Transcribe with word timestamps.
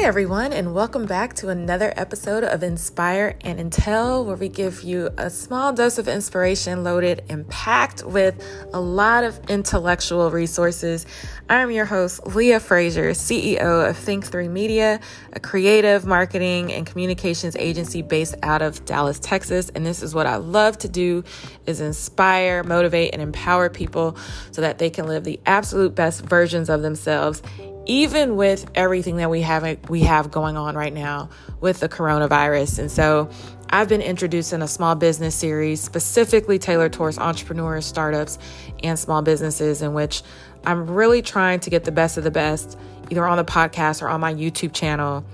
Hey 0.00 0.06
everyone, 0.06 0.54
and 0.54 0.72
welcome 0.72 1.04
back 1.04 1.34
to 1.34 1.50
another 1.50 1.92
episode 1.94 2.42
of 2.42 2.62
Inspire 2.62 3.36
and 3.42 3.58
Intel, 3.60 4.24
where 4.24 4.34
we 4.34 4.48
give 4.48 4.82
you 4.82 5.10
a 5.18 5.28
small 5.28 5.74
dose 5.74 5.98
of 5.98 6.08
inspiration 6.08 6.82
loaded 6.82 7.22
and 7.28 7.46
packed 7.50 8.02
with 8.02 8.42
a 8.72 8.80
lot 8.80 9.24
of 9.24 9.38
intellectual 9.50 10.30
resources. 10.30 11.04
I'm 11.50 11.70
your 11.70 11.84
host, 11.84 12.26
Leah 12.28 12.60
Frazier, 12.60 13.10
CEO 13.10 13.90
of 13.90 13.94
Think3 13.98 14.48
Media, 14.48 15.00
a 15.34 15.38
creative 15.38 16.06
marketing 16.06 16.72
and 16.72 16.86
communications 16.86 17.54
agency 17.56 18.00
based 18.00 18.36
out 18.42 18.62
of 18.62 18.82
Dallas, 18.86 19.18
Texas. 19.18 19.68
And 19.74 19.84
this 19.84 20.02
is 20.02 20.14
what 20.14 20.26
I 20.26 20.36
love 20.36 20.78
to 20.78 20.88
do 20.88 21.24
is 21.66 21.82
inspire, 21.82 22.64
motivate, 22.64 23.12
and 23.12 23.20
empower 23.20 23.68
people 23.68 24.16
so 24.50 24.62
that 24.62 24.78
they 24.78 24.88
can 24.88 25.06
live 25.06 25.24
the 25.24 25.38
absolute 25.44 25.94
best 25.94 26.24
versions 26.24 26.70
of 26.70 26.80
themselves 26.80 27.42
even 27.86 28.36
with 28.36 28.70
everything 28.74 29.16
that 29.16 29.30
we 29.30 29.40
have 29.42 29.78
we 29.88 30.00
have 30.02 30.30
going 30.30 30.56
on 30.56 30.74
right 30.74 30.92
now 30.92 31.30
with 31.60 31.80
the 31.80 31.88
coronavirus. 31.88 32.78
And 32.78 32.90
so 32.90 33.30
I've 33.70 33.88
been 33.88 34.02
introducing 34.02 34.62
a 34.62 34.68
small 34.68 34.94
business 34.94 35.34
series 35.34 35.80
specifically 35.80 36.58
tailored 36.58 36.92
towards 36.92 37.18
entrepreneurs, 37.18 37.86
startups, 37.86 38.38
and 38.82 38.98
small 38.98 39.22
businesses 39.22 39.82
in 39.82 39.94
which 39.94 40.22
I'm 40.64 40.90
really 40.90 41.22
trying 41.22 41.60
to 41.60 41.70
get 41.70 41.84
the 41.84 41.92
best 41.92 42.16
of 42.18 42.24
the 42.24 42.30
best 42.30 42.78
either 43.10 43.26
on 43.26 43.38
the 43.38 43.44
podcast 43.44 44.02
or 44.02 44.08
on 44.08 44.20
my 44.20 44.34
YouTube 44.34 44.72
channel 44.72 45.24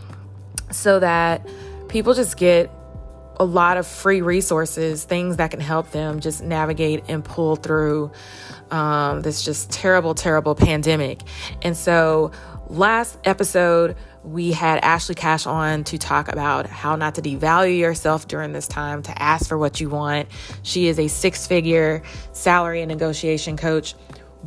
so 0.71 0.99
that 1.01 1.47
people 1.89 2.15
just 2.15 2.37
get 2.37 2.71
a 3.39 3.45
lot 3.45 3.77
of 3.77 3.87
free 3.87 4.23
resources, 4.23 5.05
things 5.05 5.37
that 5.37 5.51
can 5.51 5.61
help 5.61 5.91
them 5.91 6.21
just 6.21 6.43
navigate 6.43 7.05
and 7.09 7.25
pull 7.25 7.57
through 7.57 8.11
um, 8.71 9.23
this 9.23 9.45
just 9.45 9.71
terrible, 9.71 10.15
terrible 10.15 10.55
pandemic. 10.55 11.21
And 11.63 11.77
so, 11.77 12.33
last 12.69 13.19
episode, 13.25 13.97
we 14.25 14.53
had 14.53 14.81
Ashley 14.81 15.15
Cash 15.15 15.47
on 15.47 15.85
to 15.85 15.99
talk 15.99 16.29
about 16.29 16.67
how 16.67 16.97
not 16.97 17.15
to 17.15 17.23
devalue 17.23 17.79
yourself 17.79 18.27
during 18.27 18.53
this 18.53 18.67
time, 18.67 19.03
to 19.03 19.23
ask 19.23 19.49
for 19.49 19.57
what 19.57 19.81
you 19.81 19.89
want. 19.89 20.29
She 20.63 20.89
is 20.89 20.99
a 20.99 21.09
six 21.09 21.47
figure 21.47 22.03
salary 22.33 22.83
and 22.83 22.89
negotiation 22.89 23.57
coach. 23.57 23.95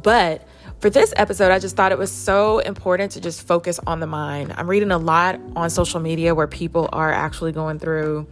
But 0.02 0.46
for 0.80 0.90
this 0.90 1.14
episode, 1.16 1.52
I 1.52 1.60
just 1.60 1.76
thought 1.76 1.92
it 1.92 1.98
was 1.98 2.12
so 2.12 2.60
important 2.60 3.14
to 3.14 3.22
just 3.22 3.46
focus 3.46 3.80
on 3.86 4.00
the 4.00 4.08
mind. 4.08 4.54
I'm 4.58 4.70
reading 4.70 4.92
a 4.92 4.98
lot 4.98 5.40
on 5.56 5.70
social 5.70 6.00
media 6.00 6.36
where 6.36 6.48
people 6.48 6.90
are 6.92 7.12
actually 7.12 7.52
going 7.52 7.80
through 7.80 8.28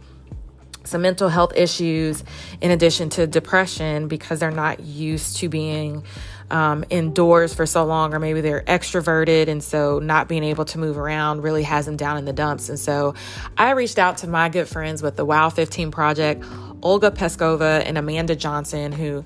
some 0.84 1.02
mental 1.02 1.28
health 1.28 1.52
issues 1.54 2.24
in 2.60 2.70
addition 2.70 3.10
to 3.10 3.26
depression 3.26 4.08
because 4.08 4.40
they're 4.40 4.50
not 4.50 4.80
used 4.80 5.36
to 5.38 5.48
being 5.48 6.04
um, 6.50 6.84
indoors 6.88 7.54
for 7.54 7.66
so 7.66 7.84
long, 7.84 8.14
or 8.14 8.18
maybe 8.18 8.40
they're 8.40 8.62
extroverted, 8.62 9.48
and 9.48 9.62
so 9.62 9.98
not 9.98 10.28
being 10.28 10.44
able 10.44 10.64
to 10.66 10.78
move 10.78 10.96
around 10.96 11.42
really 11.42 11.62
has 11.62 11.86
them 11.86 11.96
down 11.96 12.16
in 12.16 12.24
the 12.24 12.32
dumps. 12.32 12.68
And 12.68 12.78
so 12.78 13.14
I 13.56 13.72
reached 13.72 13.98
out 13.98 14.18
to 14.18 14.26
my 14.26 14.48
good 14.48 14.68
friends 14.68 15.02
with 15.02 15.16
the 15.16 15.24
Wow 15.24 15.50
15 15.50 15.90
Project, 15.90 16.44
Olga 16.82 17.10
Peskova 17.10 17.82
and 17.84 17.98
Amanda 17.98 18.34
Johnson, 18.34 18.92
who 18.92 19.24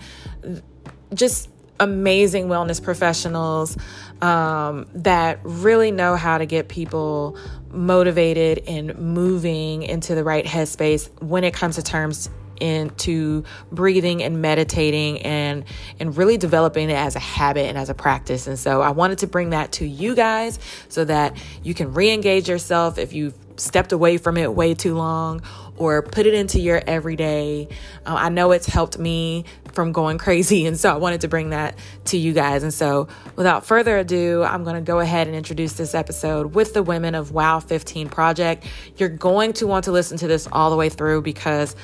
just 1.15 1.49
amazing 1.79 2.47
wellness 2.47 2.83
professionals 2.83 3.77
um, 4.21 4.87
that 4.95 5.41
really 5.43 5.91
know 5.91 6.17
how 6.17 6.39
to 6.39 6.47
get 6.47 6.69
people 6.69 7.37
motivated 7.73 8.65
and 8.67 8.97
moving 8.99 9.83
into 9.83 10.15
the 10.15 10.25
right 10.25 10.45
headspace 10.45 11.11
when 11.23 11.45
it 11.45 11.55
comes 11.55 11.77
to 11.77 11.83
terms 11.83 12.29
into 12.61 13.43
breathing 13.73 14.23
and 14.23 14.41
meditating 14.41 15.21
and 15.23 15.65
and 15.99 16.17
really 16.17 16.37
developing 16.37 16.91
it 16.91 16.95
as 16.95 17.17
a 17.17 17.21
habit 17.21 17.67
and 17.67 17.77
as 17.77 17.91
a 17.91 17.95
practice. 17.95 18.47
And 18.47 18.59
so 18.59 18.81
I 18.81 18.91
wanted 18.91 19.19
to 19.19 19.27
bring 19.27 19.51
that 19.51 19.73
to 19.73 19.87
you 19.87 20.15
guys 20.15 20.59
so 20.89 21.05
that 21.05 21.37
you 21.65 21.75
can 21.75 21.93
re-engage 21.93 22.49
yourself 22.49 22.99
if 22.99 23.13
you've 23.13 23.35
stepped 23.57 23.93
away 23.93 24.17
from 24.17 24.37
it 24.37 24.55
way 24.55 24.75
too 24.75 24.95
long 24.95 25.43
or 25.77 26.03
put 26.03 26.27
it 26.27 26.35
into 26.35 26.61
your 26.61 26.83
everyday. 26.87 27.69
Uh, 28.07 28.15
I 28.15 28.29
know 28.29 28.53
it's 28.53 28.67
helped 28.67 28.99
me 28.99 29.45
from 29.73 29.93
going 29.93 30.19
crazy. 30.19 30.67
And 30.73 30.79
so 30.79 30.93
I 30.93 30.97
wanted 30.97 31.23
to 31.23 31.29
bring 31.29 31.51
that 31.51 31.77
to 32.07 32.17
you 32.17 32.33
guys. 32.33 32.63
And 32.63 32.73
so 32.73 33.09
without 33.37 33.67
further 33.67 33.99
ado, 33.99 34.43
I'm 34.43 34.65
going 34.65 34.77
to 34.77 34.81
go 34.81 35.01
ahead 35.01 35.27
and 35.27 35.37
introduce 35.37 35.75
this 35.75 35.95
episode 35.95 36.55
with 36.55 36.73
the 36.73 36.83
women 36.83 37.15
of 37.15 37.33
Wow 37.33 37.61
15 37.61 38.09
Project. 38.09 38.65
You're 38.97 39.09
going 39.09 39.53
to 39.55 39.67
want 39.67 39.85
to 39.87 39.93
listen 39.93 40.19
to 40.19 40.27
this 40.27 40.49
all 40.51 40.71
the 40.71 40.77
way 40.77 40.89
through 40.89 41.23
because 41.23 41.77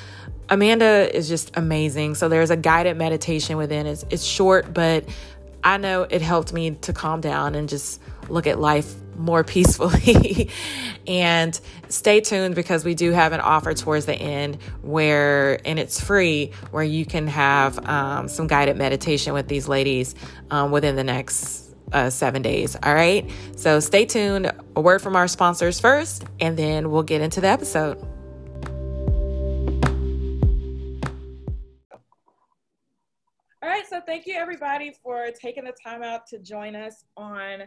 Amanda 0.49 1.15
is 1.15 1.27
just 1.27 1.55
amazing. 1.55 2.15
So 2.15 2.29
there's 2.29 2.49
a 2.49 2.57
guided 2.57 2.97
meditation 2.97 3.57
within. 3.57 3.85
It's, 3.85 4.05
it's 4.09 4.23
short, 4.23 4.73
but 4.73 5.05
I 5.63 5.77
know 5.77 6.03
it 6.03 6.21
helped 6.21 6.53
me 6.53 6.71
to 6.71 6.93
calm 6.93 7.21
down 7.21 7.53
and 7.55 7.69
just 7.69 8.01
look 8.29 8.47
at 8.47 8.59
life 8.59 8.95
more 9.19 9.43
peacefully. 9.43 10.49
and 11.07 11.59
stay 11.89 12.21
tuned 12.21 12.55
because 12.55 12.83
we 12.83 12.95
do 12.95 13.11
have 13.11 13.33
an 13.33 13.41
offer 13.41 13.73
towards 13.73 14.05
the 14.05 14.15
end 14.15 14.57
where, 14.81 15.59
and 15.67 15.77
it's 15.77 15.99
free, 16.01 16.51
where 16.71 16.83
you 16.83 17.05
can 17.05 17.27
have 17.27 17.85
um, 17.87 18.27
some 18.27 18.47
guided 18.47 18.77
meditation 18.77 19.33
with 19.33 19.47
these 19.47 19.67
ladies 19.67 20.15
um, 20.49 20.71
within 20.71 20.95
the 20.95 21.03
next 21.03 21.75
uh, 21.91 22.09
seven 22.09 22.41
days. 22.41 22.75
All 22.81 22.93
right. 22.93 23.29
So 23.55 23.79
stay 23.79 24.05
tuned. 24.05 24.51
A 24.75 24.81
word 24.81 25.01
from 25.01 25.15
our 25.15 25.27
sponsors 25.27 25.79
first, 25.79 26.25
and 26.39 26.57
then 26.57 26.91
we'll 26.91 27.03
get 27.03 27.21
into 27.21 27.41
the 27.41 27.47
episode. 27.47 27.97
All 33.61 33.67
right, 33.67 33.85
so 33.89 33.99
thank 34.05 34.25
you 34.25 34.35
everybody 34.35 34.93
for 35.03 35.27
taking 35.39 35.65
the 35.65 35.73
time 35.83 36.01
out 36.01 36.25
to 36.27 36.39
join 36.39 36.75
us 36.75 37.03
on 37.17 37.63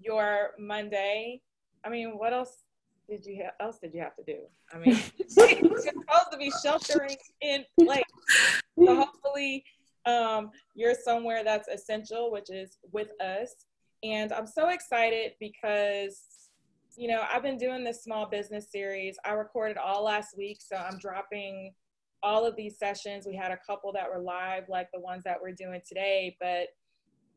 your 0.00 0.50
Monday. 0.58 1.40
I 1.84 1.88
mean, 1.88 2.18
what 2.18 2.32
else 2.32 2.64
did 3.08 3.24
you 3.24 3.44
ha- 3.44 3.64
else 3.64 3.78
did 3.78 3.94
you 3.94 4.00
have 4.00 4.16
to 4.16 4.24
do? 4.24 4.38
I 4.72 4.78
mean, 4.78 4.98
you're 5.18 5.78
supposed 5.78 6.32
to 6.32 6.38
be 6.38 6.52
sheltering 6.62 7.16
in 7.40 7.64
place. 7.80 8.02
So 8.78 8.94
hopefully, 8.94 9.64
um, 10.06 10.50
you're 10.74 10.94
somewhere 10.94 11.44
that's 11.44 11.68
essential, 11.68 12.30
which 12.30 12.50
is 12.50 12.78
with 12.92 13.10
us. 13.20 13.66
And 14.02 14.32
I'm 14.32 14.46
so 14.46 14.68
excited 14.68 15.32
because, 15.40 16.20
you 16.96 17.08
know, 17.08 17.24
I've 17.32 17.42
been 17.42 17.56
doing 17.56 17.84
this 17.84 18.02
small 18.02 18.26
business 18.26 18.70
series. 18.70 19.16
I 19.24 19.32
recorded 19.32 19.78
all 19.78 20.04
last 20.04 20.36
week, 20.36 20.58
so 20.60 20.76
I'm 20.76 20.98
dropping 20.98 21.72
all 22.22 22.46
of 22.46 22.56
these 22.56 22.78
sessions. 22.78 23.26
We 23.26 23.36
had 23.36 23.50
a 23.50 23.58
couple 23.66 23.92
that 23.92 24.08
were 24.10 24.20
live, 24.20 24.64
like 24.68 24.88
the 24.92 25.00
ones 25.00 25.24
that 25.24 25.38
we're 25.40 25.52
doing 25.52 25.80
today, 25.86 26.36
but 26.40 26.68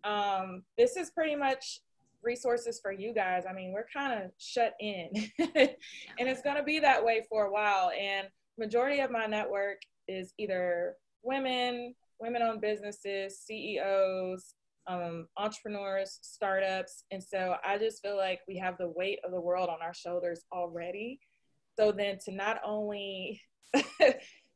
um, 0.09 0.64
this 0.78 0.96
is 0.96 1.12
pretty 1.12 1.36
much 1.36 1.81
resources 2.24 2.80
for 2.81 2.91
you 2.91 3.13
guys. 3.13 3.44
I 3.50 3.53
mean, 3.53 3.72
we're 3.72 3.88
kind 3.94 4.24
of 4.24 4.31
shut 4.38 4.74
in 4.80 5.09
and 5.40 5.69
it's 6.19 6.41
going 6.41 6.57
to 6.57 6.63
be 6.63 6.80
that 6.80 7.03
way 7.03 7.25
for 7.30 7.46
a 7.46 7.52
while. 7.52 7.91
And 7.91 8.28
majority 8.57 9.00
of 9.00 9.12
my 9.12 9.25
network 9.25 9.81
is 10.07 10.34
either 10.38 10.96
women, 11.24 11.96
women 12.19 12.41
owned 12.41 12.62
businesses, 12.62 13.40
CEOs, 13.40 14.56
um, 14.88 15.28
entrepreneurs, 15.38 16.19
startups. 16.22 17.03
And 17.12 17.24
so 17.24 17.56
I 17.63 17.78
just 17.78 18.02
feel 18.02 18.18
like 18.18 18.40
we 18.47 18.58
have 18.58 18.78
the 18.78 18.91
weight 18.96 19.19
of 19.24 19.31
the 19.31 19.41
world 19.41 19.69
on 19.69 19.81
our 19.81 19.94
shoulders 19.94 20.44
already. 20.52 21.19
So 21.78 21.91
then 21.91 22.18
to 22.25 22.31
not 22.34 22.59
only, 22.66 23.41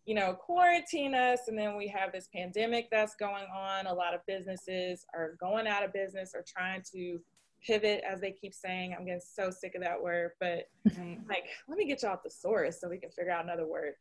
you 0.06 0.16
know, 0.16 0.34
quarantine 0.34 1.14
us, 1.14 1.42
and 1.48 1.58
then 1.58 1.78
we 1.78 1.88
have 1.88 2.12
this 2.12 2.28
pandemic 2.36 2.90
that's 2.92 3.16
going 3.16 3.46
on. 3.56 3.86
A 3.86 3.94
lot 3.94 4.14
of 4.14 4.22
businesses 4.28 5.06
are 5.14 5.36
going 5.40 5.68
out 5.68 5.84
of 5.84 5.94
business 5.94 6.32
or 6.34 6.44
trying 6.46 6.82
to 6.94 7.20
pivot, 7.66 8.04
as 8.08 8.22
they 8.22 8.32
keep 8.32 8.54
saying. 8.54 8.96
I'm 8.98 9.06
getting 9.06 9.22
so 9.22 9.50
sick 9.50 9.76
of 9.76 9.82
that 9.82 10.02
word, 10.02 10.32
but 10.40 10.70
like, 11.28 11.46
let 11.68 11.78
me 11.78 11.86
get 11.86 12.04
you 12.04 12.10
off 12.10 12.24
the 12.24 12.30
source 12.30 12.80
so 12.80 12.90
we 12.90 12.98
can 12.98 13.12
figure 13.12 13.32
out 13.32 13.44
another 13.44 13.68
word. 13.68 13.94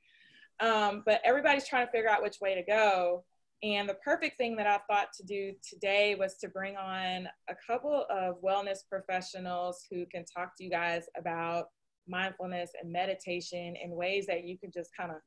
Um, 0.61 1.03
but 1.05 1.21
everybody's 1.25 1.67
trying 1.67 1.87
to 1.87 1.93
figure 1.93 2.11
out 2.11 2.23
which 2.23 2.41
way 2.41 2.55
to 2.55 2.63
go. 2.63 3.25
And 3.63 3.89
the 3.89 3.95
perfect 3.95 4.39
thing 4.39 4.57
that 4.57 4.67
I 4.67 4.79
thought 4.91 5.13
to 5.15 5.25
do 5.25 5.53
today 5.69 6.17
was 6.17 6.37
to 6.39 6.49
bring 6.49 6.77
on 6.77 7.29
a 7.49 7.55
couple 7.65 8.07
of 8.11 8.43
wellness 8.43 8.79
professionals 8.89 9.85
who 9.89 10.05
can 10.07 10.25
talk 10.25 10.57
to 10.57 10.65
you 10.65 10.71
guys 10.71 11.05
about 11.17 11.67
mindfulness 12.09 12.71
and 12.83 12.93
meditation 12.93 13.77
in 13.77 13.91
ways 13.93 14.27
that 14.27 14.45
you 14.45 14.59
can 14.59 14.73
just 14.73 14.91
kind 14.97 15.13
of 15.13 15.19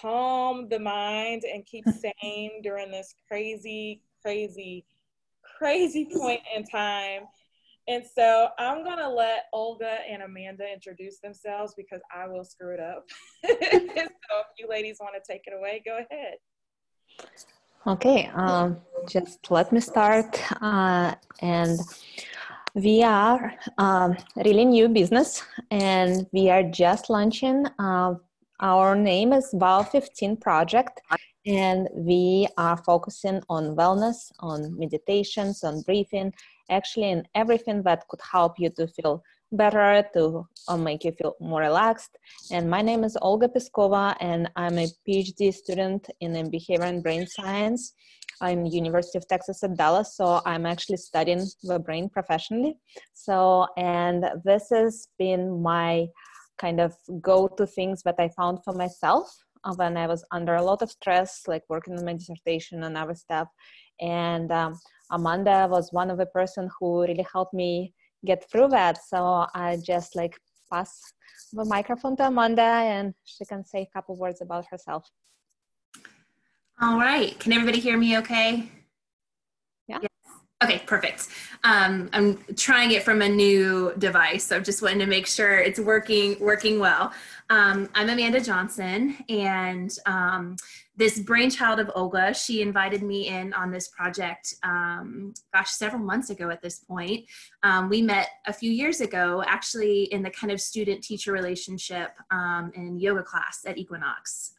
calm 0.00 0.68
the 0.68 0.78
mind 0.78 1.42
and 1.52 1.66
keep 1.66 1.84
sane 2.22 2.62
during 2.62 2.92
this 2.92 3.14
crazy, 3.28 4.02
crazy, 4.22 4.84
crazy 5.58 6.08
point 6.14 6.40
in 6.56 6.64
time 6.64 7.22
and 7.88 8.04
so 8.04 8.48
I'm 8.58 8.84
going 8.84 8.98
to 8.98 9.08
let 9.08 9.44
Olga 9.52 9.98
and 10.08 10.22
Amanda 10.22 10.64
introduce 10.72 11.18
themselves 11.20 11.74
because 11.76 12.00
I 12.14 12.28
will 12.28 12.44
screw 12.44 12.74
it 12.74 12.80
up. 12.80 13.04
so 13.44 13.54
if 13.56 14.46
you 14.58 14.68
ladies 14.68 14.98
want 15.00 15.14
to 15.14 15.32
take 15.32 15.42
it 15.46 15.54
away, 15.56 15.82
go 15.84 15.98
ahead. 15.98 16.34
Okay, 17.86 18.30
um, 18.34 18.76
just 19.08 19.50
let 19.50 19.72
me 19.72 19.80
start. 19.80 20.40
Uh, 20.62 21.14
and 21.40 21.80
we 22.74 23.02
are 23.02 23.54
um, 23.78 24.16
really 24.36 24.64
new 24.64 24.88
business 24.88 25.42
and 25.70 26.26
we 26.32 26.50
are 26.50 26.62
just 26.62 27.10
launching. 27.10 27.66
Uh, 27.78 28.14
our 28.60 28.94
name 28.94 29.32
is 29.32 29.48
Wow 29.52 29.82
15 29.82 30.36
Project 30.36 31.00
and 31.46 31.88
we 31.94 32.46
are 32.58 32.76
focusing 32.76 33.40
on 33.48 33.74
wellness, 33.74 34.30
on 34.40 34.78
meditations, 34.78 35.64
on 35.64 35.80
breathing, 35.82 36.32
actually 36.70 37.10
in 37.10 37.26
everything 37.34 37.82
that 37.82 38.06
could 38.08 38.20
help 38.32 38.54
you 38.58 38.70
to 38.70 38.86
feel 38.88 39.22
better, 39.52 40.04
to 40.14 40.46
uh, 40.68 40.76
make 40.76 41.04
you 41.04 41.12
feel 41.12 41.34
more 41.40 41.60
relaxed. 41.60 42.16
And 42.50 42.70
my 42.70 42.82
name 42.82 43.02
is 43.04 43.16
Olga 43.20 43.48
Peskova, 43.48 44.16
and 44.20 44.50
I'm 44.56 44.78
a 44.78 44.86
PhD 45.06 45.52
student 45.52 46.08
in 46.20 46.50
behavior 46.50 46.86
and 46.86 47.02
brain 47.02 47.26
science. 47.26 47.94
I'm 48.40 48.64
University 48.64 49.18
of 49.18 49.28
Texas 49.28 49.62
at 49.62 49.76
Dallas, 49.76 50.16
so 50.16 50.40
I'm 50.46 50.64
actually 50.64 50.96
studying 50.96 51.44
the 51.62 51.78
brain 51.78 52.08
professionally. 52.08 52.78
So, 53.12 53.66
and 53.76 54.24
this 54.44 54.68
has 54.70 55.08
been 55.18 55.60
my 55.60 56.06
kind 56.58 56.80
of 56.80 56.94
go-to 57.20 57.66
things 57.66 58.02
that 58.04 58.16
I 58.18 58.28
found 58.36 58.64
for 58.64 58.72
myself 58.72 59.26
uh, 59.64 59.74
when 59.74 59.96
I 59.96 60.06
was 60.06 60.24
under 60.30 60.54
a 60.54 60.62
lot 60.62 60.80
of 60.82 60.90
stress, 60.90 61.42
like 61.46 61.64
working 61.68 61.98
on 61.98 62.04
my 62.04 62.14
dissertation 62.14 62.84
and 62.84 62.96
other 62.96 63.14
stuff. 63.14 63.48
And 64.00 64.50
um, 64.52 64.78
Amanda 65.10 65.66
was 65.70 65.92
one 65.92 66.10
of 66.10 66.18
the 66.18 66.26
person 66.26 66.68
who 66.78 67.02
really 67.02 67.26
helped 67.32 67.54
me 67.54 67.94
get 68.24 68.48
through 68.50 68.68
that. 68.68 68.98
So 69.04 69.46
I 69.54 69.78
just 69.84 70.14
like 70.16 70.36
pass 70.70 71.00
the 71.52 71.64
microphone 71.64 72.16
to 72.16 72.26
Amanda, 72.28 72.62
and 72.62 73.14
she 73.24 73.44
can 73.44 73.64
say 73.64 73.82
a 73.82 73.90
couple 73.92 74.16
words 74.16 74.40
about 74.40 74.66
herself. 74.70 75.08
All 76.80 76.98
right. 76.98 77.38
Can 77.38 77.52
everybody 77.52 77.80
hear 77.80 77.98
me 77.98 78.16
okay? 78.18 78.70
Okay, 80.62 80.82
perfect. 80.86 81.28
Um, 81.64 82.10
I'm 82.12 82.36
trying 82.54 82.90
it 82.90 83.02
from 83.02 83.22
a 83.22 83.28
new 83.28 83.94
device, 83.96 84.44
so 84.44 84.56
I'm 84.56 84.64
just 84.64 84.82
wanting 84.82 84.98
to 84.98 85.06
make 85.06 85.26
sure 85.26 85.56
it's 85.56 85.80
working 85.80 86.38
working 86.38 86.78
well. 86.78 87.14
Um, 87.48 87.88
I'm 87.94 88.10
Amanda 88.10 88.42
Johnson, 88.42 89.16
and 89.30 89.90
um, 90.04 90.56
this 90.98 91.18
brainchild 91.18 91.80
of 91.80 91.90
Olga, 91.94 92.34
she 92.34 92.60
invited 92.60 93.02
me 93.02 93.28
in 93.28 93.54
on 93.54 93.70
this 93.70 93.88
project, 93.88 94.54
um, 94.62 95.32
gosh, 95.54 95.70
several 95.70 96.02
months 96.02 96.28
ago 96.28 96.50
at 96.50 96.60
this 96.60 96.80
point. 96.80 97.24
Um, 97.62 97.88
we 97.88 98.02
met 98.02 98.28
a 98.46 98.52
few 98.52 98.70
years 98.70 99.00
ago, 99.00 99.42
actually 99.46 100.04
in 100.12 100.22
the 100.22 100.30
kind 100.30 100.52
of 100.52 100.60
student-teacher 100.60 101.32
relationship 101.32 102.10
um, 102.30 102.70
in 102.74 102.98
yoga 102.98 103.22
class 103.22 103.64
at 103.66 103.78
Equinox. 103.78 104.52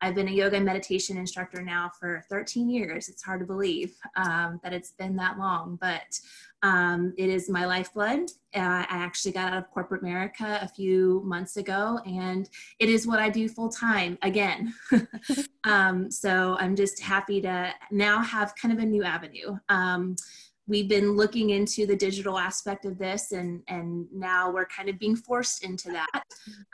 Um, 0.00 0.08
I've 0.08 0.14
been 0.14 0.28
a 0.28 0.32
yoga 0.32 0.56
and 0.56 0.64
meditation 0.64 1.16
instructor 1.16 1.62
now 1.62 1.90
for 1.98 2.24
13 2.28 2.68
years. 2.68 3.08
It's 3.08 3.22
hard 3.22 3.40
to 3.40 3.46
believe 3.46 3.94
um, 4.16 4.60
that 4.62 4.72
it's 4.72 4.92
been 4.92 5.16
that 5.16 5.38
long, 5.38 5.78
but 5.80 6.18
um, 6.62 7.14
it 7.18 7.28
is 7.28 7.48
my 7.48 7.66
lifeblood. 7.66 8.30
Uh, 8.54 8.60
I 8.60 8.86
actually 8.90 9.32
got 9.32 9.52
out 9.52 9.58
of 9.58 9.70
corporate 9.70 10.02
America 10.02 10.58
a 10.62 10.68
few 10.68 11.22
months 11.24 11.56
ago, 11.56 12.00
and 12.06 12.48
it 12.78 12.88
is 12.88 13.06
what 13.06 13.18
I 13.18 13.28
do 13.28 13.48
full 13.48 13.68
time 13.68 14.18
again. 14.22 14.74
um, 15.64 16.10
so 16.10 16.56
I'm 16.58 16.76
just 16.76 17.00
happy 17.00 17.40
to 17.42 17.72
now 17.90 18.22
have 18.22 18.54
kind 18.60 18.72
of 18.72 18.80
a 18.80 18.86
new 18.86 19.04
avenue. 19.04 19.56
We've 20.68 20.88
been 20.88 21.16
looking 21.16 21.50
into 21.50 21.86
the 21.86 21.94
digital 21.96 22.38
aspect 22.38 22.84
of 22.84 22.98
this 22.98 23.32
and 23.32 23.62
and 23.68 24.06
now 24.12 24.50
we're 24.50 24.66
kind 24.66 24.88
of 24.88 24.98
being 24.98 25.16
forced 25.16 25.64
into 25.64 25.92
that 25.92 26.24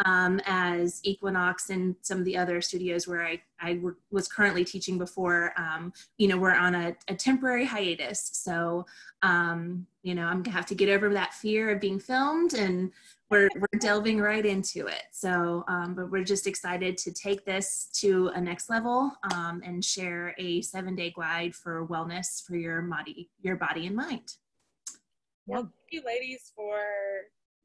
um, 0.05 0.41
as 0.47 1.01
Equinox 1.05 1.71
and 1.71 1.95
some 2.03 2.19
of 2.19 2.25
the 2.25 2.37
other 2.37 2.61
studios 2.61 3.07
where 3.07 3.25
i 3.25 3.41
i 3.61 3.81
was 4.11 4.29
currently 4.29 4.65
teaching 4.65 4.99
before 4.99 5.53
um, 5.57 5.93
you 6.17 6.29
know 6.29 6.39
we're 6.39 6.55
on 6.55 6.75
a, 6.75 6.97
a 7.09 7.15
temporary 7.15 7.65
hiatus. 7.65 8.31
So 8.33 8.87
um, 9.23 9.87
you 10.03 10.15
know 10.15 10.25
i'm 10.25 10.43
gonna 10.43 10.57
have 10.57 10.67
to 10.67 10.75
get 10.75 10.89
over 10.89 11.13
that 11.13 11.35
fear 11.35 11.71
of 11.71 11.81
being 11.81 12.01
filmed 12.01 12.55
and 12.55 12.91
we're, 13.33 13.49
we're 13.57 13.79
delving 13.79 14.21
right 14.21 14.45
into 14.45 14.87
it. 14.87 15.05
So, 15.11 15.65
um, 15.67 15.95
but 15.95 16.11
we're 16.11 16.23
just 16.23 16.47
excited 16.47 16.99
to 16.99 17.13
take 17.13 17.47
this 17.47 17.89
to 18.01 18.31
a 18.35 18.41
next 18.41 18.69
level 18.69 19.11
um, 19.33 19.63
and 19.65 19.83
share 19.83 20.35
a 20.39 20.61
seven 20.61 20.95
day 20.95 21.15
guide 21.17 21.55
for 21.55 21.87
wellness 21.87 22.45
for 22.47 22.57
your 22.57 22.83
body, 22.83 23.31
your 23.41 23.57
body 23.57 23.87
and 23.87 23.97
mind. 23.97 24.35
Well, 25.47 25.63
thank 25.63 25.73
you 25.91 26.03
ladies 26.07 26.53
for 26.55 26.79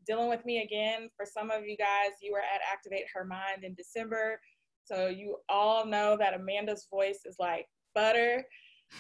dealing 0.08 0.30
with 0.30 0.46
me 0.46 0.64
again. 0.64 1.10
For 1.18 1.26
some 1.26 1.52
of 1.52 1.66
you 1.66 1.76
guys, 1.76 2.12
you 2.22 2.32
were 2.32 2.40
at 2.40 2.62
Activate 2.72 3.06
Her 3.14 3.26
Mind 3.26 3.64
in 3.64 3.74
December. 3.74 4.40
So 4.86 5.08
you 5.08 5.36
all 5.50 5.86
know 5.86 6.16
that 6.18 6.34
Amanda's 6.34 6.88
voice 6.90 7.20
is 7.26 7.36
like 7.40 7.68
butter. 7.94 8.46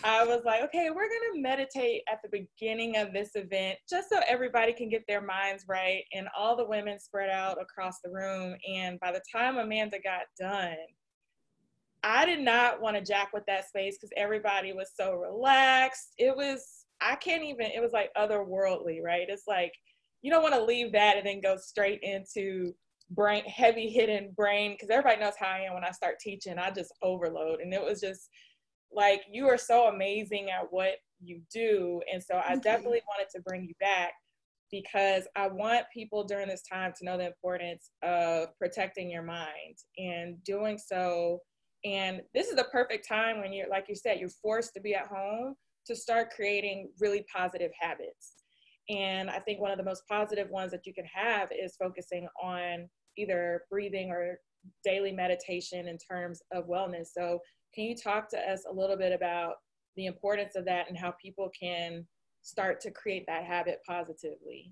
I 0.03 0.25
was 0.25 0.41
like, 0.45 0.63
okay, 0.63 0.89
we're 0.89 1.09
going 1.09 1.33
to 1.33 1.41
meditate 1.41 2.03
at 2.11 2.19
the 2.21 2.29
beginning 2.29 2.97
of 2.97 3.13
this 3.13 3.31
event 3.35 3.79
just 3.89 4.09
so 4.09 4.19
everybody 4.27 4.73
can 4.73 4.89
get 4.89 5.05
their 5.07 5.21
minds 5.21 5.65
right 5.67 6.03
and 6.13 6.27
all 6.37 6.55
the 6.55 6.67
women 6.67 6.99
spread 6.99 7.29
out 7.29 7.59
across 7.59 7.99
the 8.03 8.11
room. 8.11 8.55
And 8.71 8.99
by 8.99 9.11
the 9.11 9.21
time 9.31 9.57
Amanda 9.57 9.97
got 9.99 10.23
done, 10.39 10.75
I 12.03 12.25
did 12.25 12.41
not 12.41 12.79
want 12.79 12.95
to 12.95 13.01
jack 13.01 13.31
with 13.33 13.45
that 13.47 13.67
space 13.67 13.97
because 13.97 14.13
everybody 14.15 14.71
was 14.71 14.91
so 14.95 15.13
relaxed. 15.13 16.13
It 16.17 16.35
was, 16.35 16.85
I 17.01 17.15
can't 17.15 17.43
even, 17.43 17.67
it 17.67 17.81
was 17.81 17.91
like 17.91 18.11
otherworldly, 18.15 19.01
right? 19.03 19.25
It's 19.27 19.47
like, 19.47 19.73
you 20.21 20.31
don't 20.31 20.43
want 20.43 20.55
to 20.55 20.63
leave 20.63 20.91
that 20.91 21.17
and 21.17 21.25
then 21.25 21.41
go 21.41 21.57
straight 21.57 22.01
into 22.03 22.73
brain, 23.11 23.43
heavy 23.45 23.89
hidden 23.89 24.31
brain, 24.35 24.73
because 24.73 24.89
everybody 24.89 25.19
knows 25.19 25.33
how 25.39 25.47
I 25.47 25.61
am 25.61 25.73
when 25.73 25.83
I 25.83 25.91
start 25.91 26.19
teaching. 26.19 26.57
I 26.59 26.71
just 26.71 26.93
overload. 27.01 27.61
And 27.61 27.73
it 27.73 27.83
was 27.83 27.99
just, 27.99 28.29
like 28.91 29.21
you 29.31 29.47
are 29.47 29.57
so 29.57 29.87
amazing 29.87 30.49
at 30.49 30.67
what 30.69 30.95
you 31.21 31.41
do. 31.51 32.01
And 32.11 32.21
so 32.21 32.41
i 32.47 32.55
definitely 32.55 33.01
wanted 33.07 33.29
to 33.35 33.41
bring 33.41 33.63
you 33.63 33.73
back 33.79 34.13
because 34.69 35.23
i 35.35 35.47
want 35.47 35.85
people 35.93 36.25
during 36.25 36.47
this 36.47 36.61
time 36.61 36.93
to 36.97 37.05
know 37.05 37.17
the 37.17 37.25
importance 37.25 37.91
of 38.03 38.49
protecting 38.59 39.09
your 39.09 39.23
mind 39.23 39.77
and 39.97 40.43
doing 40.43 40.77
so. 40.77 41.39
And 41.85 42.21
this 42.33 42.47
is 42.47 42.55
the 42.55 42.65
perfect 42.65 43.07
time 43.07 43.39
when 43.39 43.53
you're 43.53 43.69
like 43.69 43.85
you 43.87 43.95
said 43.95 44.19
you're 44.19 44.29
forced 44.29 44.73
to 44.73 44.81
be 44.81 44.93
at 44.95 45.07
home 45.07 45.55
to 45.85 45.95
start 45.95 46.31
creating 46.35 46.89
really 46.99 47.25
positive 47.33 47.71
habits. 47.79 48.33
And 48.89 49.29
i 49.29 49.39
think 49.39 49.59
one 49.59 49.71
of 49.71 49.77
the 49.77 49.83
most 49.83 50.03
positive 50.07 50.49
ones 50.49 50.71
that 50.71 50.85
you 50.85 50.93
can 50.93 51.05
have 51.05 51.49
is 51.51 51.75
focusing 51.77 52.27
on 52.41 52.89
either 53.17 53.63
breathing 53.69 54.11
or 54.11 54.37
daily 54.83 55.11
meditation 55.11 55.87
in 55.87 55.97
terms 55.97 56.41
of 56.51 56.67
wellness. 56.67 57.07
So 57.17 57.39
can 57.73 57.85
you 57.85 57.95
talk 57.95 58.29
to 58.29 58.37
us 58.37 58.63
a 58.69 58.73
little 58.73 58.97
bit 58.97 59.11
about 59.13 59.55
the 59.95 60.05
importance 60.05 60.55
of 60.55 60.65
that 60.65 60.87
and 60.87 60.97
how 60.97 61.11
people 61.21 61.51
can 61.59 62.05
start 62.41 62.79
to 62.81 62.91
create 62.91 63.25
that 63.27 63.43
habit 63.43 63.81
positively? 63.85 64.71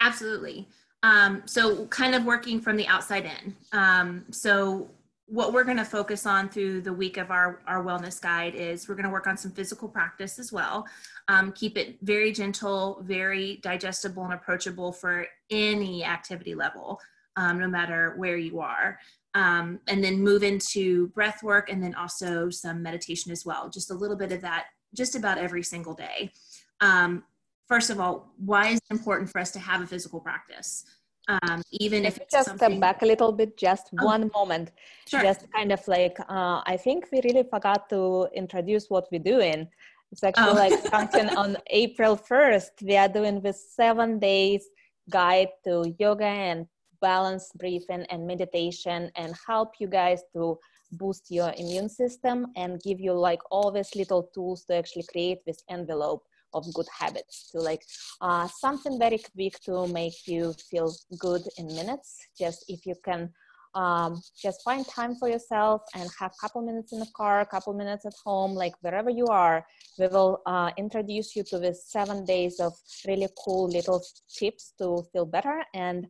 Absolutely. 0.00 0.68
Um, 1.02 1.42
so, 1.44 1.86
kind 1.86 2.14
of 2.14 2.24
working 2.24 2.60
from 2.60 2.76
the 2.76 2.86
outside 2.86 3.24
in. 3.26 3.54
Um, 3.72 4.24
so, 4.30 4.90
what 5.26 5.52
we're 5.52 5.64
going 5.64 5.76
to 5.76 5.84
focus 5.84 6.24
on 6.24 6.48
through 6.48 6.80
the 6.80 6.92
week 6.92 7.16
of 7.16 7.30
our, 7.30 7.60
our 7.66 7.84
wellness 7.84 8.20
guide 8.20 8.54
is 8.54 8.88
we're 8.88 8.94
going 8.94 9.04
to 9.04 9.10
work 9.10 9.26
on 9.26 9.36
some 9.36 9.50
physical 9.50 9.88
practice 9.88 10.38
as 10.38 10.52
well. 10.52 10.86
Um, 11.28 11.52
keep 11.52 11.76
it 11.76 11.96
very 12.02 12.32
gentle, 12.32 13.02
very 13.04 13.58
digestible, 13.62 14.24
and 14.24 14.32
approachable 14.32 14.92
for 14.92 15.26
any 15.50 16.04
activity 16.04 16.54
level, 16.54 17.00
um, 17.36 17.58
no 17.58 17.68
matter 17.68 18.14
where 18.16 18.36
you 18.36 18.60
are 18.60 18.98
um, 19.36 19.78
and 19.86 20.02
then 20.02 20.18
move 20.18 20.42
into 20.42 21.08
breath 21.08 21.42
work 21.42 21.70
and 21.70 21.82
then 21.84 21.94
also 21.94 22.48
some 22.48 22.82
meditation 22.82 23.30
as 23.30 23.44
well. 23.44 23.68
Just 23.68 23.90
a 23.90 23.94
little 23.94 24.16
bit 24.16 24.32
of 24.32 24.40
that, 24.40 24.64
just 24.94 25.14
about 25.14 25.36
every 25.36 25.62
single 25.62 25.92
day. 25.92 26.32
Um, 26.80 27.22
first 27.68 27.90
of 27.90 28.00
all, 28.00 28.32
why 28.38 28.68
is 28.68 28.78
it 28.78 28.94
important 28.98 29.28
for 29.30 29.38
us 29.38 29.50
to 29.50 29.58
have 29.58 29.82
a 29.82 29.86
physical 29.86 30.20
practice? 30.20 30.84
Um, 31.28 31.60
even 31.70 32.06
if 32.06 32.16
it's 32.16 32.32
just 32.32 32.48
something... 32.48 32.70
step 32.70 32.80
back 32.80 33.02
a 33.02 33.06
little 33.06 33.30
bit, 33.30 33.58
just 33.58 33.90
oh. 34.00 34.06
one 34.06 34.30
moment. 34.34 34.72
Sure. 35.06 35.20
Just 35.20 35.52
kind 35.52 35.70
of 35.70 35.86
like, 35.86 36.18
uh, 36.20 36.62
I 36.64 36.78
think 36.82 37.08
we 37.12 37.20
really 37.22 37.42
forgot 37.42 37.90
to 37.90 38.28
introduce 38.34 38.86
what 38.88 39.06
we're 39.12 39.28
doing. 39.34 39.68
It's 40.12 40.24
actually 40.24 40.52
oh. 40.52 40.64
like 40.64 40.78
something 40.86 41.28
on 41.36 41.58
April 41.66 42.16
1st. 42.16 42.70
We 42.82 42.96
are 42.96 43.08
doing 43.08 43.42
this 43.42 43.74
seven 43.74 44.18
days 44.18 44.64
guide 45.10 45.48
to 45.64 45.94
yoga 45.98 46.24
and 46.24 46.66
balanced 47.00 47.56
breathing 47.58 48.04
and 48.10 48.26
meditation 48.26 49.10
and 49.16 49.34
help 49.46 49.74
you 49.78 49.86
guys 49.86 50.22
to 50.32 50.58
boost 50.92 51.30
your 51.30 51.52
immune 51.56 51.88
system 51.88 52.46
and 52.56 52.80
give 52.82 53.00
you 53.00 53.12
like 53.12 53.40
all 53.50 53.70
these 53.70 53.94
little 53.94 54.24
tools 54.34 54.64
to 54.64 54.74
actually 54.74 55.04
create 55.10 55.44
this 55.44 55.62
envelope 55.68 56.22
of 56.54 56.64
good 56.74 56.86
habits 56.96 57.50
to 57.50 57.58
like 57.58 57.82
uh, 58.20 58.46
something 58.46 58.98
very 58.98 59.18
quick 59.18 59.58
to 59.60 59.86
make 59.88 60.26
you 60.26 60.52
feel 60.70 60.94
good 61.18 61.42
in 61.58 61.66
minutes. 61.66 62.28
Just 62.38 62.64
if 62.68 62.86
you 62.86 62.94
can 63.04 63.32
um, 63.76 64.22
just 64.40 64.62
find 64.62 64.86
time 64.86 65.14
for 65.16 65.28
yourself 65.28 65.82
and 65.94 66.08
have 66.18 66.32
a 66.32 66.40
couple 66.40 66.62
minutes 66.62 66.92
in 66.94 66.98
the 66.98 67.10
car 67.14 67.40
a 67.40 67.46
couple 67.46 67.74
minutes 67.74 68.06
at 68.06 68.14
home 68.24 68.54
like 68.54 68.72
wherever 68.80 69.10
you 69.10 69.26
are 69.26 69.66
we 69.98 70.06
will 70.08 70.40
uh, 70.46 70.70
introduce 70.78 71.36
you 71.36 71.44
to 71.44 71.58
this 71.58 71.84
seven 71.86 72.24
days 72.24 72.58
of 72.58 72.72
really 73.06 73.28
cool 73.44 73.68
little 73.68 74.02
tips 74.34 74.72
to 74.78 75.04
feel 75.12 75.26
better 75.26 75.62
and 75.74 76.06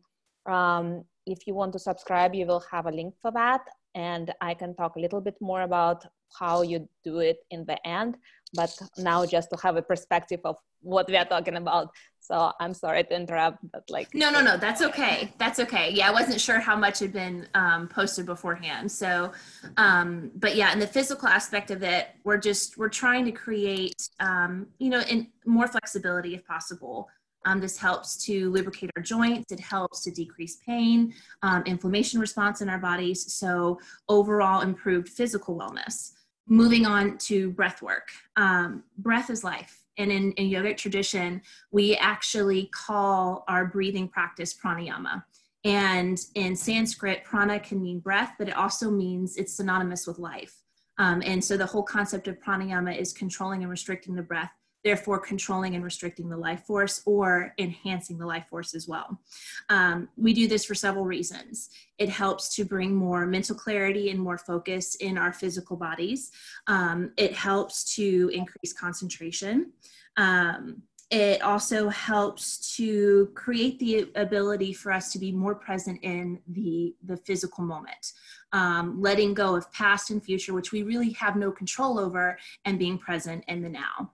um, 0.47 1.03
if 1.25 1.45
you 1.45 1.53
want 1.53 1.73
to 1.73 1.79
subscribe, 1.79 2.33
you 2.33 2.45
will 2.45 2.63
have 2.71 2.85
a 2.85 2.91
link 2.91 3.13
for 3.21 3.31
that. 3.31 3.61
And 3.95 4.33
I 4.41 4.53
can 4.53 4.75
talk 4.75 4.95
a 4.95 4.99
little 4.99 5.21
bit 5.21 5.35
more 5.41 5.63
about 5.63 6.05
how 6.37 6.61
you 6.61 6.87
do 7.03 7.19
it 7.19 7.37
in 7.51 7.65
the 7.65 7.77
end. 7.87 8.15
But 8.53 8.77
now, 8.97 9.25
just 9.25 9.49
to 9.51 9.57
have 9.61 9.75
a 9.75 9.81
perspective 9.81 10.39
of 10.45 10.55
what 10.81 11.07
we 11.07 11.17
are 11.17 11.25
talking 11.25 11.55
about. 11.55 11.89
So 12.19 12.51
I'm 12.59 12.73
sorry 12.73 13.03
to 13.03 13.15
interrupt, 13.15 13.57
but 13.71 13.83
like. 13.89 14.13
No, 14.13 14.29
no, 14.29 14.41
no, 14.41 14.57
that's 14.57 14.81
okay. 14.81 15.33
That's 15.37 15.59
okay. 15.59 15.91
Yeah, 15.91 16.09
I 16.09 16.11
wasn't 16.11 16.39
sure 16.39 16.59
how 16.59 16.75
much 16.75 16.99
had 16.99 17.13
been 17.13 17.47
um, 17.55 17.87
posted 17.87 18.25
beforehand. 18.25 18.91
So, 18.91 19.31
um, 19.77 20.31
but 20.35 20.55
yeah, 20.55 20.71
in 20.73 20.79
the 20.79 20.87
physical 20.87 21.27
aspect 21.27 21.71
of 21.71 21.83
it, 21.83 22.09
we're 22.23 22.37
just, 22.37 22.77
we're 22.77 22.89
trying 22.89 23.25
to 23.25 23.31
create, 23.31 24.09
um, 24.19 24.67
you 24.77 24.89
know, 24.89 25.01
in 25.01 25.27
more 25.45 25.67
flexibility 25.67 26.35
if 26.35 26.45
possible 26.45 27.09
Um, 27.47 27.61
this 27.61 27.77
helps 27.77 28.17
to 28.25 28.51
lubricate 28.51 28.91
our 28.97 29.01
joints. 29.01 29.53
It 29.53 29.59
helps 29.61 30.03
to 30.03 30.11
decrease 30.11 30.57
pain, 30.65 31.13
um, 31.43 31.63
inflammation 31.65 32.19
response 32.19 32.59
in 32.59 32.67
our 32.67 32.77
bodies. 32.77 33.33
So 33.33 33.79
overall 34.09 34.61
improved 34.61 35.07
physical 35.07 35.57
wellness. 35.57 36.11
Moving 36.49 36.85
on 36.85 37.17
to 37.19 37.51
breath 37.51 37.81
work. 37.81 38.09
Um, 38.35 38.83
breath 38.97 39.29
is 39.29 39.45
life. 39.45 39.81
And 39.97 40.11
in, 40.11 40.33
in 40.33 40.49
yogic 40.49 40.75
tradition, 40.75 41.41
we 41.71 41.95
actually 41.95 42.69
call 42.73 43.45
our 43.47 43.65
breathing 43.65 44.09
practice 44.09 44.53
pranayama. 44.53 45.23
And 45.63 46.19
in 46.35 46.53
Sanskrit, 46.53 47.23
prana 47.23 47.61
can 47.61 47.81
mean 47.81 47.99
breath, 47.99 48.33
but 48.37 48.49
it 48.49 48.55
also 48.55 48.91
means 48.91 49.37
it's 49.37 49.53
synonymous 49.53 50.05
with 50.05 50.19
life. 50.19 50.53
Um, 50.97 51.23
and 51.25 51.43
so 51.43 51.55
the 51.55 51.65
whole 51.65 51.83
concept 51.83 52.27
of 52.27 52.39
pranayama 52.41 52.97
is 52.97 53.13
controlling 53.13 53.61
and 53.61 53.71
restricting 53.71 54.15
the 54.15 54.21
breath, 54.21 54.51
therefore 54.87 55.19
controlling 55.19 55.75
and 55.75 55.83
restricting 55.83 56.29
the 56.29 56.37
life 56.37 56.63
force 56.63 57.01
or 57.05 57.53
enhancing 57.57 58.17
the 58.17 58.25
life 58.25 58.45
force 58.49 58.73
as 58.73 58.87
well. 58.87 59.19
Um, 59.67 60.07
we 60.15 60.33
do 60.33 60.47
this 60.47 60.63
for 60.63 60.75
several 60.75 61.03
reasons. 61.03 61.69
It 61.97 62.07
helps 62.07 62.55
to 62.55 62.63
bring 62.63 62.95
more 62.95 63.25
mental 63.25 63.53
clarity 63.53 64.11
and 64.11 64.17
more 64.17 64.37
focus 64.37 64.95
in 64.95 65.17
our 65.17 65.33
physical 65.33 65.75
bodies. 65.75 66.31
Um, 66.67 67.11
it 67.17 67.33
helps 67.33 67.95
to 67.95 68.31
increase 68.33 68.71
concentration. 68.71 69.73
Um, 70.15 70.83
it 71.11 71.41
also 71.41 71.89
helps 71.89 72.75
to 72.77 73.29
create 73.33 73.79
the 73.79 74.09
ability 74.15 74.71
for 74.71 74.93
us 74.93 75.11
to 75.11 75.19
be 75.19 75.33
more 75.33 75.55
present 75.55 75.99
in 76.01 76.39
the, 76.47 76.95
the 77.03 77.17
physical 77.17 77.65
moment, 77.65 78.13
um, 78.53 79.01
letting 79.01 79.33
go 79.33 79.53
of 79.55 79.69
past 79.73 80.11
and 80.11 80.23
future, 80.23 80.53
which 80.53 80.71
we 80.71 80.83
really 80.83 81.11
have 81.11 81.35
no 81.35 81.51
control 81.51 81.99
over, 81.99 82.37
and 82.63 82.79
being 82.79 82.97
present 82.97 83.43
in 83.49 83.61
the 83.61 83.69
now. 83.69 84.11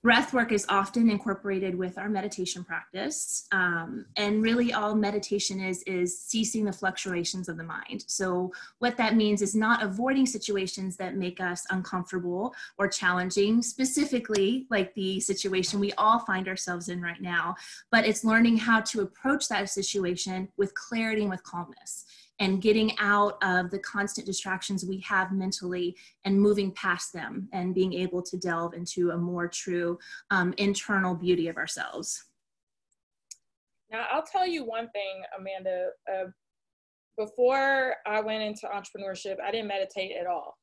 Breath 0.00 0.32
work 0.32 0.52
is 0.52 0.64
often 0.68 1.10
incorporated 1.10 1.76
with 1.76 1.98
our 1.98 2.08
meditation 2.08 2.62
practice. 2.62 3.48
Um, 3.50 4.06
and 4.16 4.40
really, 4.40 4.72
all 4.72 4.94
meditation 4.94 5.60
is, 5.60 5.82
is 5.88 6.20
ceasing 6.20 6.64
the 6.64 6.72
fluctuations 6.72 7.48
of 7.48 7.56
the 7.56 7.64
mind. 7.64 8.04
So, 8.06 8.52
what 8.78 8.96
that 8.96 9.16
means 9.16 9.42
is 9.42 9.56
not 9.56 9.82
avoiding 9.82 10.24
situations 10.24 10.96
that 10.98 11.16
make 11.16 11.40
us 11.40 11.66
uncomfortable 11.70 12.54
or 12.78 12.86
challenging, 12.86 13.60
specifically 13.60 14.68
like 14.70 14.94
the 14.94 15.18
situation 15.18 15.80
we 15.80 15.92
all 15.94 16.20
find 16.20 16.46
ourselves 16.46 16.88
in 16.90 17.02
right 17.02 17.20
now, 17.20 17.56
but 17.90 18.06
it's 18.06 18.24
learning 18.24 18.56
how 18.56 18.80
to 18.82 19.00
approach 19.00 19.48
that 19.48 19.68
situation 19.68 20.48
with 20.56 20.72
clarity 20.74 21.22
and 21.22 21.30
with 21.30 21.42
calmness 21.42 22.04
and 22.40 22.62
getting 22.62 22.96
out 22.98 23.36
of 23.42 23.70
the 23.70 23.78
constant 23.80 24.26
distractions 24.26 24.84
we 24.84 25.00
have 25.00 25.32
mentally 25.32 25.96
and 26.24 26.40
moving 26.40 26.72
past 26.72 27.12
them 27.12 27.48
and 27.52 27.74
being 27.74 27.92
able 27.92 28.22
to 28.22 28.36
delve 28.36 28.74
into 28.74 29.10
a 29.10 29.16
more 29.16 29.48
true 29.48 29.98
um, 30.30 30.54
internal 30.58 31.14
beauty 31.14 31.48
of 31.48 31.56
ourselves. 31.56 32.24
Now, 33.90 34.06
I'll 34.12 34.24
tell 34.24 34.46
you 34.46 34.64
one 34.64 34.88
thing, 34.90 35.22
Amanda. 35.38 35.88
Uh, 36.12 36.26
before 37.16 37.96
I 38.06 38.20
went 38.20 38.42
into 38.42 38.68
entrepreneurship, 38.68 39.36
I 39.42 39.50
didn't 39.50 39.68
meditate 39.68 40.12
at 40.18 40.26
all. 40.26 40.56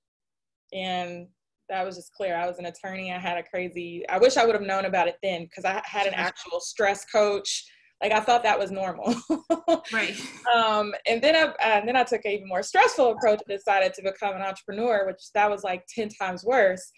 And 0.74 1.28
that 1.68 1.86
was 1.86 1.96
just 1.96 2.14
clear. 2.14 2.36
I 2.36 2.48
was 2.48 2.60
an 2.60 2.68
attorney. 2.68 3.12
I 3.12 3.18
had 3.18 3.38
a 3.38 3.44
crazy, 3.44 4.08
I 4.10 4.20
wish 4.20 4.38
I 4.38 4.46
would 4.46 4.56
have 4.56 4.64
known 4.64 4.86
about 4.86 5.08
it 5.08 5.18
then 5.22 5.44
because 5.44 5.66
I 5.66 5.82
had 5.84 6.08
an 6.08 6.14
actual 6.16 6.60
stress 6.60 7.06
coach 7.06 7.66
like 8.02 8.12
I 8.12 8.20
thought 8.20 8.44
that 8.44 8.60
was 8.60 8.72
normal. 8.72 9.16
right. 9.94 10.16
Um, 10.54 10.94
and 11.08 11.22
then 11.22 11.36
I 11.36 11.54
and 11.64 11.88
then 11.88 11.96
I 11.96 12.04
took 12.04 12.26
an 12.26 12.32
even 12.32 12.48
more 12.48 12.64
stressful 12.64 13.12
approach 13.12 13.42
and 13.48 13.58
decided 13.58 13.94
to 13.96 14.04
become 14.04 14.36
an 14.36 14.42
entrepreneur, 14.42 15.06
which 15.08 15.32
that 15.34 15.50
was 15.50 15.64
like 15.64 15.86
10 15.94 16.10
times 16.10 16.44
worse. 16.44 16.92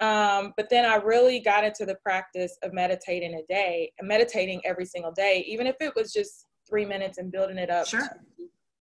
Um, 0.00 0.54
but 0.56 0.68
then 0.70 0.84
I 0.86 0.96
really 0.96 1.40
got 1.40 1.62
into 1.62 1.84
the 1.84 1.96
practice 2.02 2.56
of 2.62 2.72
meditating 2.72 3.34
a 3.34 3.52
day 3.52 3.92
and 3.98 4.08
meditating 4.08 4.62
every 4.64 4.86
single 4.86 5.12
day, 5.12 5.44
even 5.46 5.66
if 5.66 5.76
it 5.80 5.94
was 5.94 6.12
just 6.12 6.46
three 6.68 6.86
minutes 6.86 7.18
and 7.18 7.30
building 7.30 7.58
it 7.58 7.70
up 7.70 7.86
sure. 7.86 8.00
to, 8.00 8.08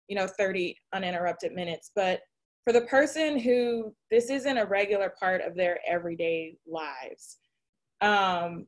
you 0.08 0.16
know, 0.16 0.28
30 0.28 0.76
uninterrupted 0.94 1.52
minutes. 1.52 1.90
But 1.94 2.20
for 2.64 2.72
the 2.72 2.82
person 2.82 3.38
who 3.38 3.94
this 4.10 4.30
isn't 4.30 4.58
a 4.58 4.66
regular 4.66 5.12
part 5.18 5.40
of 5.40 5.56
their 5.56 5.80
everyday 5.88 6.56
lives, 6.66 7.38
um, 8.00 8.66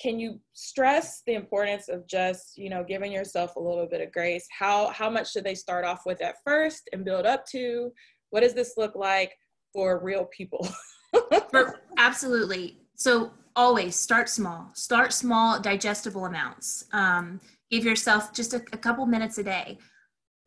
can 0.00 0.18
you 0.18 0.40
stress 0.52 1.22
the 1.26 1.34
importance 1.34 1.88
of 1.88 2.06
just 2.06 2.56
you 2.56 2.70
know 2.70 2.84
giving 2.84 3.12
yourself 3.12 3.56
a 3.56 3.60
little 3.60 3.86
bit 3.86 4.00
of 4.00 4.12
grace? 4.12 4.46
How 4.56 4.88
how 4.88 5.10
much 5.10 5.32
should 5.32 5.44
they 5.44 5.54
start 5.54 5.84
off 5.84 6.02
with 6.06 6.20
at 6.22 6.36
first 6.44 6.88
and 6.92 7.04
build 7.04 7.26
up 7.26 7.46
to? 7.48 7.92
What 8.30 8.40
does 8.40 8.54
this 8.54 8.74
look 8.76 8.94
like 8.94 9.32
for 9.72 10.02
real 10.02 10.24
people? 10.26 10.68
For, 11.50 11.80
absolutely. 11.98 12.78
So 12.94 13.32
always 13.54 13.96
start 13.96 14.30
small. 14.30 14.70
Start 14.72 15.12
small 15.12 15.60
digestible 15.60 16.24
amounts. 16.24 16.86
Um, 16.92 17.40
give 17.70 17.84
yourself 17.84 18.32
just 18.32 18.54
a, 18.54 18.62
a 18.72 18.78
couple 18.78 19.04
minutes 19.04 19.36
a 19.36 19.42
day. 19.42 19.78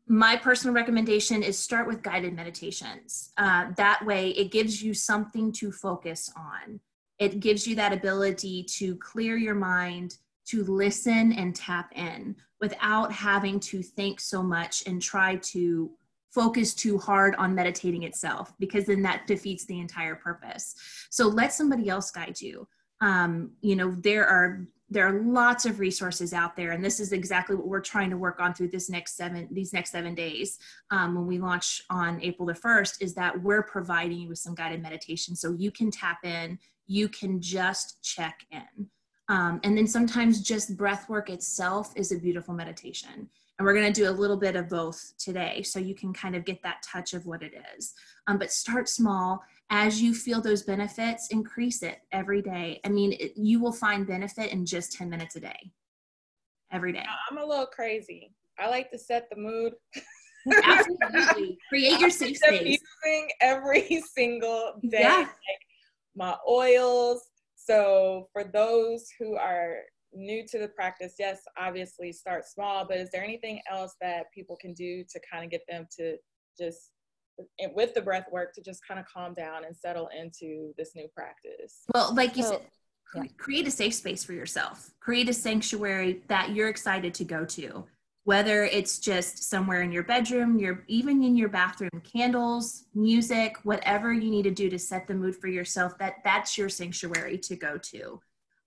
My 0.08 0.36
personal 0.36 0.74
recommendation 0.74 1.44
is 1.44 1.58
start 1.58 1.88
with 1.88 2.02
guided 2.02 2.34
meditations. 2.36 3.32
Uh, 3.38 3.72
that 3.78 4.06
way 4.06 4.30
it 4.32 4.52
gives 4.52 4.82
you 4.82 4.96
something 4.96 5.52
to 5.54 5.72
focus 5.72 6.32
on 6.36 6.80
it 7.19 7.39
gives 7.39 7.67
you 7.67 7.75
that 7.75 7.93
ability 7.93 8.63
to 8.63 8.95
clear 8.98 9.38
your 9.38 9.55
mind 9.55 10.17
to 10.48 10.63
listen 10.63 11.34
and 11.34 11.55
tap 11.55 11.91
in 11.95 12.36
without 12.62 13.12
having 13.12 13.60
to 13.60 13.81
think 13.81 14.19
so 14.19 14.43
much 14.43 14.84
and 14.86 15.01
try 15.01 15.36
to 15.38 15.91
focus 16.34 16.74
too 16.74 16.98
hard 16.98 17.34
on 17.36 17.55
meditating 17.55 18.03
itself 18.03 18.53
because 18.60 18.86
then 18.86 19.01
that 19.01 19.25
defeats 19.25 19.65
the 19.65 19.79
entire 19.79 20.15
purpose. 20.15 20.75
So 21.10 21.27
let 21.27 21.53
somebody 21.53 21.89
else 21.89 22.12
guide 22.12 22.39
you. 22.39 22.67
Um, 23.01 23.51
you 23.62 23.75
know 23.75 23.95
there 24.01 24.25
are 24.25 24.65
there 24.89 25.07
are 25.07 25.22
lots 25.24 25.65
of 25.65 25.79
resources 25.79 26.31
out 26.31 26.55
there 26.55 26.72
and 26.72 26.84
this 26.84 27.00
is 27.00 27.12
exactly 27.12 27.55
what 27.55 27.67
we're 27.67 27.81
trying 27.81 28.10
to 28.10 28.17
work 28.17 28.39
on 28.39 28.53
through 28.53 28.69
this 28.69 28.89
next 28.89 29.17
seven 29.17 29.48
these 29.51 29.74
next 29.74 29.91
seven 29.91 30.15
days 30.15 30.60
um, 30.91 31.15
when 31.15 31.25
we 31.25 31.39
launch 31.39 31.81
on 31.89 32.22
april 32.22 32.45
the 32.45 32.53
1st 32.53 33.01
is 33.01 33.13
that 33.15 33.41
we're 33.41 33.63
providing 33.63 34.19
you 34.19 34.29
with 34.29 34.38
some 34.38 34.55
guided 34.55 34.81
meditation 34.81 35.36
so 35.36 35.53
you 35.57 35.72
can 35.72 35.91
tap 35.91 36.19
in 36.24 36.57
you 36.88 37.10
can 37.10 37.42
just 37.42 38.01
check 38.04 38.46
in. 38.51 38.89
Um, 39.27 39.60
and 39.63 39.77
then 39.77 39.88
sometimes 39.88 40.42
just 40.42 40.77
breath 40.77 41.10
work 41.10 41.30
itself 41.30 41.92
is 41.96 42.12
a 42.12 42.20
beautiful 42.20 42.54
meditation. 42.54 43.30
And 43.58 43.65
we're 43.65 43.74
going 43.74 43.92
to 43.92 44.01
do 44.01 44.10
a 44.10 44.12
little 44.12 44.38
bit 44.38 44.56
of 44.56 44.68
both 44.68 45.13
today 45.18 45.63
so 45.63 45.80
you 45.80 45.96
can 45.96 46.13
kind 46.13 46.36
of 46.36 46.44
get 46.44 46.62
that 46.63 46.84
touch 46.84 47.13
of 47.13 47.25
what 47.25 47.42
it 47.42 47.54
is. 47.75 47.94
Um, 48.27 48.38
but 48.38 48.51
start 48.51 48.89
small. 48.89 49.42
As 49.70 50.01
you 50.01 50.13
feel 50.13 50.42
those 50.42 50.63
benefits, 50.63 51.30
increase 51.32 51.82
it 51.82 52.00
every 52.12 52.42
day. 52.42 52.82
I 52.84 52.89
mean, 52.89 53.13
it, 53.13 53.32
you 53.36 53.60
will 53.60 53.72
find 53.72 54.06
benefit 54.06 54.51
in 54.51 54.65
just 54.65 54.94
10 54.94 55.10
minutes 55.10 55.38
a 55.38 55.39
day, 55.39 55.72
every 56.72 56.92
day. 56.92 57.06
I'm 57.32 57.38
a 57.38 57.46
little 57.46 57.65
crazy. 57.65 58.34
I 58.60 58.70
like 58.70 58.92
to 58.92 59.00
set 59.00 59.30
the 59.30 59.38
mood. 59.38 59.74
Absolutely. 60.63 61.58
Create 61.70 62.00
your 62.00 62.10
safe 62.12 62.38
space. 62.38 62.80
Using 63.06 63.30
every 63.42 64.01
single 64.13 64.74
day. 64.89 65.00
Yeah. 65.01 65.18
Like, 65.18 65.30
my 66.15 66.36
oils. 66.48 67.22
So 67.55 68.29
for 68.34 68.43
those 68.43 69.07
who 69.19 69.36
are 69.36 69.77
new 70.13 70.45
to 70.48 70.60
the 70.60 70.67
practice, 70.69 71.15
yes, 71.19 71.41
obviously 71.57 72.12
start 72.12 72.45
small, 72.48 72.86
but 72.86 72.98
is 72.98 73.10
there 73.12 73.24
anything 73.24 73.62
else 73.72 73.95
that 74.01 74.31
people 74.34 74.55
can 74.55 74.74
do 74.74 75.03
to 75.10 75.19
kind 75.31 75.43
of 75.43 75.51
get 75.51 75.62
them 75.67 75.88
to 75.98 76.17
just 76.57 76.91
with 77.74 77.93
the 77.93 78.01
breath 78.01 78.27
work 78.31 78.53
to 78.53 78.62
just 78.62 78.86
kind 78.88 79.00
of 79.00 79.05
calm 79.05 79.34
down 79.34 79.65
and 79.65 79.75
settle 79.75 80.10
into 80.17 80.74
this 80.77 80.91
new 80.95 81.07
practice? 81.13 81.81
Well, 81.93 82.13
like 82.13 82.38
you 82.38 82.43
said, 82.43 82.62
yeah. 83.13 83.24
create 83.38 83.67
a 83.67 83.72
safe 83.72 83.93
space 83.93 84.24
for 84.24 84.34
yourself. 84.34 84.91
Create 85.00 85.29
a 85.29 85.34
sanctuary 85.34 86.22
that 86.27 86.55
you're 86.55 86.69
excited 86.69 87.13
to 87.15 87.24
go 87.24 87.45
to 87.45 87.84
whether 88.25 88.63
it's 88.63 88.98
just 88.98 89.44
somewhere 89.44 89.84
in 89.84 89.91
your 89.91 90.03
bedroom, 90.03 90.58
your 90.58 90.84
even 90.88 91.24
in 91.24 91.38
your 91.38 91.48
bathroom, 91.48 92.01
candles, 92.03 92.86
music, 92.96 93.55
whatever 93.63 94.12
you 94.12 94.32
need 94.32 94.44
to 94.44 94.51
do 94.51 94.67
to 94.67 94.79
set 94.79 95.08
the 95.08 95.13
mood 95.13 95.36
for 95.36 95.48
yourself, 95.48 95.96
that 96.00 96.15
that's 96.24 96.58
your 96.58 96.67
sanctuary 96.67 97.38
to 97.38 97.55
go 97.55 97.77
to. 97.77 98.20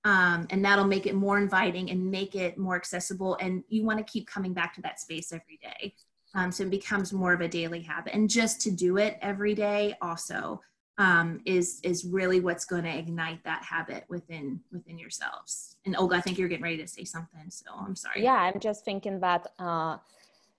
Um, 0.04 0.46
and 0.50 0.64
that'll 0.64 0.86
make 0.86 1.06
it 1.06 1.16
more 1.16 1.38
inviting 1.38 1.90
and 1.90 2.08
make 2.08 2.36
it 2.36 2.56
more 2.56 2.76
accessible. 2.76 3.36
And 3.40 3.64
you 3.68 3.84
want 3.84 3.98
to 3.98 4.04
keep 4.04 4.28
coming 4.28 4.54
back 4.54 4.74
to 4.74 4.82
that 4.82 5.00
space 5.00 5.32
every 5.32 5.58
day. 5.60 5.92
Um, 6.36 6.52
so 6.52 6.62
it 6.62 6.70
becomes 6.70 7.12
more 7.12 7.32
of 7.32 7.40
a 7.40 7.48
daily 7.48 7.82
habit. 7.82 8.14
And 8.14 8.30
just 8.30 8.60
to 8.60 8.70
do 8.70 8.96
it 8.98 9.18
every 9.20 9.54
day 9.54 9.96
also 10.00 10.60
um, 10.98 11.40
is 11.44 11.80
is 11.82 12.04
really 12.04 12.40
what's 12.40 12.64
going 12.64 12.82
to 12.82 12.98
ignite 12.98 13.42
that 13.44 13.62
habit 13.62 14.04
within 14.08 14.60
within 14.72 14.98
yourselves. 14.98 15.76
And 15.86 15.96
Olga, 15.96 16.16
I 16.16 16.20
think 16.20 16.38
you're 16.38 16.48
getting 16.48 16.64
ready 16.64 16.78
to 16.78 16.88
say 16.88 17.04
something, 17.04 17.50
so 17.50 17.66
I'm 17.74 17.96
sorry. 17.96 18.22
Yeah, 18.22 18.34
I'm 18.34 18.60
just 18.60 18.84
thinking 18.84 19.20
that 19.20 19.46
uh, 19.58 19.98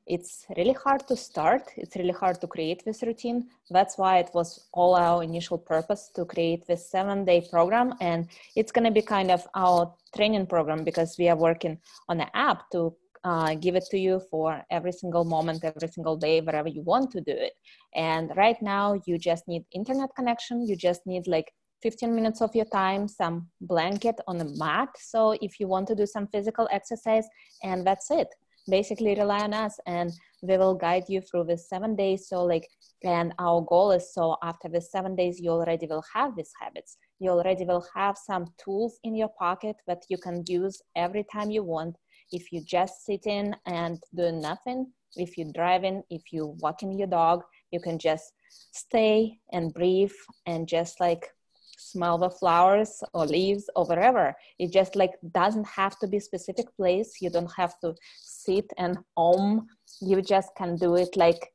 it's 0.08 0.46
really 0.58 0.74
hard 0.74 1.08
to 1.10 1.16
start. 1.16 1.64
It's 1.76 1.96
really 1.98 2.14
hard 2.14 2.40
to 2.42 2.48
create 2.48 2.84
this 2.86 3.04
routine. 3.04 3.50
That's 3.70 3.98
why 3.98 4.20
it 4.20 4.32
was 4.34 4.68
all 4.74 4.96
our 4.96 5.22
initial 5.24 5.58
purpose 5.58 6.10
to 6.16 6.26
create 6.26 6.66
this 6.66 6.90
seven 6.90 7.26
day 7.26 7.46
program, 7.52 7.94
and 8.00 8.28
it's 8.56 8.72
going 8.72 8.86
to 8.86 8.92
be 8.92 9.02
kind 9.02 9.32
of 9.32 9.46
our 9.56 9.94
training 10.16 10.48
program 10.48 10.86
because 10.86 11.18
we 11.20 11.28
are 11.28 11.36
working 11.36 11.78
on 12.08 12.22
an 12.22 12.30
app 12.34 12.70
to 12.72 12.96
uh, 13.24 13.56
give 13.56 13.76
it 13.76 13.86
to 13.92 13.98
you 13.98 14.22
for 14.32 14.64
every 14.72 14.92
single 14.92 15.26
moment, 15.26 15.64
every 15.64 15.88
single 15.88 16.18
day, 16.18 16.42
wherever 16.42 16.70
you 16.70 16.82
want 16.82 17.12
to 17.12 17.22
do 17.22 17.32
it. 17.32 17.54
And 17.96 18.32
right 18.36 18.62
now, 18.62 19.00
you 19.06 19.18
just 19.18 19.48
need 19.48 19.66
internet 19.74 20.10
connection. 20.16 20.66
You 20.68 20.76
just 20.76 21.06
need 21.06 21.28
like 21.28 21.52
15 21.82 22.14
minutes 22.14 22.42
of 22.42 22.56
your 22.56 22.66
time, 22.66 23.08
some 23.08 23.48
blanket 23.62 24.16
on 24.28 24.38
the 24.38 24.54
mat. 24.58 24.90
So 25.00 25.32
if 25.42 25.60
you 25.60 25.68
want 25.68 25.88
to 25.90 25.96
do 25.96 26.06
some 26.06 26.28
physical 26.28 26.68
exercise, 26.72 27.26
and 27.64 27.86
that's 27.86 28.12
it. 28.12 28.28
Basically, 28.70 29.16
rely 29.16 29.40
on 29.40 29.54
us, 29.54 29.80
and 29.88 30.12
we 30.42 30.58
will 30.58 30.76
guide 30.76 31.06
you 31.08 31.22
through 31.22 31.46
the 31.46 31.58
seven 31.58 31.96
days. 31.96 32.28
So, 32.28 32.44
like, 32.44 32.68
and 33.04 33.34
our 33.40 33.62
goal 33.62 33.92
is 33.92 34.14
so 34.14 34.36
after 34.44 34.68
the 34.68 34.82
seven 34.82 35.16
days, 35.16 35.40
you 35.40 35.50
already 35.50 35.88
will 35.88 36.04
have 36.14 36.36
these 36.36 36.52
habits. 36.60 36.98
You 37.20 37.32
already 37.32 37.66
will 37.66 37.86
have 37.96 38.18
some 38.18 38.54
tools 38.64 39.00
in 39.04 39.16
your 39.16 39.30
pocket 39.40 39.78
that 39.88 40.04
you 40.10 40.18
can 40.18 40.44
use 40.48 40.82
every 40.96 41.26
time 41.32 41.50
you 41.50 41.64
want. 41.64 41.96
If 42.32 42.52
you 42.52 42.62
just 42.64 43.06
sit 43.06 43.26
in 43.26 43.56
and 43.66 44.02
do 44.16 44.32
nothing, 44.32 44.92
if 45.16 45.38
you're 45.38 45.52
driving, 45.54 46.04
if 46.10 46.22
you're 46.32 46.54
walking 46.60 46.98
your 46.98 47.08
dog, 47.08 47.44
you 47.72 47.80
can 47.80 47.98
just 47.98 48.32
stay 48.72 49.40
and 49.52 49.74
breathe 49.74 50.14
and 50.46 50.68
just 50.68 51.00
like 51.00 51.30
smell 51.78 52.18
the 52.18 52.30
flowers 52.30 53.02
or 53.14 53.26
leaves 53.26 53.70
or 53.76 53.86
wherever 53.86 54.36
it 54.60 54.72
just 54.72 54.96
like 54.96 55.14
doesn't 55.32 55.66
have 55.66 55.98
to 56.00 56.08
be 56.08 56.20
specific 56.20 56.66
place. 56.76 57.22
You 57.22 57.30
don't 57.30 57.52
have 57.56 57.80
to 57.80 57.96
sit 58.22 58.66
and 58.78 58.98
om. 59.16 59.68
You 60.02 60.22
just 60.22 60.50
can 60.58 60.76
do 60.76 60.96
it 60.96 61.16
like 61.16 61.52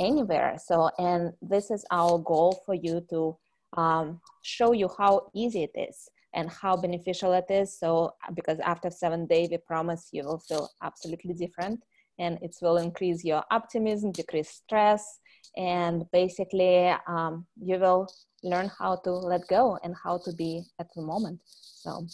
anywhere. 0.00 0.56
So 0.62 0.90
and 0.98 1.32
this 1.40 1.70
is 1.70 1.84
our 1.90 2.18
goal 2.18 2.62
for 2.66 2.74
you 2.74 3.06
to 3.10 3.36
um, 3.76 4.20
show 4.42 4.72
you 4.72 4.90
how 4.98 5.30
easy 5.34 5.62
it 5.62 5.78
is 5.78 6.08
and 6.34 6.50
how 6.50 6.76
beneficial 6.76 7.32
it 7.32 7.50
is. 7.50 7.78
So 7.78 8.14
because 8.34 8.58
after 8.60 8.90
seven 8.90 9.26
days 9.26 9.48
we 9.50 9.58
promise 9.58 10.08
you 10.12 10.24
will 10.24 10.38
feel 10.38 10.68
absolutely 10.82 11.34
different 11.34 11.80
and 12.18 12.38
it 12.42 12.54
will 12.60 12.76
increase 12.76 13.24
your 13.24 13.42
optimism 13.50 14.12
decrease 14.12 14.50
stress 14.50 15.20
and 15.56 16.04
basically 16.12 16.94
um, 17.08 17.46
you 17.60 17.78
will 17.78 18.06
learn 18.42 18.70
how 18.78 18.96
to 19.04 19.12
let 19.12 19.42
go 19.48 19.78
and 19.82 19.94
how 20.02 20.18
to 20.24 20.32
be 20.32 20.62
at 20.78 20.86
the 20.94 21.02
moment. 21.02 21.40
So 21.44 22.06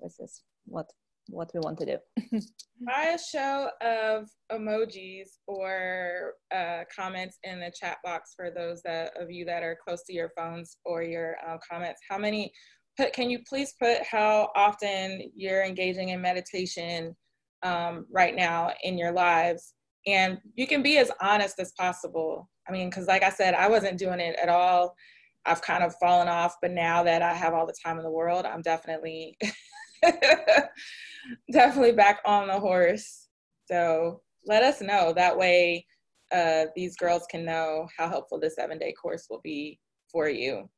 this 0.00 0.18
is 0.18 0.42
what 0.64 0.86
what 1.28 1.50
we 1.54 1.60
want 1.60 1.78
to 1.78 1.86
do. 1.86 2.40
Try 2.84 3.10
a 3.10 3.18
show 3.18 3.70
of 3.80 4.28
emojis 4.50 5.28
or 5.46 6.34
uh, 6.54 6.84
comments 6.94 7.38
in 7.44 7.60
the 7.60 7.72
chat 7.78 7.98
box 8.02 8.32
for 8.34 8.50
those 8.50 8.82
that, 8.82 9.12
of 9.16 9.30
you 9.30 9.44
that 9.44 9.62
are 9.62 9.78
close 9.84 10.02
to 10.04 10.12
your 10.12 10.30
phones 10.36 10.78
or 10.84 11.02
your 11.02 11.36
uh, 11.46 11.58
comments. 11.70 12.00
How 12.08 12.18
many 12.18 12.52
put 13.00 13.12
can 13.12 13.30
you 13.30 13.40
please 13.48 13.74
put 13.80 14.02
how 14.04 14.50
often 14.54 15.30
you're 15.34 15.64
engaging 15.64 16.10
in 16.10 16.20
meditation 16.20 17.16
um, 17.62 18.06
right 18.10 18.34
now 18.34 18.70
in 18.82 18.98
your 18.98 19.12
lives 19.12 19.74
and 20.06 20.38
you 20.54 20.66
can 20.66 20.82
be 20.82 20.98
as 20.98 21.10
honest 21.20 21.58
as 21.58 21.72
possible 21.72 22.48
i 22.68 22.72
mean 22.72 22.88
because 22.88 23.06
like 23.06 23.22
i 23.22 23.30
said 23.30 23.54
i 23.54 23.68
wasn't 23.68 23.98
doing 23.98 24.20
it 24.20 24.36
at 24.42 24.48
all 24.48 24.94
I've 25.46 25.62
kind 25.62 25.82
of 25.82 25.94
fallen 25.96 26.28
off, 26.28 26.56
but 26.60 26.70
now 26.70 27.02
that 27.02 27.22
I 27.22 27.32
have 27.32 27.54
all 27.54 27.66
the 27.66 27.74
time 27.84 27.98
in 27.98 28.04
the 28.04 28.10
world, 28.10 28.44
I'm 28.44 28.62
definitely 28.62 29.38
definitely 31.52 31.92
back 31.92 32.20
on 32.24 32.48
the 32.48 32.60
horse. 32.60 33.28
So 33.66 34.20
let 34.46 34.62
us 34.62 34.80
know. 34.80 35.12
That 35.14 35.36
way 35.36 35.86
uh, 36.32 36.66
these 36.76 36.96
girls 36.96 37.26
can 37.30 37.44
know 37.44 37.88
how 37.96 38.08
helpful 38.08 38.38
the 38.38 38.50
seven 38.50 38.78
day 38.78 38.92
course 38.92 39.26
will 39.30 39.40
be 39.42 39.78
for 40.10 40.28
you. 40.28 40.68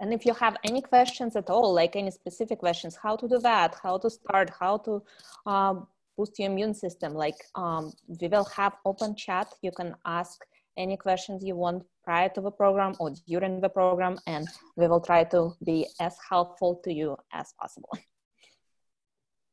And 0.00 0.12
if 0.12 0.26
you 0.26 0.34
have 0.34 0.56
any 0.64 0.82
questions 0.82 1.36
at 1.36 1.48
all, 1.48 1.72
like 1.72 1.94
any 1.94 2.10
specific 2.10 2.58
questions, 2.58 2.98
how 3.00 3.16
to 3.16 3.28
do 3.28 3.38
that, 3.38 3.76
how 3.82 3.98
to 3.98 4.10
start, 4.10 4.50
how 4.58 4.78
to 4.78 5.02
um, 5.46 5.86
boost 6.16 6.38
your 6.38 6.50
immune 6.50 6.74
system, 6.74 7.14
like 7.14 7.36
um, 7.54 7.92
we 8.20 8.28
will 8.28 8.44
have 8.46 8.74
open 8.84 9.14
chat. 9.14 9.48
You 9.62 9.70
can 9.70 9.94
ask 10.04 10.44
any 10.76 10.96
questions 10.96 11.44
you 11.44 11.56
want 11.56 11.84
prior 12.04 12.28
to 12.30 12.40
the 12.40 12.50
program 12.50 12.94
or 12.98 13.12
during 13.28 13.60
the 13.60 13.68
program, 13.68 14.18
and 14.26 14.48
we 14.76 14.88
will 14.88 15.00
try 15.00 15.24
to 15.24 15.52
be 15.64 15.86
as 16.00 16.16
helpful 16.28 16.80
to 16.84 16.92
you 16.92 17.16
as 17.32 17.52
possible. 17.60 17.90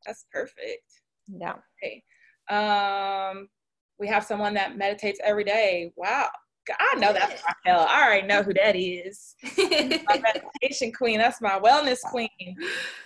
That's 0.04 0.26
perfect. 0.32 1.02
Yeah. 1.28 1.54
Okay. 1.82 2.02
Um, 2.50 3.48
we 3.98 4.08
have 4.08 4.24
someone 4.24 4.54
that 4.54 4.76
meditates 4.76 5.20
every 5.22 5.44
day. 5.44 5.92
Wow. 5.96 6.28
I 6.78 6.94
know 6.96 7.12
that's 7.12 7.42
Raquel. 7.42 7.86
I 7.88 8.06
already 8.06 8.26
know 8.26 8.42
who 8.42 8.54
that 8.54 8.76
is. 8.76 9.34
my 9.56 10.22
meditation 10.34 10.92
queen. 10.92 11.18
That's 11.18 11.40
my 11.40 11.58
wellness 11.58 11.98
queen. 12.10 12.56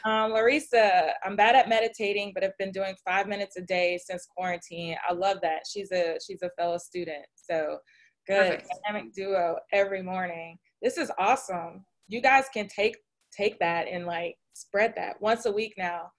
Um, 0.05 0.33
Larissa, 0.33 1.13
I'm 1.25 1.37
bad 1.37 1.55
at 1.55 1.69
meditating, 1.69 2.33
but 2.35 2.45
I've 2.45 2.57
been 2.59 2.73
doing 2.73 2.95
five 3.07 3.27
minutes 3.27 3.57
a 3.57 3.63
day 3.63 3.99
since 4.05 4.27
quarantine. 4.37 4.97
I 5.09 5.13
love 5.13 5.39
that. 5.43 5.63
She's 5.71 5.93
a 5.93 6.19
she's 6.27 6.43
a 6.43 6.51
fellow 6.59 6.79
student. 6.79 7.25
So 7.35 7.79
Good. 8.27 8.51
Perfect. 8.51 8.69
Dynamic 8.87 9.13
duo 9.13 9.57
every 9.73 10.03
morning. 10.03 10.59
This 10.81 10.97
is 10.97 11.11
awesome. 11.19 11.85
You 12.09 12.21
guys 12.21 12.45
can 12.53 12.69
take 12.69 12.97
take 13.37 13.59
that 13.59 13.89
and 13.89 14.07
like 14.07 14.37
spread 14.53 14.95
that 14.97 15.21
once 15.21 15.47
a 15.47 15.53
week 15.53 15.75
now. 15.77 16.11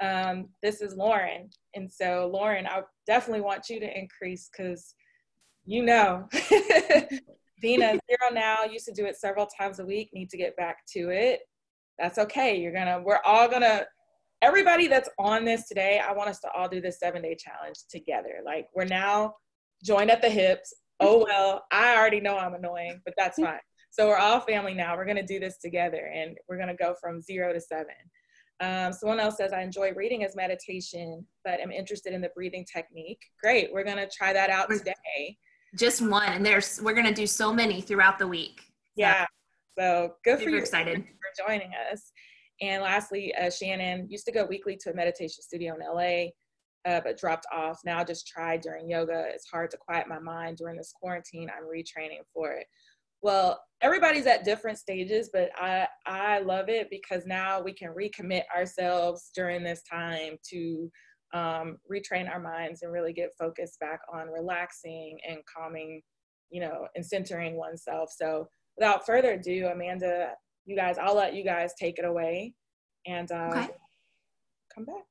Um, 0.00 0.50
this 0.62 0.80
is 0.80 0.94
Lauren. 0.94 1.50
And 1.74 1.90
so 1.90 2.30
Lauren, 2.32 2.66
I 2.66 2.82
definitely 3.06 3.40
want 3.40 3.68
you 3.68 3.80
to 3.80 3.98
increase 3.98 4.48
because 4.56 4.94
you 5.68 5.82
know 5.82 6.28
Dina, 7.60 7.98
zero 8.08 8.32
now, 8.32 8.64
used 8.64 8.86
to 8.86 8.92
do 8.92 9.04
it 9.06 9.16
several 9.16 9.46
times 9.46 9.80
a 9.80 9.84
week, 9.84 10.10
need 10.12 10.30
to 10.30 10.36
get 10.36 10.56
back 10.56 10.86
to 10.92 11.10
it. 11.10 11.40
That's 11.98 12.16
okay. 12.18 12.56
You're 12.56 12.72
gonna, 12.72 13.02
we're 13.04 13.18
all 13.24 13.48
gonna, 13.48 13.84
everybody 14.42 14.86
that's 14.86 15.08
on 15.18 15.44
this 15.44 15.66
today, 15.66 16.00
I 16.00 16.12
want 16.12 16.30
us 16.30 16.38
to 16.40 16.50
all 16.52 16.68
do 16.68 16.80
this 16.80 17.00
seven 17.00 17.22
day 17.22 17.36
challenge 17.36 17.78
together. 17.90 18.40
Like 18.44 18.68
we're 18.76 18.84
now 18.84 19.34
joined 19.82 20.12
at 20.12 20.22
the 20.22 20.30
hips 20.30 20.72
oh 21.00 21.24
well, 21.24 21.64
I 21.70 21.96
already 21.96 22.20
know 22.20 22.36
I'm 22.36 22.54
annoying, 22.54 23.00
but 23.04 23.14
that's 23.16 23.38
fine. 23.40 23.60
So 23.90 24.06
we're 24.06 24.16
all 24.16 24.40
family 24.40 24.74
now. 24.74 24.96
We're 24.96 25.06
gonna 25.06 25.26
do 25.26 25.40
this 25.40 25.58
together, 25.58 26.10
and 26.14 26.36
we're 26.48 26.58
gonna 26.58 26.76
go 26.76 26.94
from 27.00 27.20
zero 27.20 27.52
to 27.52 27.60
seven. 27.60 27.94
Um, 28.60 28.92
someone 28.92 29.20
else 29.20 29.36
says, 29.36 29.52
I 29.52 29.62
enjoy 29.62 29.92
reading 29.92 30.24
as 30.24 30.34
meditation, 30.34 31.24
but 31.44 31.60
am 31.60 31.70
interested 31.70 32.12
in 32.12 32.20
the 32.20 32.30
breathing 32.34 32.66
technique. 32.72 33.20
Great, 33.42 33.72
we're 33.72 33.84
gonna 33.84 34.08
try 34.08 34.32
that 34.32 34.50
out 34.50 34.68
today. 34.70 35.38
Just 35.76 36.00
one, 36.00 36.32
and 36.32 36.44
there's 36.44 36.80
we're 36.82 36.94
gonna 36.94 37.12
do 37.14 37.26
so 37.26 37.52
many 37.52 37.80
throughout 37.80 38.18
the 38.18 38.26
week. 38.26 38.62
Yeah, 38.96 39.26
so 39.78 40.14
good 40.24 40.40
for 40.40 40.48
you. 40.48 40.56
Excited 40.56 41.04
for 41.04 41.46
joining 41.46 41.72
us. 41.92 42.12
And 42.60 42.82
lastly, 42.82 43.34
uh, 43.34 43.50
Shannon 43.50 44.08
used 44.10 44.26
to 44.26 44.32
go 44.32 44.44
weekly 44.44 44.76
to 44.82 44.90
a 44.90 44.94
meditation 44.94 45.42
studio 45.42 45.74
in 45.74 45.80
LA 45.80 46.30
uh, 46.88 47.00
but 47.02 47.18
dropped 47.18 47.46
off. 47.52 47.80
Now 47.84 48.02
just 48.04 48.26
tried 48.26 48.60
during 48.60 48.88
yoga. 48.88 49.26
It's 49.28 49.48
hard 49.50 49.70
to 49.72 49.76
quiet 49.76 50.08
my 50.08 50.18
mind 50.18 50.56
during 50.56 50.76
this 50.76 50.92
quarantine. 50.92 51.50
I'm 51.50 51.64
retraining 51.64 52.22
for 52.32 52.52
it. 52.52 52.66
Well, 53.20 53.60
everybody's 53.82 54.26
at 54.26 54.44
different 54.44 54.78
stages, 54.78 55.28
but 55.32 55.50
I 55.56 55.88
I 56.06 56.38
love 56.38 56.68
it 56.68 56.88
because 56.88 57.26
now 57.26 57.60
we 57.60 57.72
can 57.72 57.88
recommit 57.90 58.42
ourselves 58.56 59.30
during 59.34 59.64
this 59.64 59.82
time 59.82 60.36
to 60.50 60.90
um, 61.34 61.78
retrain 61.90 62.30
our 62.30 62.40
minds 62.40 62.82
and 62.82 62.92
really 62.92 63.12
get 63.12 63.30
focused 63.38 63.78
back 63.80 64.00
on 64.12 64.28
relaxing 64.28 65.18
and 65.28 65.38
calming, 65.54 66.02
you 66.50 66.60
know, 66.60 66.86
and 66.94 67.04
centering 67.04 67.56
oneself. 67.56 68.10
So 68.16 68.48
without 68.76 69.04
further 69.04 69.32
ado, 69.32 69.66
Amanda, 69.66 70.32
you 70.64 70.76
guys, 70.76 70.96
I'll 70.98 71.16
let 71.16 71.34
you 71.34 71.44
guys 71.44 71.72
take 71.78 71.98
it 71.98 72.04
away 72.04 72.54
and 73.06 73.30
uh, 73.30 73.50
okay. 73.52 73.68
come 74.74 74.84
back. 74.84 75.04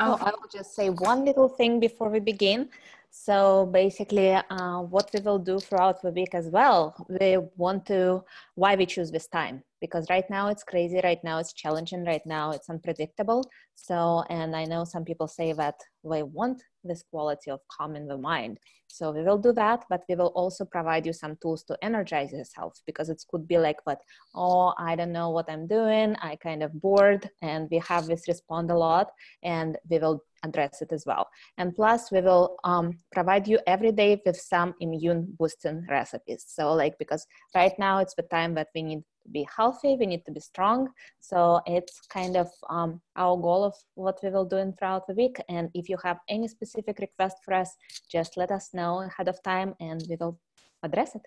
Oh, 0.00 0.18
I 0.20 0.30
will 0.30 0.48
just 0.52 0.74
say 0.74 0.90
one 0.90 1.24
little 1.24 1.48
thing 1.48 1.78
before 1.78 2.08
we 2.10 2.20
begin. 2.20 2.68
So 3.16 3.66
basically, 3.66 4.32
uh, 4.32 4.80
what 4.80 5.08
we 5.14 5.20
will 5.20 5.38
do 5.38 5.60
throughout 5.60 6.02
the 6.02 6.10
week 6.10 6.34
as 6.34 6.48
well, 6.48 6.96
we 7.08 7.38
want 7.56 7.86
to, 7.86 8.24
why 8.56 8.74
we 8.74 8.86
choose 8.86 9.12
this 9.12 9.28
time. 9.28 9.62
Because 9.80 10.10
right 10.10 10.28
now 10.28 10.48
it's 10.48 10.64
crazy 10.64 11.00
right 11.04 11.22
now 11.22 11.38
it's 11.38 11.52
challenging 11.52 12.04
right 12.04 12.26
now 12.26 12.50
it's 12.50 12.68
unpredictable. 12.68 13.48
So 13.76 14.24
and 14.30 14.56
i 14.56 14.64
know 14.64 14.84
some 14.84 15.04
people 15.04 15.28
say 15.28 15.52
that 15.52 15.76
they 16.02 16.24
want 16.24 16.64
this 16.84 17.02
quality 17.10 17.50
of 17.50 17.60
calm 17.68 17.96
in 17.96 18.06
the 18.06 18.16
mind 18.16 18.58
so 18.88 19.10
we 19.10 19.22
will 19.22 19.38
do 19.38 19.52
that 19.52 19.84
but 19.88 20.02
we 20.08 20.14
will 20.14 20.32
also 20.34 20.64
provide 20.64 21.04
you 21.06 21.12
some 21.12 21.36
tools 21.42 21.62
to 21.64 21.76
energize 21.82 22.32
yourself 22.32 22.80
because 22.86 23.08
it 23.08 23.22
could 23.30 23.46
be 23.48 23.58
like 23.58 23.78
what 23.84 24.00
oh 24.34 24.72
i 24.78 24.94
don't 24.94 25.12
know 25.12 25.30
what 25.30 25.50
i'm 25.50 25.66
doing 25.66 26.14
i 26.22 26.36
kind 26.36 26.62
of 26.62 26.72
bored 26.80 27.28
and 27.42 27.68
we 27.70 27.78
have 27.78 28.06
this 28.06 28.28
respond 28.28 28.70
a 28.70 28.76
lot 28.76 29.10
and 29.42 29.76
we 29.90 29.98
will 29.98 30.22
address 30.44 30.82
it 30.82 30.92
as 30.92 31.04
well. 31.06 31.28
And 31.58 31.74
plus, 31.74 32.12
we 32.12 32.20
will 32.20 32.56
um, 32.64 32.98
provide 33.12 33.48
you 33.48 33.58
every 33.66 33.90
day 33.90 34.20
with 34.24 34.36
some 34.36 34.74
immune 34.80 35.34
boosting 35.38 35.86
recipes. 35.88 36.44
So, 36.46 36.72
like, 36.74 36.96
because 36.98 37.26
right 37.54 37.72
now 37.78 37.98
it's 37.98 38.14
the 38.14 38.22
time 38.22 38.54
that 38.54 38.68
we 38.74 38.82
need 38.82 39.02
to 39.24 39.30
be 39.30 39.46
healthy, 39.54 39.96
we 39.98 40.06
need 40.06 40.24
to 40.26 40.32
be 40.32 40.40
strong. 40.40 40.88
So 41.20 41.60
it's 41.66 42.00
kind 42.08 42.36
of 42.36 42.48
um, 42.70 43.00
our 43.16 43.36
goal 43.36 43.64
of 43.64 43.74
what 43.94 44.20
we 44.22 44.30
will 44.30 44.44
do 44.44 44.58
in 44.58 44.72
throughout 44.74 45.06
the 45.06 45.14
week. 45.14 45.36
And 45.48 45.70
if 45.74 45.88
you 45.88 45.96
have 46.04 46.18
any 46.28 46.48
specific 46.48 46.98
request 47.00 47.38
for 47.44 47.54
us, 47.54 47.76
just 48.10 48.36
let 48.36 48.50
us 48.50 48.70
know 48.72 49.02
ahead 49.02 49.28
of 49.28 49.42
time 49.42 49.74
and 49.80 50.04
we 50.08 50.16
will 50.16 50.38
address 50.82 51.14
it. 51.14 51.22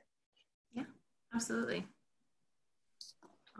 Yeah, 0.73 0.83
absolutely. 1.33 1.86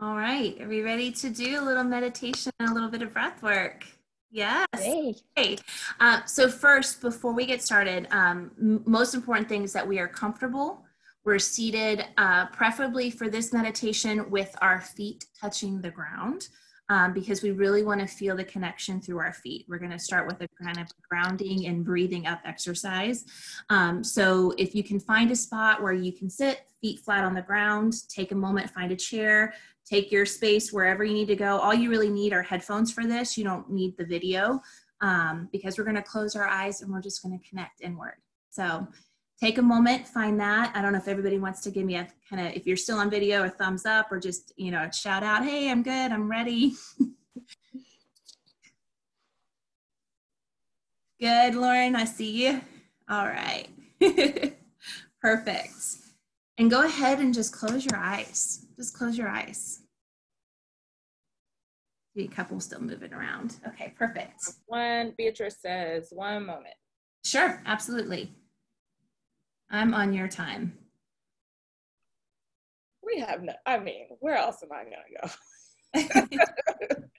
All 0.00 0.14
right, 0.14 0.60
are 0.60 0.68
we 0.68 0.80
ready 0.82 1.10
to 1.10 1.28
do 1.28 1.60
a 1.60 1.62
little 1.62 1.82
meditation 1.82 2.52
and 2.60 2.70
a 2.70 2.72
little 2.72 2.88
bit 2.88 3.02
of 3.02 3.12
breath 3.12 3.42
work? 3.42 3.84
Yes. 4.30 4.66
Hey. 4.76 5.16
hey. 5.34 5.56
Uh, 5.98 6.24
so 6.24 6.48
first, 6.48 7.00
before 7.00 7.32
we 7.32 7.46
get 7.46 7.62
started, 7.62 8.06
um, 8.10 8.52
most 8.86 9.14
important 9.14 9.48
thing 9.48 9.64
is 9.64 9.72
that 9.72 9.88
we 9.88 9.98
are 9.98 10.06
comfortable 10.06 10.84
We're 11.24 11.38
seated, 11.38 12.06
uh, 12.16 12.46
preferably 12.46 13.10
for 13.10 13.28
this 13.28 13.52
meditation, 13.52 14.30
with 14.30 14.54
our 14.60 14.80
feet 14.80 15.26
touching 15.38 15.80
the 15.80 15.90
ground. 15.90 16.48
Um, 16.90 17.12
because 17.12 17.42
we 17.42 17.50
really 17.50 17.82
want 17.84 18.00
to 18.00 18.06
feel 18.06 18.34
the 18.34 18.44
connection 18.44 18.98
through 19.02 19.18
our 19.18 19.34
feet. 19.34 19.66
We're 19.68 19.76
going 19.76 19.90
to 19.90 19.98
start 19.98 20.26
with 20.26 20.40
a 20.40 20.48
kind 20.64 20.78
of 20.78 20.86
grounding 21.06 21.66
and 21.66 21.84
breathing 21.84 22.26
up 22.26 22.40
exercise. 22.46 23.26
Um, 23.68 24.02
so 24.02 24.54
if 24.56 24.74
you 24.74 24.82
can 24.82 24.98
find 24.98 25.30
a 25.30 25.36
spot 25.36 25.82
where 25.82 25.92
you 25.92 26.12
can 26.12 26.30
sit, 26.30 26.62
feet 26.80 27.00
flat 27.00 27.24
on 27.24 27.34
the 27.34 27.42
ground, 27.42 27.92
take 28.08 28.32
a 28.32 28.34
moment, 28.34 28.70
find 28.70 28.90
a 28.90 28.96
chair, 28.96 29.52
take 29.84 30.10
your 30.10 30.24
space 30.24 30.72
wherever 30.72 31.04
you 31.04 31.12
need 31.12 31.28
to 31.28 31.36
go. 31.36 31.58
All 31.58 31.74
you 31.74 31.90
really 31.90 32.08
need 32.08 32.32
are 32.32 32.42
headphones 32.42 32.90
for 32.90 33.04
this. 33.04 33.36
You 33.36 33.44
don't 33.44 33.70
need 33.70 33.94
the 33.98 34.06
video 34.06 34.62
um, 35.00 35.50
because 35.52 35.76
we're 35.78 35.84
going 35.84 35.96
to 35.96 36.02
close 36.02 36.36
our 36.36 36.46
eyes 36.46 36.80
and 36.80 36.90
we're 36.90 37.02
just 37.02 37.22
going 37.22 37.38
to 37.38 37.48
connect 37.48 37.80
inward. 37.80 38.14
So 38.50 38.88
take 39.40 39.58
a 39.58 39.62
moment, 39.62 40.06
find 40.08 40.40
that. 40.40 40.72
I 40.74 40.82
don't 40.82 40.92
know 40.92 40.98
if 40.98 41.08
everybody 41.08 41.38
wants 41.38 41.60
to 41.62 41.70
give 41.70 41.84
me 41.86 41.94
a 41.96 42.08
kind 42.28 42.46
of, 42.46 42.54
if 42.54 42.66
you're 42.66 42.76
still 42.76 42.98
on 42.98 43.08
video, 43.08 43.44
a 43.44 43.48
thumbs 43.48 43.86
up 43.86 44.10
or 44.10 44.18
just, 44.18 44.52
you 44.56 44.70
know, 44.70 44.82
a 44.82 44.92
shout 44.92 45.22
out, 45.22 45.44
hey, 45.44 45.70
I'm 45.70 45.82
good, 45.82 46.12
I'm 46.12 46.28
ready. 46.30 46.74
good, 51.20 51.54
Lauren, 51.54 51.94
I 51.94 52.04
see 52.04 52.46
you. 52.46 52.60
All 53.08 53.26
right. 53.26 53.68
Perfect. 55.22 55.74
And 56.58 56.70
go 56.70 56.84
ahead 56.84 57.20
and 57.20 57.32
just 57.32 57.52
close 57.52 57.84
your 57.84 57.96
eyes. 57.96 58.66
Just 58.76 58.96
close 58.96 59.16
your 59.16 59.28
eyes. 59.28 59.80
See 62.16 62.24
a 62.24 62.28
couple 62.28 62.58
still 62.58 62.80
moving 62.80 63.12
around. 63.12 63.56
Okay, 63.68 63.94
perfect. 63.96 64.42
One, 64.66 65.14
Beatrice 65.16 65.58
says, 65.60 66.08
one 66.10 66.46
moment. 66.46 66.74
Sure, 67.24 67.62
absolutely. 67.64 68.34
I'm 69.70 69.94
on 69.94 70.12
your 70.12 70.28
time. 70.28 70.78
We 73.02 73.20
have 73.20 73.42
no, 73.42 73.52
I 73.66 73.78
mean, 73.78 74.06
where 74.20 74.36
else 74.36 74.62
am 74.62 74.70
I 74.72 74.84
going 74.84 74.96
to 76.04 76.18
go? 76.18 76.96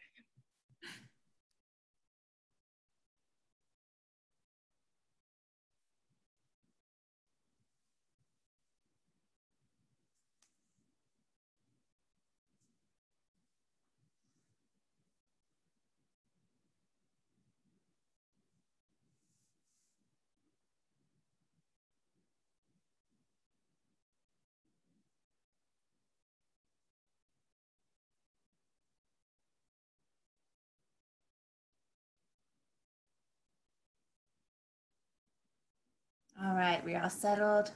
All 36.41 36.55
right, 36.55 36.83
we're 36.85 37.01
all 37.01 37.09
settled. 37.09 37.71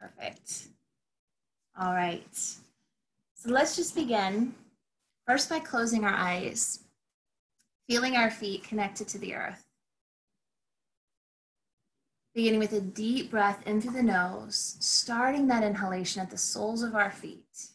Perfect. 0.00 0.68
All 1.78 1.92
right. 1.92 2.34
So 2.34 3.50
let's 3.50 3.76
just 3.76 3.94
begin 3.94 4.54
first 5.26 5.50
by 5.50 5.58
closing 5.58 6.04
our 6.04 6.14
eyes, 6.14 6.80
feeling 7.88 8.16
our 8.16 8.30
feet 8.30 8.64
connected 8.64 9.06
to 9.08 9.18
the 9.18 9.34
earth. 9.34 9.66
Beginning 12.34 12.60
with 12.60 12.72
a 12.72 12.80
deep 12.80 13.30
breath 13.30 13.62
in 13.66 13.82
through 13.82 13.92
the 13.92 14.02
nose, 14.02 14.76
starting 14.80 15.46
that 15.48 15.62
inhalation 15.62 16.22
at 16.22 16.30
the 16.30 16.38
soles 16.38 16.82
of 16.82 16.94
our 16.94 17.10
feet, 17.10 17.68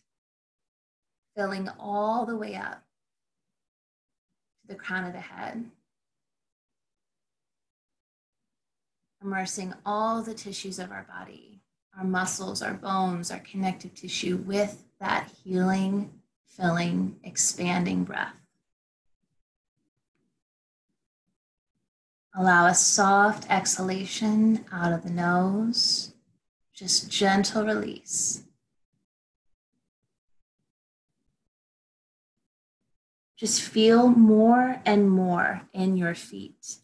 filling 1.36 1.70
all 1.80 2.26
the 2.26 2.36
way 2.36 2.56
up 2.56 2.82
to 4.62 4.74
the 4.74 4.80
crown 4.80 5.06
of 5.06 5.14
the 5.14 5.20
head. 5.20 5.66
Immersing 9.22 9.74
all 9.86 10.22
the 10.22 10.34
tissues 10.34 10.80
of 10.80 10.92
our 10.92 11.06
body, 11.10 11.62
our 11.98 12.04
muscles, 12.04 12.62
our 12.62 12.74
bones, 12.74 13.32
our 13.32 13.40
connective 13.40 13.94
tissue 13.96 14.38
with 14.38 14.84
that 15.00 15.30
healing, 15.44 16.12
filling, 16.46 17.16
expanding 17.24 18.04
breath. 18.04 18.36
Allow 22.36 22.68
a 22.68 22.76
soft 22.76 23.50
exhalation 23.50 24.66
out 24.72 24.94
of 24.94 25.04
the 25.04 25.10
nose, 25.10 26.14
just 26.74 27.10
gentle 27.10 27.66
release. 27.66 28.44
Just 33.36 33.62
feel 33.62 34.08
more 34.08 34.82
and 34.86 35.10
more 35.10 35.62
in 35.74 35.98
your 35.98 36.16
feet. 36.16 36.78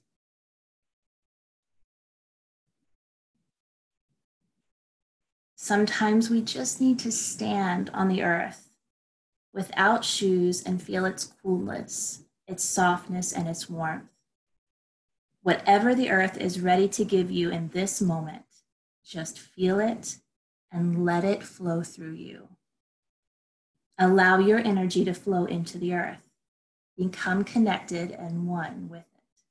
Sometimes 5.63 6.29
we 6.29 6.41
just 6.41 6.81
need 6.81 6.99
to 6.99 7.09
stand 7.09 7.89
on 7.93 8.09
the 8.09 8.21
earth 8.21 8.67
without 9.53 10.03
shoes 10.03 10.61
and 10.61 10.83
feel 10.83 11.05
its 11.05 11.23
coolness, 11.41 12.25
its 12.45 12.65
softness, 12.65 13.31
and 13.31 13.47
its 13.47 13.69
warmth. 13.69 14.09
Whatever 15.41 15.95
the 15.95 16.09
earth 16.09 16.35
is 16.35 16.59
ready 16.59 16.89
to 16.89 17.05
give 17.05 17.31
you 17.31 17.49
in 17.49 17.69
this 17.69 18.01
moment, 18.01 18.43
just 19.05 19.39
feel 19.39 19.79
it 19.79 20.17
and 20.69 21.05
let 21.05 21.23
it 21.23 21.41
flow 21.41 21.81
through 21.81 22.15
you. 22.15 22.49
Allow 23.97 24.39
your 24.39 24.59
energy 24.59 25.05
to 25.05 25.13
flow 25.13 25.45
into 25.45 25.77
the 25.77 25.93
earth. 25.93 26.29
Become 26.97 27.45
connected 27.45 28.11
and 28.11 28.49
one 28.49 28.89
with 28.89 29.05
it. 29.15 29.43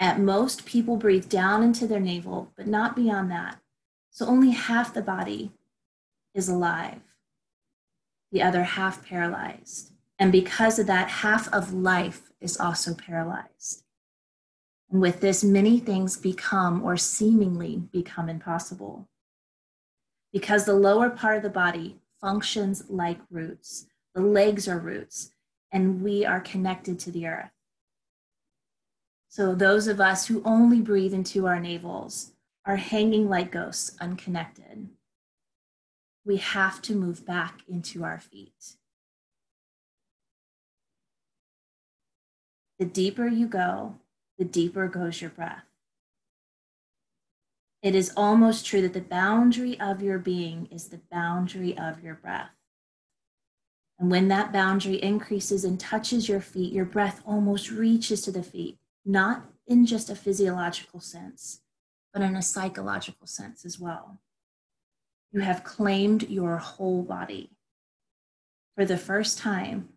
At 0.00 0.18
most, 0.18 0.66
people 0.66 0.96
breathe 0.96 1.28
down 1.28 1.62
into 1.62 1.86
their 1.86 2.00
navel, 2.00 2.50
but 2.56 2.66
not 2.66 2.96
beyond 2.96 3.30
that. 3.30 3.60
So 4.14 4.26
only 4.26 4.52
half 4.52 4.94
the 4.94 5.02
body 5.02 5.50
is 6.34 6.48
alive, 6.48 7.00
the 8.30 8.42
other 8.42 8.62
half 8.62 9.04
paralyzed. 9.04 9.90
And 10.20 10.30
because 10.30 10.78
of 10.78 10.86
that, 10.86 11.08
half 11.08 11.52
of 11.52 11.72
life 11.72 12.30
is 12.40 12.56
also 12.56 12.94
paralyzed. 12.94 13.82
And 14.88 15.00
with 15.00 15.20
this, 15.20 15.42
many 15.42 15.80
things 15.80 16.16
become 16.16 16.80
or 16.84 16.96
seemingly 16.96 17.88
become 17.90 18.28
impossible. 18.28 19.08
Because 20.32 20.64
the 20.64 20.74
lower 20.74 21.10
part 21.10 21.38
of 21.38 21.42
the 21.42 21.50
body 21.50 21.96
functions 22.20 22.84
like 22.88 23.18
roots, 23.32 23.86
the 24.14 24.22
legs 24.22 24.68
are 24.68 24.78
roots, 24.78 25.32
and 25.72 26.02
we 26.02 26.24
are 26.24 26.40
connected 26.40 27.00
to 27.00 27.10
the 27.10 27.26
earth. 27.26 27.50
So, 29.28 29.56
those 29.56 29.88
of 29.88 30.00
us 30.00 30.28
who 30.28 30.40
only 30.44 30.80
breathe 30.80 31.12
into 31.12 31.48
our 31.48 31.58
navels 31.58 32.33
are 32.66 32.76
hanging 32.76 33.28
like 33.28 33.52
ghosts, 33.52 33.96
unconnected. 34.00 34.88
We 36.24 36.38
have 36.38 36.80
to 36.82 36.94
move 36.94 37.26
back 37.26 37.60
into 37.68 38.04
our 38.04 38.18
feet. 38.18 38.76
The 42.78 42.86
deeper 42.86 43.26
you 43.26 43.46
go, 43.46 43.96
the 44.38 44.44
deeper 44.44 44.88
goes 44.88 45.20
your 45.20 45.30
breath. 45.30 45.64
It 47.82 47.94
is 47.94 48.12
almost 48.16 48.64
true 48.64 48.80
that 48.82 48.94
the 48.94 49.02
boundary 49.02 49.78
of 49.78 50.00
your 50.00 50.18
being 50.18 50.66
is 50.70 50.88
the 50.88 51.02
boundary 51.10 51.76
of 51.76 52.02
your 52.02 52.14
breath. 52.14 52.50
And 53.98 54.10
when 54.10 54.28
that 54.28 54.52
boundary 54.52 54.96
increases 55.02 55.64
and 55.64 55.78
touches 55.78 56.28
your 56.28 56.40
feet, 56.40 56.72
your 56.72 56.86
breath 56.86 57.22
almost 57.26 57.70
reaches 57.70 58.22
to 58.22 58.32
the 58.32 58.42
feet, 58.42 58.78
not 59.04 59.44
in 59.66 59.84
just 59.86 60.08
a 60.10 60.16
physiological 60.16 60.98
sense, 60.98 61.60
but 62.14 62.22
in 62.22 62.36
a 62.36 62.42
psychological 62.42 63.26
sense 63.26 63.64
as 63.64 63.78
well. 63.78 64.20
You 65.32 65.40
have 65.40 65.64
claimed 65.64 66.30
your 66.30 66.58
whole 66.58 67.02
body. 67.02 67.50
For 68.76 68.84
the 68.84 68.96
first 68.96 69.36
time, 69.36 69.88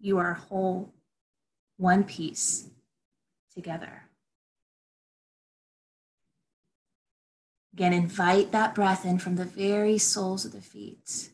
you 0.00 0.18
are 0.18 0.34
whole, 0.34 0.92
one 1.76 2.02
piece 2.02 2.68
together. 3.54 4.02
Again, 7.72 7.92
invite 7.92 8.50
that 8.50 8.74
breath 8.74 9.06
in 9.06 9.18
from 9.18 9.36
the 9.36 9.44
very 9.44 9.98
soles 9.98 10.44
of 10.44 10.52
the 10.52 10.60
feet. 10.60 11.30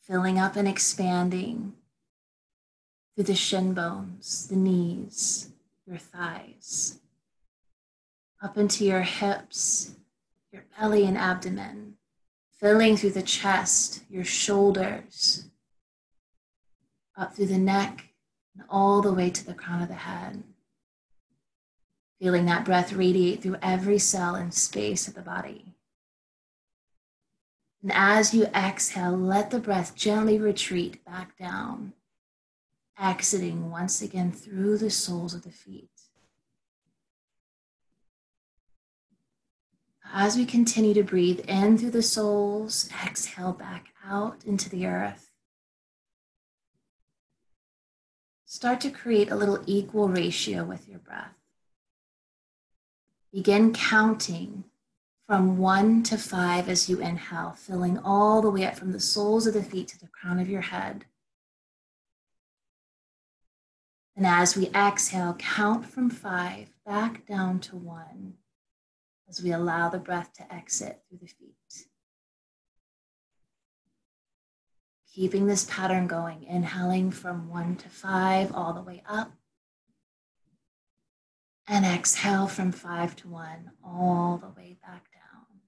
Filling 0.00 0.38
up 0.38 0.56
and 0.56 0.66
expanding 0.66 1.74
through 3.14 3.24
the 3.24 3.34
shin 3.34 3.74
bones, 3.74 4.48
the 4.48 4.56
knees, 4.56 5.50
your 5.88 5.98
thighs, 5.98 6.98
up 8.42 8.58
into 8.58 8.84
your 8.84 9.00
hips, 9.00 9.92
your 10.52 10.64
belly 10.78 11.06
and 11.06 11.16
abdomen, 11.16 11.94
filling 12.60 12.96
through 12.96 13.10
the 13.10 13.22
chest, 13.22 14.02
your 14.10 14.24
shoulders, 14.24 15.46
up 17.16 17.34
through 17.34 17.46
the 17.46 17.58
neck, 17.58 18.04
and 18.54 18.64
all 18.68 19.00
the 19.00 19.12
way 19.12 19.30
to 19.30 19.46
the 19.46 19.54
crown 19.54 19.80
of 19.80 19.88
the 19.88 19.94
head. 19.94 20.42
Feeling 22.20 22.44
that 22.46 22.64
breath 22.64 22.92
radiate 22.92 23.42
through 23.42 23.56
every 23.62 23.98
cell 23.98 24.34
and 24.34 24.52
space 24.52 25.08
of 25.08 25.14
the 25.14 25.22
body. 25.22 25.74
And 27.82 27.92
as 27.94 28.34
you 28.34 28.44
exhale, 28.46 29.16
let 29.16 29.50
the 29.50 29.60
breath 29.60 29.94
gently 29.94 30.38
retreat 30.38 31.02
back 31.04 31.38
down, 31.38 31.92
exiting 32.98 33.70
once 33.70 34.02
again 34.02 34.32
through 34.32 34.78
the 34.78 34.90
soles 34.90 35.34
of 35.34 35.42
the 35.42 35.50
feet. 35.50 35.90
As 40.12 40.36
we 40.36 40.46
continue 40.46 40.94
to 40.94 41.02
breathe 41.02 41.40
in 41.40 41.76
through 41.76 41.90
the 41.90 42.02
soles, 42.02 42.88
exhale 43.04 43.52
back 43.52 43.88
out 44.04 44.42
into 44.44 44.70
the 44.70 44.86
earth. 44.86 45.30
Start 48.46 48.80
to 48.80 48.90
create 48.90 49.30
a 49.30 49.36
little 49.36 49.62
equal 49.66 50.08
ratio 50.08 50.64
with 50.64 50.88
your 50.88 50.98
breath. 50.98 51.34
Begin 53.30 53.74
counting 53.74 54.64
from 55.26 55.58
one 55.58 56.02
to 56.04 56.16
five 56.16 56.70
as 56.70 56.88
you 56.88 56.98
inhale, 56.98 57.52
filling 57.52 57.98
all 57.98 58.40
the 58.40 58.50
way 58.50 58.64
up 58.64 58.76
from 58.76 58.92
the 58.92 59.00
soles 59.00 59.46
of 59.46 59.52
the 59.52 59.62
feet 59.62 59.88
to 59.88 60.00
the 60.00 60.08
crown 60.08 60.38
of 60.38 60.48
your 60.48 60.62
head. 60.62 61.04
And 64.18 64.26
as 64.26 64.56
we 64.56 64.66
exhale, 64.70 65.34
count 65.38 65.86
from 65.86 66.10
five 66.10 66.70
back 66.84 67.24
down 67.24 67.60
to 67.60 67.76
one 67.76 68.34
as 69.28 69.40
we 69.40 69.52
allow 69.52 69.88
the 69.88 70.00
breath 70.00 70.32
to 70.38 70.52
exit 70.52 71.02
through 71.08 71.18
the 71.18 71.28
feet. 71.28 71.54
Keeping 75.14 75.46
this 75.46 75.68
pattern 75.70 76.08
going, 76.08 76.42
inhaling 76.42 77.12
from 77.12 77.48
one 77.48 77.76
to 77.76 77.88
five, 77.88 78.52
all 78.52 78.72
the 78.72 78.82
way 78.82 79.04
up. 79.08 79.34
And 81.68 81.86
exhale 81.86 82.48
from 82.48 82.72
five 82.72 83.14
to 83.16 83.28
one, 83.28 83.70
all 83.84 84.36
the 84.36 84.48
way 84.60 84.78
back 84.82 85.06
down. 85.12 85.60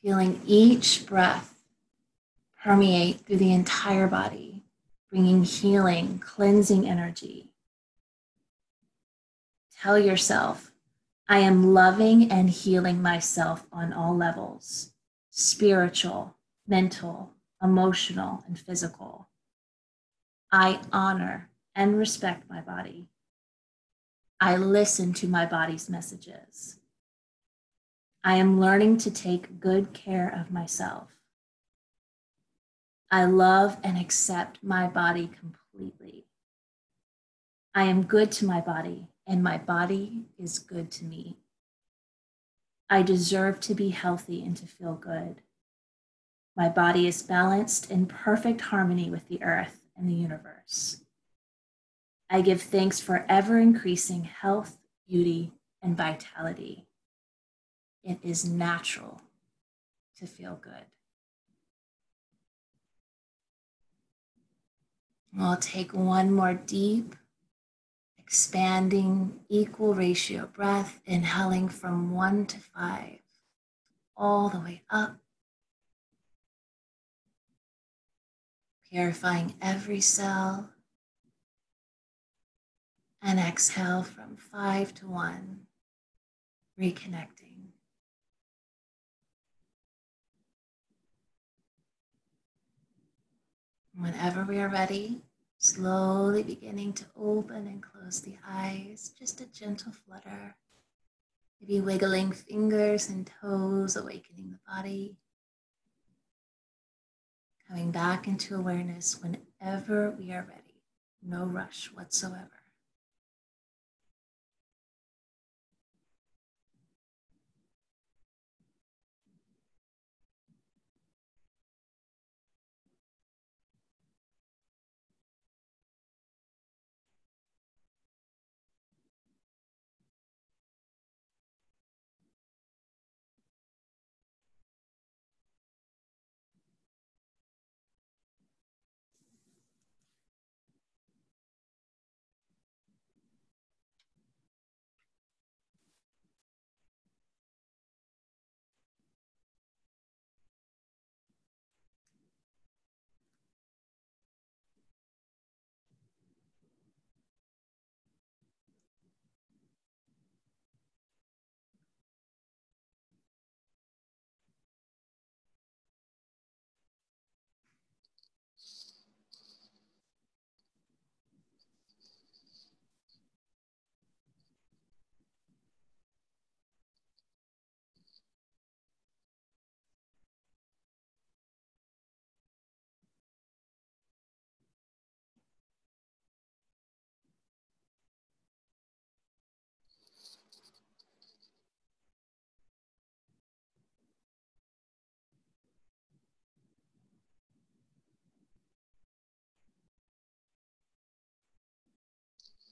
Feeling 0.00 0.40
each 0.46 1.06
breath 1.06 1.64
permeate 2.62 3.26
through 3.26 3.38
the 3.38 3.52
entire 3.52 4.06
body, 4.06 4.53
bringing 5.14 5.44
healing, 5.44 6.18
cleansing 6.18 6.88
energy 6.88 7.52
Tell 9.80 9.96
yourself, 9.96 10.72
I 11.28 11.38
am 11.38 11.72
loving 11.72 12.32
and 12.32 12.50
healing 12.50 13.00
myself 13.00 13.64
on 13.70 13.92
all 13.92 14.16
levels 14.16 14.90
spiritual, 15.30 16.34
mental, 16.66 17.30
emotional, 17.62 18.42
and 18.48 18.58
physical. 18.58 19.28
I 20.50 20.80
honor 20.90 21.50
and 21.76 21.96
respect 21.96 22.50
my 22.50 22.60
body. 22.60 23.06
I 24.40 24.56
listen 24.56 25.12
to 25.14 25.28
my 25.28 25.46
body's 25.46 25.88
messages. 25.88 26.78
I 28.24 28.34
am 28.36 28.58
learning 28.58 28.96
to 28.98 29.12
take 29.12 29.60
good 29.60 29.92
care 29.92 30.28
of 30.28 30.50
myself. 30.50 31.13
I 33.10 33.24
love 33.24 33.78
and 33.84 33.98
accept 33.98 34.62
my 34.62 34.86
body 34.86 35.28
completely. 35.28 36.26
I 37.74 37.84
am 37.84 38.04
good 38.04 38.32
to 38.32 38.46
my 38.46 38.60
body 38.60 39.08
and 39.26 39.42
my 39.42 39.58
body 39.58 40.26
is 40.38 40.58
good 40.58 40.90
to 40.92 41.04
me. 41.04 41.36
I 42.88 43.02
deserve 43.02 43.60
to 43.60 43.74
be 43.74 43.90
healthy 43.90 44.42
and 44.44 44.56
to 44.56 44.66
feel 44.66 44.94
good. 44.94 45.36
My 46.56 46.68
body 46.68 47.06
is 47.06 47.22
balanced 47.22 47.90
in 47.90 48.06
perfect 48.06 48.60
harmony 48.60 49.10
with 49.10 49.28
the 49.28 49.42
earth 49.42 49.80
and 49.96 50.08
the 50.08 50.14
universe. 50.14 51.00
I 52.30 52.40
give 52.40 52.62
thanks 52.62 53.00
for 53.00 53.26
ever 53.28 53.58
increasing 53.58 54.24
health, 54.24 54.78
beauty, 55.08 55.52
and 55.82 55.96
vitality. 55.96 56.86
It 58.02 58.18
is 58.22 58.44
natural 58.44 59.20
to 60.18 60.26
feel 60.26 60.58
good. 60.60 60.84
I'll 65.38 65.56
take 65.56 65.92
one 65.92 66.32
more 66.32 66.54
deep 66.54 67.16
expanding 68.34 69.40
equal 69.48 69.94
ratio 69.94 70.46
breath, 70.46 71.00
inhaling 71.04 71.68
from 71.68 72.12
one 72.12 72.46
to 72.46 72.58
five, 72.58 73.18
all 74.16 74.48
the 74.48 74.58
way 74.58 74.82
up, 74.90 75.18
purifying 78.90 79.54
every 79.60 80.00
cell, 80.00 80.70
and 83.22 83.38
exhale 83.38 84.02
from 84.02 84.36
five 84.36 84.94
to 84.94 85.06
one, 85.06 85.66
reconnecting. 86.80 87.43
Whenever 93.96 94.44
we 94.44 94.58
are 94.58 94.68
ready, 94.68 95.22
Slowly 95.64 96.42
beginning 96.42 96.92
to 96.92 97.06
open 97.16 97.66
and 97.66 97.82
close 97.82 98.20
the 98.20 98.36
eyes, 98.46 99.14
just 99.18 99.40
a 99.40 99.46
gentle 99.46 99.92
flutter. 99.92 100.56
Maybe 101.58 101.80
wiggling 101.80 102.32
fingers 102.32 103.08
and 103.08 103.30
toes, 103.40 103.96
awakening 103.96 104.50
the 104.50 104.58
body. 104.70 105.16
Coming 107.66 107.92
back 107.92 108.28
into 108.28 108.56
awareness 108.56 109.22
whenever 109.22 110.10
we 110.10 110.32
are 110.32 110.46
ready. 110.46 110.82
No 111.22 111.46
rush 111.46 111.86
whatsoever. 111.94 112.63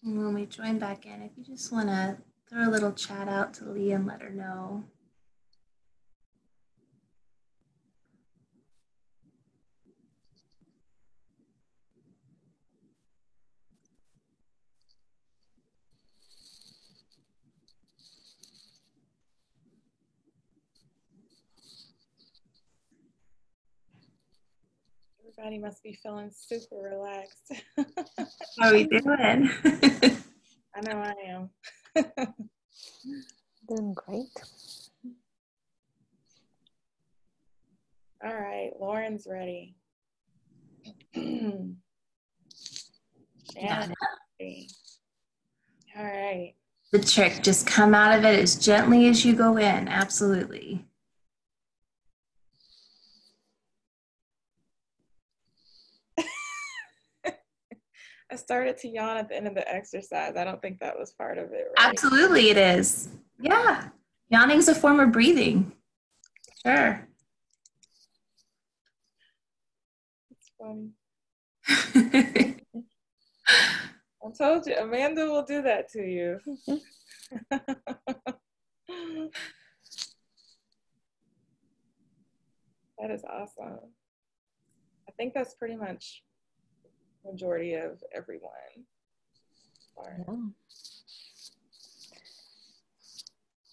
And 0.04 0.18
when 0.18 0.34
we 0.34 0.46
join 0.46 0.78
back 0.78 1.06
in, 1.06 1.22
if 1.22 1.32
you 1.36 1.44
just 1.44 1.70
want 1.70 1.88
to 1.88 2.18
throw 2.48 2.68
a 2.68 2.70
little 2.70 2.92
chat 2.92 3.28
out 3.28 3.54
to 3.54 3.64
Lee 3.64 3.92
and 3.92 4.06
let 4.06 4.20
her 4.20 4.30
know. 4.30 4.84
Everybody 25.38 25.58
must 25.58 25.82
be 25.82 25.98
feeling 26.02 26.30
super 26.34 26.76
relaxed. 26.76 27.52
How 28.58 28.68
are 28.68 28.72
we 28.72 28.84
doing? 28.84 29.02
I 30.74 30.80
know 30.82 30.98
I 30.98 31.14
am. 31.26 31.50
Doing 33.68 33.94
great. 33.94 34.26
All 38.24 38.34
right, 38.34 38.70
Lauren's 38.78 39.26
ready. 39.30 39.74
All 45.96 46.04
right. 46.04 46.54
The 46.92 46.98
trick, 46.98 47.42
just 47.42 47.66
come 47.66 47.94
out 47.94 48.18
of 48.18 48.24
it 48.24 48.38
as 48.38 48.56
gently 48.56 49.08
as 49.08 49.24
you 49.24 49.34
go 49.34 49.56
in. 49.56 49.88
Absolutely. 49.88 50.84
I 58.32 58.36
started 58.36 58.78
to 58.78 58.88
yawn 58.88 59.18
at 59.18 59.28
the 59.28 59.36
end 59.36 59.46
of 59.46 59.54
the 59.54 59.68
exercise. 59.70 60.36
I 60.38 60.44
don't 60.44 60.62
think 60.62 60.80
that 60.80 60.98
was 60.98 61.12
part 61.12 61.36
of 61.36 61.52
it, 61.52 61.68
right? 61.76 61.90
Absolutely, 61.90 62.48
it 62.48 62.56
is. 62.56 63.10
Yeah. 63.38 63.90
Yawning 64.30 64.56
is 64.56 64.68
a 64.68 64.74
form 64.74 65.00
of 65.00 65.12
breathing. 65.12 65.70
Sure. 66.64 67.06
It's 70.30 70.50
funny. 70.58 70.92
I 74.24 74.30
told 74.38 74.66
you, 74.66 74.76
Amanda 74.76 75.26
will 75.26 75.44
do 75.44 75.60
that 75.60 75.90
to 75.90 76.00
you. 76.00 76.40
that 82.98 83.10
is 83.10 83.24
awesome. 83.24 83.78
I 85.06 85.12
think 85.18 85.34
that's 85.34 85.52
pretty 85.52 85.76
much 85.76 86.22
majority 87.24 87.74
of 87.74 88.02
everyone. 88.14 88.50
Yeah. 90.28 90.34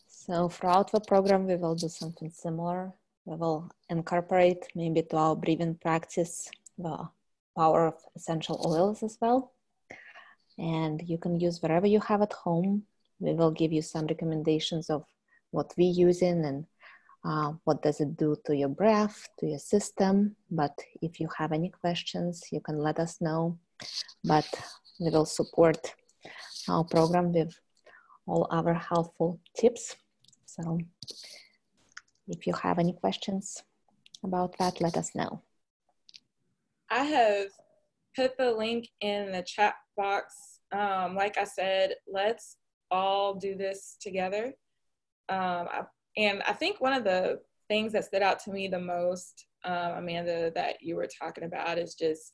So 0.07 0.47
throughout 0.47 0.91
the 0.91 0.99
program, 0.99 1.47
we 1.47 1.55
will 1.55 1.75
do 1.75 1.89
something 1.89 2.29
similar. 2.29 2.93
We 3.25 3.35
will 3.35 3.71
incorporate 3.89 4.67
maybe 4.75 5.01
to 5.01 5.17
our 5.17 5.35
breathing 5.35 5.75
practice 5.81 6.49
the 6.77 7.09
power 7.57 7.87
of 7.87 7.95
essential 8.15 8.61
oils 8.65 9.01
as 9.01 9.17
well. 9.19 9.53
And 10.57 11.01
you 11.07 11.17
can 11.17 11.39
use 11.39 11.61
whatever 11.61 11.87
you 11.87 11.99
have 12.01 12.21
at 12.21 12.33
home. 12.33 12.83
We 13.19 13.33
will 13.33 13.51
give 13.51 13.71
you 13.71 13.81
some 13.81 14.05
recommendations 14.07 14.89
of 14.89 15.03
what 15.51 15.73
we 15.77 15.85
using 15.85 16.45
and 16.45 16.65
uh, 17.23 17.53
what 17.63 17.81
does 17.81 17.99
it 17.99 18.15
do 18.17 18.35
to 18.45 18.55
your 18.55 18.69
breath, 18.69 19.27
to 19.39 19.47
your 19.47 19.59
system. 19.59 20.35
But 20.49 20.77
if 21.01 21.19
you 21.19 21.27
have 21.37 21.51
any 21.51 21.69
questions, 21.69 22.43
you 22.51 22.61
can 22.61 22.79
let 22.79 22.99
us 22.99 23.19
know. 23.21 23.57
But 24.23 24.47
we 24.99 25.09
will 25.09 25.25
support 25.25 25.93
our 26.67 26.83
program 26.83 27.33
with 27.33 27.53
all 28.27 28.47
our 28.51 28.73
helpful 28.73 29.39
tips. 29.57 29.95
So 30.45 30.79
if 32.27 32.45
you 32.45 32.53
have 32.53 32.79
any 32.79 32.93
questions 32.93 33.63
about 34.23 34.57
that, 34.59 34.81
let 34.81 34.97
us 34.97 35.15
know. 35.15 35.41
I 36.89 37.03
have 37.03 37.47
put 38.15 38.37
the 38.37 38.51
link 38.51 38.87
in 39.01 39.31
the 39.31 39.43
chat 39.43 39.75
box. 39.95 40.59
Um, 40.71 41.15
like 41.15 41.37
I 41.37 41.43
said, 41.43 41.95
let's 42.11 42.57
all 42.91 43.35
do 43.35 43.55
this 43.55 43.97
together. 43.99 44.53
Um, 45.29 45.67
I, 45.71 45.81
and 46.17 46.41
I 46.43 46.53
think 46.53 46.81
one 46.81 46.93
of 46.93 47.03
the 47.03 47.39
things 47.67 47.93
that 47.93 48.05
stood 48.05 48.21
out 48.21 48.39
to 48.41 48.51
me 48.51 48.67
the 48.67 48.79
most, 48.79 49.45
um, 49.63 49.97
Amanda, 49.97 50.51
that 50.55 50.77
you 50.81 50.95
were 50.95 51.07
talking 51.19 51.43
about 51.43 51.77
is 51.77 51.95
just 51.95 52.33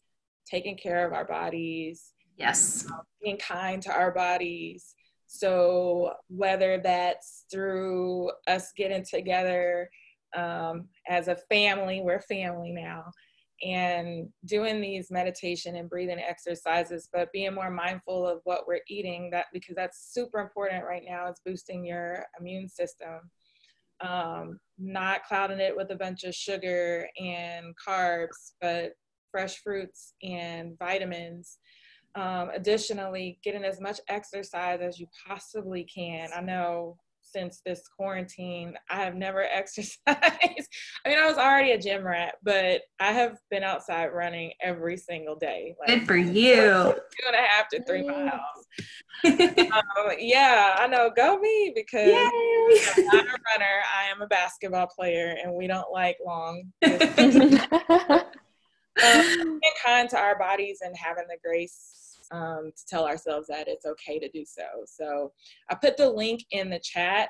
taking 0.49 0.77
care 0.77 1.05
of 1.05 1.13
our 1.13 1.25
bodies. 1.25 2.13
Yes. 2.37 2.85
Um, 2.91 3.01
being 3.21 3.37
kind 3.37 3.81
to 3.83 3.91
our 3.91 4.11
bodies. 4.11 4.95
So 5.27 6.13
whether 6.27 6.79
that's 6.83 7.45
through 7.51 8.31
us 8.47 8.71
getting 8.77 9.03
together 9.03 9.89
um, 10.35 10.87
as 11.07 11.27
a 11.27 11.37
family, 11.49 12.01
we're 12.01 12.21
family 12.21 12.71
now, 12.71 13.05
and 13.63 14.29
doing 14.45 14.81
these 14.81 15.09
meditation 15.09 15.75
and 15.75 15.89
breathing 15.89 16.19
exercises, 16.19 17.09
but 17.11 17.31
being 17.31 17.53
more 17.53 17.71
mindful 17.71 18.27
of 18.27 18.41
what 18.43 18.67
we're 18.67 18.81
eating 18.89 19.29
that 19.31 19.45
because 19.53 19.75
that's 19.75 20.13
super 20.13 20.39
important 20.39 20.83
right 20.83 21.03
now 21.07 21.27
It's 21.27 21.41
boosting 21.45 21.85
your 21.85 22.25
immune 22.39 22.67
system. 22.67 23.31
Um, 24.01 24.59
not 24.77 25.23
clouding 25.25 25.59
it 25.59 25.75
with 25.75 25.91
a 25.91 25.95
bunch 25.95 26.23
of 26.23 26.35
sugar 26.35 27.07
and 27.17 27.73
carbs, 27.87 28.53
but 28.59 28.93
fresh 29.31 29.61
fruits 29.61 30.13
and 30.23 30.77
vitamins. 30.79 31.57
Um, 32.15 32.49
additionally, 32.53 33.39
getting 33.43 33.63
as 33.63 33.81
much 33.81 33.99
exercise 34.07 34.79
as 34.81 34.99
you 34.99 35.07
possibly 35.27 35.83
can. 35.83 36.29
I 36.35 36.41
know 36.41 36.97
since 37.35 37.61
this 37.65 37.87
quarantine. 37.87 38.75
I 38.89 39.03
have 39.03 39.15
never 39.15 39.43
exercised. 39.51 39.99
I 40.07 40.57
mean, 41.05 41.17
I 41.17 41.25
was 41.27 41.37
already 41.37 41.71
a 41.71 41.77
gym 41.77 42.05
rat, 42.05 42.35
but 42.43 42.81
I 42.99 43.11
have 43.11 43.37
been 43.51 43.63
outside 43.63 44.07
running 44.07 44.53
every 44.61 44.95
single 44.97 45.35
day. 45.35 45.75
Like, 45.79 45.89
Good 45.89 46.07
for 46.07 46.15
you. 46.17 46.55
Two 46.55 47.27
and 47.27 47.35
a 47.35 47.47
half 47.47 47.67
to 47.69 47.83
three 47.83 48.03
miles. 48.03 48.31
um, 49.25 50.15
yeah, 50.19 50.75
I 50.79 50.87
know. 50.87 51.11
Go 51.15 51.39
me 51.39 51.73
because. 51.75 52.13
I'm 52.97 53.05
not 53.05 53.25
a 53.25 53.37
runner. 53.51 53.81
I 53.93 54.09
am 54.11 54.21
a 54.21 54.27
basketball 54.27 54.87
player, 54.87 55.35
and 55.43 55.53
we 55.53 55.67
don't 55.67 55.91
like 55.91 56.17
long. 56.25 56.71
um, 56.83 56.91
being 58.97 59.59
kind 59.85 60.09
to 60.09 60.17
our 60.17 60.37
bodies 60.37 60.79
and 60.81 60.95
having 60.97 61.25
the 61.27 61.37
grace 61.43 62.04
um, 62.31 62.71
to 62.75 62.85
tell 62.87 63.05
ourselves 63.05 63.47
that 63.47 63.67
it's 63.67 63.85
okay 63.85 64.19
to 64.19 64.29
do 64.29 64.43
so. 64.45 64.63
So 64.85 65.31
I 65.69 65.75
put 65.75 65.97
the 65.97 66.09
link 66.09 66.41
in 66.51 66.69
the 66.69 66.79
chat. 66.79 67.29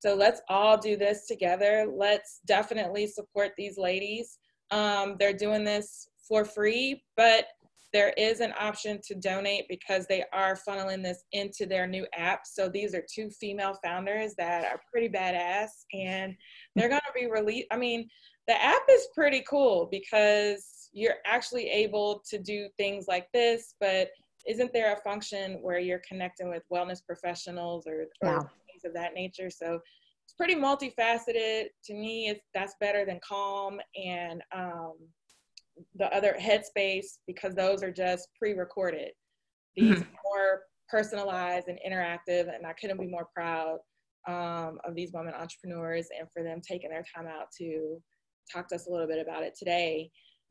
So 0.00 0.14
let's 0.14 0.40
all 0.48 0.78
do 0.78 0.96
this 0.96 1.26
together. 1.26 1.86
Let's 1.92 2.40
definitely 2.46 3.06
support 3.06 3.52
these 3.56 3.76
ladies. 3.76 4.38
Um, 4.70 5.16
they're 5.18 5.32
doing 5.32 5.64
this 5.64 6.08
for 6.26 6.44
free, 6.44 7.02
but 7.16 7.46
there 7.92 8.14
is 8.16 8.40
an 8.40 8.54
option 8.58 9.00
to 9.04 9.14
donate 9.14 9.66
because 9.68 10.06
they 10.06 10.24
are 10.32 10.56
funneling 10.56 11.02
this 11.02 11.24
into 11.32 11.66
their 11.66 11.86
new 11.86 12.06
app. 12.16 12.42
So 12.46 12.68
these 12.68 12.94
are 12.94 13.04
two 13.12 13.30
female 13.30 13.76
founders 13.82 14.34
that 14.38 14.64
are 14.64 14.80
pretty 14.90 15.08
badass 15.08 15.70
and 15.92 16.34
they're 16.76 16.88
going 16.88 17.00
to 17.00 17.20
be 17.20 17.30
released. 17.30 17.66
I 17.72 17.76
mean, 17.76 18.08
the 18.46 18.62
app 18.62 18.82
is 18.90 19.08
pretty 19.14 19.42
cool 19.48 19.88
because 19.90 20.88
you're 20.92 21.16
actually 21.24 21.68
able 21.68 22.22
to 22.28 22.38
do 22.38 22.68
things 22.76 23.06
like 23.08 23.26
this, 23.32 23.74
but 23.80 24.08
isn't 24.46 24.72
there 24.72 24.92
a 24.94 25.00
function 25.02 25.58
where 25.62 25.78
you're 25.78 26.02
connecting 26.08 26.48
with 26.48 26.62
wellness 26.72 27.04
professionals 27.04 27.86
or, 27.86 28.06
or 28.22 28.28
Yeah. 28.28 28.38
things 28.38 28.84
of 28.84 28.94
that 28.94 29.14
nature? 29.14 29.50
So 29.50 29.80
it's 30.24 30.34
pretty 30.34 30.54
multifaceted. 30.54 31.66
To 31.84 31.94
me, 31.94 32.28
it's 32.28 32.46
that's 32.54 32.74
better 32.80 33.04
than 33.04 33.20
Calm 33.26 33.80
and 33.96 34.42
um, 34.54 34.94
the 35.96 36.06
other 36.14 36.36
Headspace 36.38 37.18
because 37.26 37.54
those 37.54 37.82
are 37.82 37.92
just 37.92 38.28
pre-recorded. 38.38 39.12
These 39.76 40.00
Mhm. 40.00 40.02
are 40.02 40.20
more 40.24 40.62
personalized 40.88 41.68
and 41.68 41.78
interactive, 41.86 42.54
and 42.54 42.66
I 42.66 42.72
couldn't 42.74 43.00
be 43.00 43.06
more 43.06 43.28
proud 43.34 43.78
um, 44.28 44.78
of 44.84 44.94
these 44.94 45.12
women 45.12 45.34
entrepreneurs 45.34 46.08
and 46.18 46.30
for 46.32 46.42
them 46.42 46.60
taking 46.60 46.90
their 46.90 47.04
time 47.14 47.26
out 47.26 47.50
to 47.58 48.02
talk 48.52 48.68
to 48.68 48.74
us 48.74 48.86
a 48.86 48.90
little 48.90 49.06
bit 49.06 49.24
about 49.24 49.42
it 49.42 49.54
today. 49.56 50.10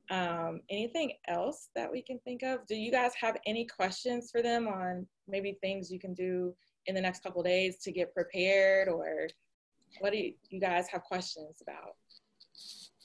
Um, 0.09 0.61
anything 0.71 1.13
else 1.27 1.69
that 1.75 1.91
we 1.91 2.01
can 2.01 2.19
think 2.19 2.41
of? 2.41 2.65
Do 2.65 2.75
you 2.75 2.91
guys 2.91 3.11
have 3.21 3.37
any 3.45 3.65
questions 3.65 4.31
for 4.31 4.41
them 4.41 4.67
on 4.67 5.05
maybe 5.27 5.57
things 5.61 5.91
you 5.91 5.99
can 5.99 6.13
do 6.13 6.53
in 6.87 6.95
the 6.95 7.01
next 7.01 7.21
couple 7.21 7.43
days 7.43 7.77
to 7.83 7.91
get 7.91 8.13
prepared, 8.13 8.87
or 8.87 9.27
what 9.99 10.11
do 10.11 10.17
you, 10.17 10.33
you 10.49 10.59
guys 10.59 10.87
have 10.89 11.03
questions 11.03 11.61
about? 11.61 11.95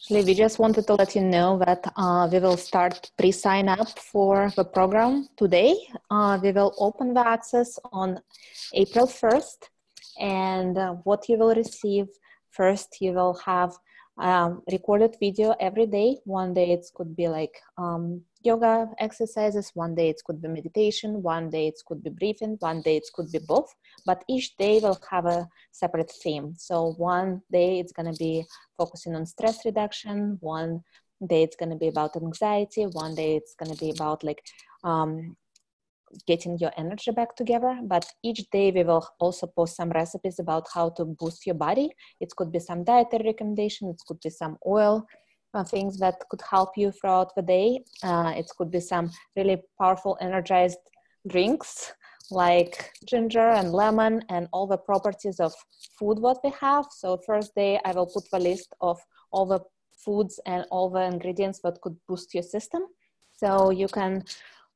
Actually, 0.01 0.25
we 0.25 0.35
just 0.35 0.59
wanted 0.59 0.87
to 0.87 0.95
let 0.95 1.15
you 1.15 1.23
know 1.23 1.59
that 1.59 1.91
uh, 1.97 2.29
we 2.31 2.39
will 2.39 2.59
start 2.59 3.11
pre-sign 3.17 3.69
up 3.69 3.99
for 3.99 4.51
the 4.57 4.65
program 4.65 5.29
today. 5.37 5.75
Uh, 6.11 6.39
we 6.43 6.53
will 6.53 6.75
open 6.79 7.15
the 7.15 7.27
access 7.27 7.79
on 7.93 8.21
April 8.75 9.07
1st, 9.07 9.69
and 10.21 10.77
uh, 10.77 10.93
what 11.05 11.27
you 11.29 11.39
will 11.39 11.55
receive 11.55 12.07
first, 12.51 13.01
you 13.01 13.13
will 13.13 13.35
have 13.45 13.73
um, 14.19 14.63
recorded 14.71 15.17
video 15.21 15.55
every 15.61 15.87
day. 15.87 16.19
One 16.25 16.55
day 16.55 16.73
it 16.73 16.87
could 16.95 17.17
be 17.17 17.29
like 17.29 17.55
um, 17.79 18.23
yoga 18.43 18.89
exercises, 18.99 19.71
one 19.75 19.95
day 19.95 20.11
it 20.11 20.21
could 20.25 20.41
be 20.41 20.49
meditation, 20.49 21.23
one 21.23 21.51
day 21.51 21.69
it 21.69 21.81
could 21.87 22.03
be 22.03 22.11
breathing, 22.11 22.57
one 22.61 22.83
day 22.83 22.97
it 22.97 23.09
could 23.15 23.31
be 23.33 23.41
both. 23.47 23.75
But 24.07 24.23
each 24.29 24.57
day 24.57 24.81
will 24.81 24.99
have 25.11 25.27
a 25.27 25.49
separate 25.73 26.11
theme. 26.23 26.55
So 26.57 26.95
one 26.99 27.43
day 27.51 27.81
it's 27.81 27.93
going 27.93 28.13
to 28.13 28.19
be 28.19 28.45
focusing 28.79 29.15
on 29.15 29.27
stress 29.27 29.65
reduction 29.65 30.39
one 30.41 30.83
day 31.27 31.43
it's 31.43 31.57
going 31.57 31.71
to 31.71 31.77
be 31.77 31.89
about 31.89 32.17
anxiety 32.17 32.85
one 32.85 33.15
day 33.15 33.37
it's 33.37 33.55
going 33.55 33.73
to 33.73 33.79
be 33.79 33.91
about 33.91 34.23
like 34.25 34.43
um, 34.83 35.37
getting 36.27 36.59
your 36.59 36.73
energy 36.77 37.11
back 37.11 37.35
together 37.37 37.79
but 37.85 38.05
each 38.23 38.49
day 38.51 38.71
we 38.71 38.83
will 38.85 39.07
also 39.21 39.47
post 39.47 39.77
some 39.77 39.91
recipes 39.91 40.39
about 40.39 40.67
how 40.73 40.89
to 40.91 41.05
boost 41.05 41.47
your 41.47 41.55
body 41.55 41.91
it 42.21 42.33
could 42.37 42.51
be 42.53 42.59
some 42.59 42.85
dietary 42.85 43.25
recommendation 43.25 43.89
it 43.89 44.01
could 44.07 44.21
be 44.21 44.31
some 44.31 44.57
oil 44.67 45.07
uh, 45.55 45.65
things 45.65 45.99
that 45.99 46.17
could 46.31 46.43
help 46.51 46.71
you 46.77 46.91
throughout 46.91 47.35
the 47.37 47.43
day 47.43 47.83
uh, 48.03 48.33
it 48.37 48.51
could 48.57 48.71
be 48.71 48.81
some 48.81 49.11
really 49.37 49.61
powerful 49.81 50.17
energized 50.21 50.79
drinks 51.29 51.93
like 52.31 52.93
ginger 53.07 53.49
and 53.51 53.73
lemon 53.73 54.23
and 54.29 54.49
all 54.53 54.67
the 54.67 54.77
properties 54.77 55.41
of 55.41 55.53
food 55.99 56.19
what 56.19 56.39
we 56.43 56.53
have. 56.61 56.87
So 56.91 57.19
first 57.27 57.55
day 57.55 57.79
I 57.85 57.93
will 57.93 58.07
put 58.07 58.25
the 58.31 58.39
list 58.39 58.75
of 58.81 58.99
all 59.31 59.47
the 59.47 59.61
foods 60.05 60.41
and 60.47 60.65
all 60.71 60.91
the 60.91 61.03
ingredients 61.03 61.61
that 61.65 61.81
could 61.83 61.97
boost 62.09 62.35
your 62.35 62.43
system. 62.43 62.83
So 63.33 63.71
you 63.71 63.89
can 63.89 64.25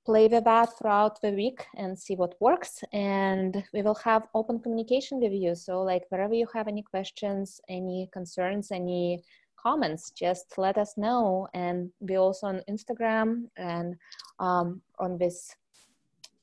play 0.08 0.26
with 0.26 0.44
that 0.44 0.70
throughout 0.78 1.20
the 1.20 1.32
week 1.32 1.66
and 1.76 1.98
see 1.98 2.16
what 2.16 2.34
works. 2.40 2.82
And 2.94 3.62
we 3.74 3.82
will 3.82 4.00
have 4.08 4.22
open 4.32 4.58
communication 4.58 5.20
with 5.20 5.34
you. 5.34 5.54
So 5.54 5.82
like 5.82 6.04
wherever 6.08 6.32
you 6.32 6.46
have 6.54 6.66
any 6.66 6.82
questions, 6.82 7.60
any 7.68 8.08
concerns, 8.10 8.70
any 8.72 9.22
comments, 9.62 10.10
just 10.12 10.46
let 10.56 10.78
us 10.78 10.94
know. 10.96 11.46
And 11.52 11.90
we 12.00 12.16
also 12.16 12.46
on 12.46 12.62
Instagram 12.70 13.50
and 13.58 13.96
um, 14.40 14.80
on 14.98 15.18
this 15.18 15.54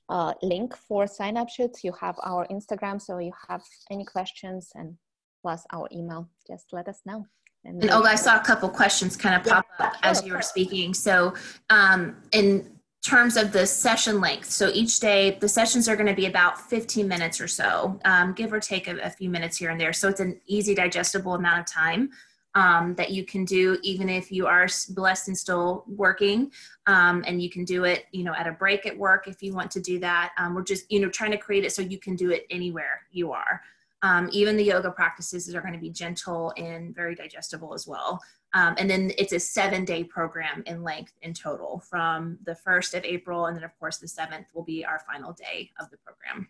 uh, 0.09 0.33
link 0.43 0.77
for 0.87 1.07
sign 1.07 1.35
up 1.35 1.49
sheets, 1.49 1.83
you 1.83 1.93
have 1.99 2.17
our 2.23 2.45
Instagram. 2.49 3.01
So 3.01 3.17
you 3.17 3.33
have 3.49 3.63
any 3.89 4.05
questions 4.05 4.69
and 4.75 4.95
plus 5.41 5.65
our 5.73 5.87
email, 5.91 6.29
just 6.47 6.67
let 6.71 6.87
us 6.87 7.01
know. 7.03 7.25
And, 7.63 7.81
and 7.81 7.91
oh, 7.91 8.03
I 8.03 8.13
saw 8.13 8.39
a 8.39 8.43
couple 8.43 8.69
questions 8.69 9.17
kind 9.17 9.33
of 9.33 9.43
pop 9.43 9.65
yeah, 9.79 9.87
up 9.87 9.93
sure, 9.93 10.01
as 10.03 10.23
you 10.23 10.33
were 10.33 10.43
speaking. 10.43 10.93
So, 10.93 11.33
um, 11.71 12.17
in 12.31 12.74
terms 13.05 13.37
of 13.37 13.51
the 13.51 13.67
session 13.67 14.19
length, 14.19 14.49
so 14.49 14.71
each 14.73 14.99
day 14.99 15.37
the 15.39 15.47
sessions 15.47 15.87
are 15.87 15.95
going 15.95 16.07
to 16.07 16.15
be 16.15 16.25
about 16.25 16.59
15 16.59 17.07
minutes 17.07 17.39
or 17.39 17.47
so, 17.47 17.99
um, 18.03 18.33
give 18.33 18.51
or 18.51 18.59
take 18.59 18.87
a, 18.87 18.97
a, 18.97 19.09
few 19.11 19.29
minutes 19.29 19.57
here 19.57 19.69
and 19.69 19.79
there. 19.79 19.93
So 19.93 20.09
it's 20.09 20.19
an 20.19 20.41
easy, 20.47 20.73
digestible 20.73 21.35
amount 21.35 21.59
of 21.59 21.65
time. 21.67 22.09
Um, 22.55 22.95
that 22.95 23.11
you 23.11 23.25
can 23.25 23.43
do 23.43 23.77
even 23.83 24.07
if 24.07 24.31
you 24.31 24.47
are 24.47 24.65
blessed 24.91 25.27
and 25.27 25.37
still 25.37 25.83
working 25.89 26.53
um, 26.87 27.21
and 27.27 27.41
you 27.41 27.49
can 27.49 27.65
do 27.65 27.83
it 27.83 28.05
you 28.13 28.23
know 28.23 28.33
at 28.33 28.47
a 28.47 28.53
break 28.53 28.85
at 28.85 28.97
work 28.97 29.27
if 29.27 29.43
you 29.43 29.53
want 29.53 29.69
to 29.71 29.81
do 29.81 29.99
that 29.99 30.31
um, 30.37 30.55
we're 30.55 30.63
just 30.63 30.89
you 30.89 31.01
know 31.01 31.09
trying 31.09 31.31
to 31.31 31.37
create 31.37 31.65
it 31.65 31.73
so 31.73 31.81
you 31.81 31.99
can 31.99 32.15
do 32.15 32.31
it 32.31 32.45
anywhere 32.49 33.01
you 33.11 33.33
are 33.33 33.59
um, 34.05 34.29
even 34.31 34.55
the 34.55 34.63
yoga 34.63 34.91
practices 34.91 35.53
are 35.55 35.61
going 35.61 35.73
to 35.73 35.79
be 35.79 35.89
gentle 35.89 36.53
and 36.57 36.93
very 36.93 37.15
digestible 37.15 37.73
as 37.73 37.87
well. 37.87 38.21
Um, 38.55 38.73
and 38.77 38.89
then 38.89 39.11
it's 39.17 39.33
a 39.33 39.39
seven 39.39 39.83
day 39.83 40.05
program 40.05 40.63
in 40.65 40.81
length 40.81 41.11
in 41.21 41.33
total 41.33 41.83
from 41.89 42.39
the 42.45 42.55
1st 42.65 42.97
of 42.97 43.03
April. 43.03 43.47
And 43.47 43.57
then, 43.57 43.65
of 43.65 43.77
course, 43.77 43.97
the 43.97 44.07
7th 44.07 44.45
will 44.53 44.63
be 44.63 44.85
our 44.85 44.99
final 44.99 45.33
day 45.33 45.71
of 45.77 45.89
the 45.91 45.97
program. 45.97 46.47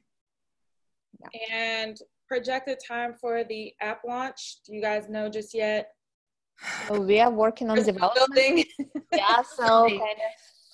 And 1.51 1.97
projected 2.28 2.78
time 2.88 3.16
for 3.20 3.43
the 3.43 3.74
app 3.82 4.01
launch, 4.08 4.58
do 4.64 4.76
you 4.76 4.82
guys 4.82 5.10
know 5.10 5.30
just 5.30 5.56
yet? 5.56 5.93
So 6.88 7.01
we 7.01 7.20
are 7.20 7.32
working 7.32 7.72
on 7.72 7.84
developing. 7.84 8.66
yeah, 9.12 9.41
so 9.41 9.88
kind 9.89 10.01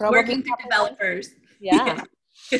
of 0.02 0.12
working 0.12 0.38
with 0.40 0.60
developers. 0.62 1.30
Yeah. 1.60 2.04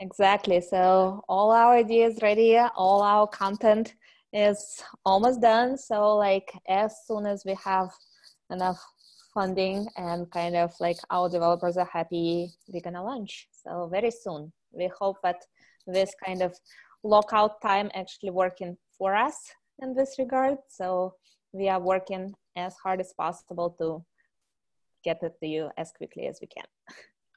Exactly. 0.00 0.60
So 0.60 1.24
all 1.28 1.50
our 1.50 1.74
ideas 1.74 2.20
ready, 2.22 2.56
all 2.56 3.02
our 3.02 3.26
content 3.26 3.94
is 4.32 4.80
almost 5.04 5.40
done. 5.40 5.76
So 5.76 6.14
like 6.14 6.52
as 6.68 6.94
soon 7.04 7.26
as 7.26 7.42
we 7.44 7.56
have 7.64 7.90
enough 8.50 8.80
funding 9.34 9.86
and 9.96 10.30
kind 10.30 10.56
of 10.56 10.72
like 10.80 10.96
our 11.10 11.28
developers 11.28 11.76
are 11.76 11.88
happy, 11.92 12.50
we're 12.68 12.80
gonna 12.80 13.02
launch. 13.04 13.48
So 13.52 13.88
very 13.90 14.10
soon. 14.10 14.52
We 14.72 14.90
hope 14.98 15.16
that 15.22 15.40
this 15.86 16.12
kind 16.24 16.42
of 16.42 16.54
lockout 17.02 17.60
time 17.62 17.90
actually 17.94 18.30
working 18.30 18.76
for 18.96 19.14
us 19.14 19.36
in 19.80 19.94
this 19.94 20.16
regard. 20.18 20.58
So 20.68 21.14
we 21.52 21.68
are 21.68 21.80
working 21.80 22.34
as 22.56 22.74
hard 22.82 23.00
as 23.00 23.12
possible 23.16 23.70
to 23.78 24.04
get 25.04 25.22
it 25.22 25.34
to 25.40 25.46
you 25.46 25.70
as 25.76 25.92
quickly 25.92 26.26
as 26.26 26.38
we 26.40 26.48
can. 26.48 26.64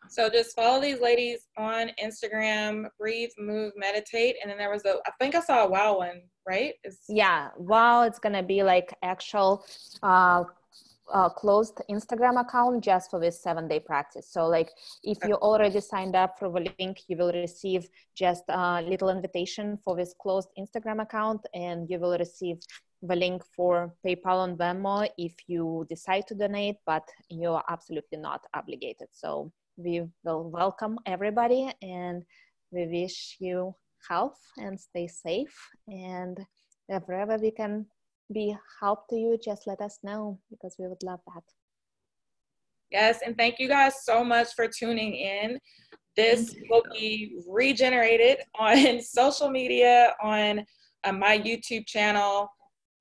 So 0.09 0.29
just 0.29 0.55
follow 0.55 0.81
these 0.81 0.99
ladies 0.99 1.47
on 1.57 1.91
Instagram, 2.03 2.85
breathe, 2.99 3.29
move, 3.37 3.71
meditate. 3.77 4.35
And 4.41 4.49
then 4.49 4.57
there 4.57 4.71
was 4.71 4.83
a, 4.83 4.95
I 5.05 5.11
think 5.19 5.35
I 5.35 5.41
saw 5.41 5.63
a 5.65 5.69
wow 5.69 5.99
one, 5.99 6.23
right? 6.45 6.73
It's- 6.83 7.05
yeah, 7.07 7.49
wow, 7.55 8.01
it's 8.01 8.17
gonna 8.17 8.41
be 8.41 8.63
like 8.63 8.93
actual 9.03 9.63
uh, 10.01 10.43
uh, 11.11 11.29
closed 11.29 11.81
Instagram 11.89 12.39
account 12.39 12.83
just 12.83 13.09
for 13.09 13.19
this 13.19 13.41
seven 13.41 13.67
day 13.67 13.79
practice. 13.79 14.27
So, 14.29 14.47
like, 14.47 14.69
if 15.03 15.17
you 15.27 15.35
already 15.35 15.79
signed 15.81 16.15
up 16.15 16.39
for 16.39 16.49
the 16.49 16.71
link, 16.79 17.01
you 17.07 17.17
will 17.17 17.31
receive 17.31 17.87
just 18.15 18.43
a 18.49 18.81
little 18.81 19.09
invitation 19.09 19.77
for 19.83 19.95
this 19.95 20.13
closed 20.21 20.49
Instagram 20.57 21.01
account, 21.01 21.41
and 21.53 21.89
you 21.89 21.99
will 21.99 22.17
receive 22.17 22.57
the 23.03 23.15
link 23.15 23.43
for 23.55 23.93
PayPal 24.05 24.43
and 24.43 24.57
Venmo 24.57 25.07
if 25.17 25.33
you 25.47 25.85
decide 25.89 26.27
to 26.27 26.35
donate, 26.35 26.77
but 26.85 27.07
you 27.29 27.51
are 27.51 27.63
absolutely 27.69 28.17
not 28.17 28.41
obligated. 28.53 29.07
So, 29.11 29.51
we 29.77 30.03
will 30.23 30.49
welcome 30.49 30.97
everybody 31.05 31.71
and 31.81 32.23
we 32.71 32.87
wish 32.87 33.37
you 33.39 33.75
health 34.07 34.39
and 34.57 34.79
stay 34.79 35.07
safe. 35.07 35.55
And 35.87 36.37
wherever 37.05 37.37
we 37.37 37.51
can 37.51 37.85
be 38.31 38.55
help 38.79 39.07
to 39.09 39.15
you, 39.15 39.37
just 39.43 39.67
let 39.67 39.81
us 39.81 39.99
know 40.03 40.39
because 40.49 40.75
we 40.79 40.87
would 40.87 41.03
love 41.03 41.19
that. 41.33 41.43
Yes, 42.91 43.19
and 43.25 43.37
thank 43.37 43.59
you 43.59 43.67
guys 43.67 44.03
so 44.03 44.23
much 44.23 44.53
for 44.53 44.67
tuning 44.67 45.15
in. 45.15 45.57
This 46.17 46.55
will 46.69 46.83
be 46.91 47.37
regenerated 47.47 48.39
on 48.59 49.01
social 49.01 49.49
media, 49.49 50.13
on 50.21 50.65
uh, 51.05 51.13
my 51.13 51.39
YouTube 51.39 51.87
channel, 51.87 52.49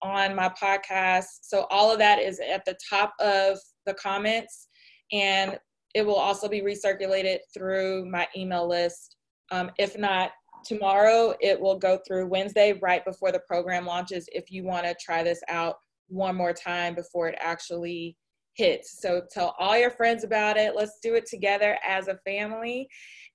on 0.03 0.35
my 0.35 0.49
podcast. 0.51 1.27
So 1.43 1.67
all 1.71 1.93
of 1.93 1.99
that 1.99 2.19
is 2.19 2.41
at 2.41 2.65
the 2.65 2.77
top 2.89 3.13
of 3.21 3.59
the 3.85 3.95
comments. 3.95 4.69
And 5.13 5.59
it 5.95 6.07
will 6.07 6.15
also 6.17 6.49
be 6.49 6.63
recirculated 6.63 7.39
through 7.53 8.09
my 8.09 8.29
email 8.37 8.69
list. 8.69 9.17
Um, 9.51 9.73
if 9.79 9.99
not 9.99 10.31
tomorrow, 10.65 11.35
it 11.41 11.61
will 11.61 11.79
go 11.79 11.99
through 12.07 12.27
Wednesday 12.27 12.79
right 12.81 13.05
before 13.05 13.33
the 13.33 13.41
program 13.41 13.87
launches 13.87 14.29
if 14.33 14.51
you 14.51 14.65
want 14.65 14.85
to 14.87 14.95
try 15.01 15.23
this 15.23 15.41
out 15.49 15.77
one 16.09 16.35
more 16.37 16.53
time 16.53 16.95
before 16.95 17.29
it 17.29 17.39
actually 17.41 18.17
hits. 18.55 19.01
So 19.01 19.23
tell 19.31 19.55
all 19.59 19.79
your 19.79 19.91
friends 19.91 20.25
about 20.25 20.57
it. 20.57 20.75
Let's 20.75 20.99
do 21.03 21.15
it 21.15 21.27
together 21.27 21.79
as 21.87 22.09
a 22.09 22.19
family. 22.25 22.89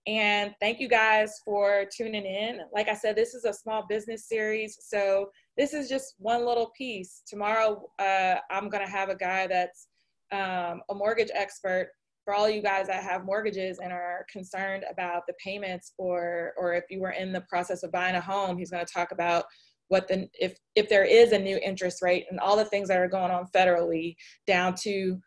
And 0.07 0.53
thank 0.59 0.79
you 0.79 0.87
guys 0.87 1.41
for 1.43 1.85
tuning 1.95 2.25
in. 2.25 2.59
Like 2.71 2.89
I 2.89 2.93
said, 2.93 3.15
this 3.15 3.33
is 3.33 3.45
a 3.45 3.53
small 3.53 3.85
business 3.87 4.27
series. 4.27 4.77
So 4.81 5.29
this 5.57 5.73
is 5.73 5.89
just 5.89 6.15
one 6.19 6.45
little 6.45 6.71
piece. 6.77 7.23
Tomorrow, 7.25 7.89
uh, 7.97 8.35
I'm 8.51 8.69
going 8.69 8.85
to 8.85 8.91
have 8.91 9.09
a 9.09 9.15
guy 9.15 9.47
that's 9.47 9.87
um, 10.31 10.81
a 10.89 10.93
mortgage 10.93 11.31
expert 11.33 11.89
for 12.25 12.33
all 12.33 12.49
you 12.49 12.61
guys 12.61 12.87
that 12.87 13.03
have 13.03 13.23
mortgages 13.23 13.79
and 13.79 13.93
are 13.93 14.25
concerned 14.31 14.83
about 14.91 15.23
the 15.27 15.33
payments 15.43 15.93
or 15.97 16.53
or 16.57 16.73
if 16.73 16.83
you 16.89 16.99
were 16.99 17.11
in 17.11 17.31
the 17.31 17.41
process 17.41 17.83
of 17.83 17.91
buying 17.91 18.15
a 18.15 18.21
home 18.21 18.57
he's 18.57 18.71
going 18.71 18.85
to 18.85 18.93
talk 18.93 19.11
about 19.11 19.45
what 19.87 20.07
the 20.07 20.27
if 20.33 20.57
if 20.75 20.89
there 20.89 21.05
is 21.05 21.31
a 21.31 21.39
new 21.39 21.57
interest 21.63 22.01
rate 22.01 22.25
and 22.29 22.39
all 22.39 22.57
the 22.57 22.65
things 22.65 22.87
that 22.87 22.97
are 22.97 23.07
going 23.07 23.31
on 23.31 23.45
federally 23.55 24.15
down 24.47 24.73
to 24.73 25.17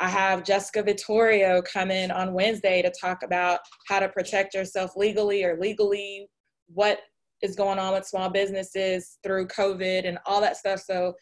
I 0.00 0.08
have 0.08 0.44
Jessica 0.44 0.82
Vittorio 0.82 1.60
come 1.62 1.90
in 1.90 2.10
on 2.10 2.32
Wednesday 2.32 2.82
to 2.82 2.92
talk 3.00 3.24
about 3.24 3.60
how 3.88 3.98
to 3.98 4.08
protect 4.08 4.54
yourself 4.54 4.92
legally 4.96 5.42
or 5.42 5.58
legally 5.58 6.28
what 6.72 7.00
is 7.42 7.56
going 7.56 7.78
on 7.78 7.94
with 7.94 8.06
small 8.06 8.30
businesses 8.30 9.18
through 9.24 9.48
COVID 9.48 10.06
and 10.06 10.18
all 10.24 10.40
that 10.40 10.56
stuff. 10.56 10.80
So 10.80 11.14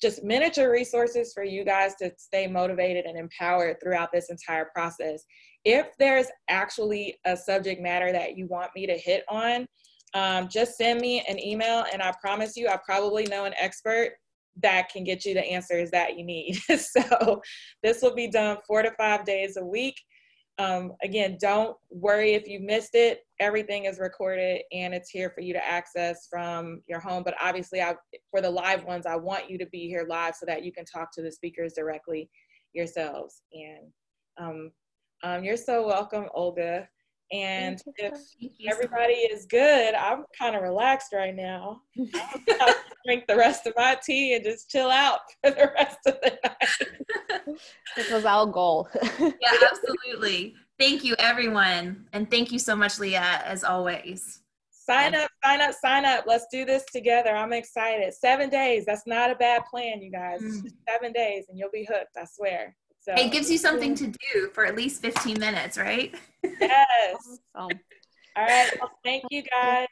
just 0.00 0.22
miniature 0.22 0.70
resources 0.70 1.32
for 1.32 1.42
you 1.42 1.64
guys 1.64 1.94
to 1.96 2.12
stay 2.16 2.46
motivated 2.46 3.04
and 3.04 3.18
empowered 3.18 3.76
throughout 3.82 4.10
this 4.12 4.30
entire 4.30 4.66
process. 4.74 5.24
If 5.64 5.88
there's 5.98 6.26
actually 6.48 7.16
a 7.24 7.36
subject 7.36 7.80
matter 7.80 8.12
that 8.12 8.36
you 8.36 8.46
want 8.46 8.70
me 8.76 8.86
to 8.86 8.96
hit 8.96 9.24
on, 9.28 9.66
um, 10.14 10.48
just 10.48 10.76
send 10.76 11.00
me 11.00 11.24
an 11.28 11.38
email 11.38 11.84
and 11.92 12.02
I 12.02 12.12
promise 12.20 12.56
you, 12.56 12.68
I 12.68 12.78
probably 12.84 13.24
know 13.26 13.44
an 13.44 13.54
expert 13.58 14.12
that 14.62 14.88
can 14.88 15.04
get 15.04 15.24
you 15.24 15.34
the 15.34 15.44
answers 15.44 15.90
that 15.90 16.16
you 16.18 16.24
need. 16.24 16.56
so 16.78 17.42
this 17.82 18.02
will 18.02 18.14
be 18.14 18.28
done 18.28 18.58
four 18.66 18.82
to 18.82 18.90
five 18.92 19.24
days 19.24 19.56
a 19.56 19.64
week. 19.64 20.00
Um, 20.58 20.94
again, 21.02 21.38
don't 21.40 21.76
worry 21.90 22.34
if 22.34 22.48
you 22.48 22.58
missed 22.58 22.94
it. 22.94 23.20
Everything 23.38 23.84
is 23.84 24.00
recorded 24.00 24.62
and 24.72 24.92
it's 24.92 25.08
here 25.08 25.30
for 25.30 25.40
you 25.40 25.52
to 25.52 25.64
access 25.64 26.26
from 26.28 26.82
your 26.88 26.98
home. 26.98 27.22
But 27.22 27.36
obviously, 27.40 27.80
I, 27.80 27.94
for 28.30 28.40
the 28.40 28.50
live 28.50 28.84
ones, 28.84 29.06
I 29.06 29.14
want 29.14 29.48
you 29.48 29.56
to 29.58 29.66
be 29.66 29.86
here 29.86 30.04
live 30.08 30.34
so 30.34 30.46
that 30.46 30.64
you 30.64 30.72
can 30.72 30.84
talk 30.84 31.12
to 31.12 31.22
the 31.22 31.30
speakers 31.30 31.74
directly 31.74 32.28
yourselves. 32.72 33.42
And 33.52 33.92
um, 34.36 34.70
um, 35.22 35.44
you're 35.44 35.56
so 35.56 35.86
welcome, 35.86 36.26
Olga. 36.34 36.88
And 37.30 37.82
if 37.96 38.14
everybody 38.66 39.12
is 39.12 39.46
good, 39.46 39.94
I'm 39.94 40.24
kind 40.38 40.56
of 40.56 40.62
relaxed 40.62 41.12
right 41.12 41.34
now. 41.34 41.82
I'll 42.60 42.74
drink 43.04 43.26
the 43.26 43.36
rest 43.36 43.66
of 43.66 43.74
my 43.76 43.98
tea 44.02 44.34
and 44.34 44.44
just 44.44 44.70
chill 44.70 44.90
out 44.90 45.20
for 45.44 45.50
the 45.50 45.70
rest 45.74 45.98
of 46.06 46.16
the 46.22 46.38
night. 46.42 47.58
this 47.96 48.10
was 48.10 48.24
our 48.24 48.46
goal. 48.46 48.88
yeah, 49.20 49.52
absolutely. 49.70 50.54
Thank 50.78 51.04
you, 51.04 51.14
everyone. 51.18 52.06
And 52.12 52.30
thank 52.30 52.50
you 52.50 52.58
so 52.58 52.74
much, 52.74 52.98
Leah, 52.98 53.42
as 53.44 53.64
always. 53.64 54.40
Sign 54.70 55.14
up, 55.14 55.30
sign 55.44 55.60
up, 55.60 55.74
sign 55.74 56.04
up. 56.06 56.24
Let's 56.26 56.46
do 56.50 56.64
this 56.64 56.84
together. 56.90 57.30
I'm 57.30 57.52
excited. 57.52 58.14
Seven 58.14 58.48
days. 58.48 58.86
That's 58.86 59.06
not 59.06 59.30
a 59.30 59.34
bad 59.34 59.66
plan, 59.66 60.00
you 60.00 60.10
guys. 60.10 60.40
Mm. 60.40 60.70
Seven 60.88 61.12
days 61.12 61.44
and 61.50 61.58
you'll 61.58 61.68
be 61.70 61.84
hooked, 61.84 62.16
I 62.16 62.24
swear. 62.24 62.74
So 63.00 63.14
it 63.14 63.32
gives 63.32 63.50
you 63.50 63.58
something 63.58 63.94
to 63.94 64.06
do 64.06 64.50
for 64.52 64.66
at 64.66 64.76
least 64.76 65.00
15 65.02 65.38
minutes, 65.38 65.78
right? 65.78 66.14
Yes. 66.42 67.40
awesome. 67.54 67.78
All 68.36 68.44
right. 68.44 68.70
Well, 68.80 68.90
thank 69.04 69.24
you 69.30 69.42
guys. 69.42 69.86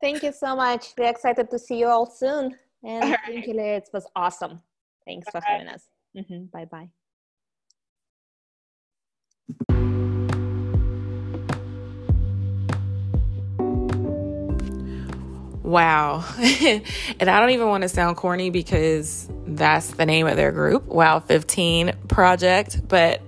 Thank 0.00 0.22
you 0.22 0.32
so 0.32 0.56
much. 0.56 0.94
We're 0.98 1.10
excited 1.10 1.50
to 1.50 1.58
see 1.58 1.78
you 1.78 1.88
all 1.88 2.06
soon. 2.06 2.56
And 2.82 3.04
all 3.04 3.16
thank 3.26 3.46
you, 3.46 3.54
Leah. 3.54 3.76
It 3.76 3.90
was 3.92 4.06
awesome. 4.16 4.60
Thanks 5.06 5.26
bye. 5.32 5.40
for 5.40 5.46
having 5.46 5.68
us. 5.68 5.84
Mm-hmm. 6.16 6.44
Bye 6.46 6.64
bye. 6.64 6.88
Wow. 15.70 16.24
and 16.36 17.30
I 17.30 17.38
don't 17.38 17.50
even 17.50 17.68
want 17.68 17.82
to 17.82 17.88
sound 17.88 18.16
corny 18.16 18.50
because 18.50 19.28
that's 19.46 19.92
the 19.92 20.04
name 20.04 20.26
of 20.26 20.34
their 20.34 20.50
group, 20.50 20.86
Wow 20.86 21.20
15 21.20 21.92
Project. 22.08 22.88
But 22.88 23.22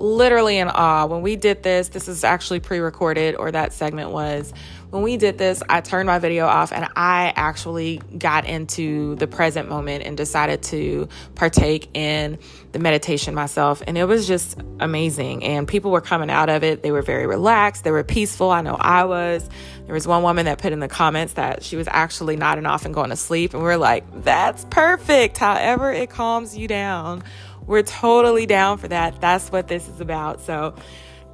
literally 0.00 0.58
in 0.58 0.68
awe. 0.68 1.06
When 1.06 1.22
we 1.22 1.36
did 1.36 1.62
this, 1.62 1.88
this 1.88 2.08
is 2.08 2.24
actually 2.24 2.58
pre 2.58 2.80
recorded, 2.80 3.36
or 3.36 3.52
that 3.52 3.72
segment 3.72 4.10
was. 4.10 4.52
When 4.90 5.02
we 5.02 5.18
did 5.18 5.36
this, 5.36 5.62
I 5.68 5.82
turned 5.82 6.06
my 6.06 6.18
video 6.18 6.46
off 6.46 6.72
and 6.72 6.88
I 6.96 7.34
actually 7.36 8.00
got 8.16 8.46
into 8.46 9.16
the 9.16 9.26
present 9.26 9.68
moment 9.68 10.04
and 10.04 10.16
decided 10.16 10.62
to 10.64 11.08
partake 11.34 11.90
in 11.92 12.38
the 12.72 12.78
meditation 12.78 13.34
myself. 13.34 13.82
And 13.86 13.98
it 13.98 14.04
was 14.04 14.26
just 14.26 14.58
amazing. 14.80 15.44
And 15.44 15.68
people 15.68 15.90
were 15.90 16.00
coming 16.00 16.30
out 16.30 16.48
of 16.48 16.64
it. 16.64 16.82
They 16.82 16.90
were 16.90 17.02
very 17.02 17.26
relaxed, 17.26 17.84
they 17.84 17.90
were 17.90 18.02
peaceful. 18.02 18.50
I 18.50 18.62
know 18.62 18.76
I 18.80 19.04
was. 19.04 19.46
There 19.84 19.94
was 19.94 20.06
one 20.06 20.22
woman 20.22 20.46
that 20.46 20.58
put 20.58 20.72
in 20.72 20.80
the 20.80 20.88
comments 20.88 21.34
that 21.34 21.62
she 21.62 21.76
was 21.76 21.88
actually 21.90 22.36
nodding 22.36 22.64
off 22.64 22.86
and 22.86 22.94
going 22.94 23.10
to 23.10 23.16
sleep. 23.16 23.52
And 23.52 23.62
we 23.62 23.68
are 23.68 23.76
like, 23.76 24.04
that's 24.22 24.64
perfect. 24.66 25.36
However, 25.36 25.92
it 25.92 26.08
calms 26.08 26.56
you 26.56 26.66
down 26.66 27.22
we're 27.68 27.82
totally 27.82 28.46
down 28.46 28.78
for 28.78 28.88
that. 28.88 29.20
That's 29.20 29.52
what 29.52 29.68
this 29.68 29.86
is 29.88 30.00
about. 30.00 30.40
So, 30.40 30.74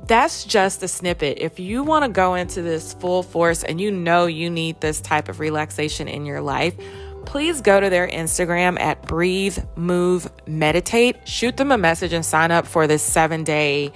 that's 0.07 0.45
just 0.45 0.83
a 0.83 0.89
snippet. 0.89 1.39
If 1.39 1.59
you 1.59 1.83
want 1.83 2.05
to 2.05 2.11
go 2.11 2.35
into 2.35 2.63
this 2.63 2.95
full 2.95 3.23
force 3.23 3.63
and 3.63 3.81
you 3.81 3.91
know 3.91 4.27
you 4.27 4.51
need 4.51 4.81
this 4.81 5.01
type 5.01 5.29
of 5.29 5.41
relaxation 5.41 6.09
in 6.09 6.27
your 6.27 6.41
life, 6.41 6.75
please 7.25 7.61
go 7.61 7.81
to 7.81 7.89
their 7.89 8.07
Instagram 8.07 8.79
at 8.79 9.03
Breathe, 9.03 9.59
Move, 9.77 10.31
Meditate. 10.47 11.27
Shoot 11.27 11.57
them 11.57 11.73
a 11.73 11.79
message 11.79 12.13
and 12.13 12.25
sign 12.25 12.51
up 12.51 12.67
for 12.67 12.87
this 12.87 13.03
seven 13.03 13.45
day 13.45 13.93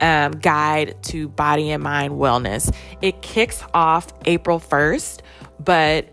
um, 0.00 0.32
guide 0.32 0.96
to 1.04 1.28
body 1.28 1.70
and 1.70 1.82
mind 1.82 2.14
wellness. 2.14 2.74
It 3.00 3.22
kicks 3.22 3.62
off 3.72 4.12
April 4.24 4.58
1st, 4.58 5.20
but 5.60 6.08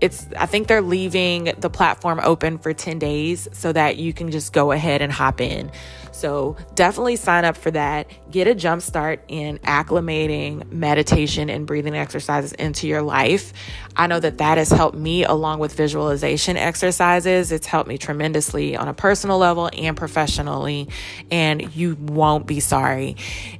it's 0.00 0.26
i 0.36 0.44
think 0.44 0.66
they're 0.66 0.82
leaving 0.82 1.52
the 1.58 1.70
platform 1.70 2.20
open 2.24 2.58
for 2.58 2.74
10 2.74 2.98
days 2.98 3.46
so 3.52 3.72
that 3.72 3.96
you 3.96 4.12
can 4.12 4.32
just 4.32 4.52
go 4.52 4.72
ahead 4.72 5.00
and 5.00 5.12
hop 5.12 5.40
in 5.40 5.70
so 6.14 6.56
definitely 6.74 7.16
sign 7.16 7.44
up 7.44 7.56
for 7.56 7.70
that. 7.72 8.10
Get 8.30 8.46
a 8.46 8.54
jump 8.54 8.82
start 8.82 9.22
in 9.28 9.58
acclimating 9.58 10.70
meditation 10.72 11.50
and 11.50 11.66
breathing 11.66 11.94
exercises 11.94 12.52
into 12.52 12.86
your 12.86 13.02
life. 13.02 13.52
I 13.96 14.06
know 14.06 14.20
that 14.20 14.38
that 14.38 14.58
has 14.58 14.70
helped 14.70 14.96
me 14.96 15.24
along 15.24 15.58
with 15.58 15.74
visualization 15.74 16.56
exercises. 16.56 17.52
It's 17.52 17.66
helped 17.66 17.88
me 17.88 17.98
tremendously 17.98 18.76
on 18.76 18.88
a 18.88 18.94
personal 18.94 19.38
level 19.38 19.70
and 19.72 19.96
professionally 19.96 20.88
and 21.30 21.74
you 21.74 21.96
won't 21.96 22.46
be 22.46 22.60
sorry. 22.60 23.16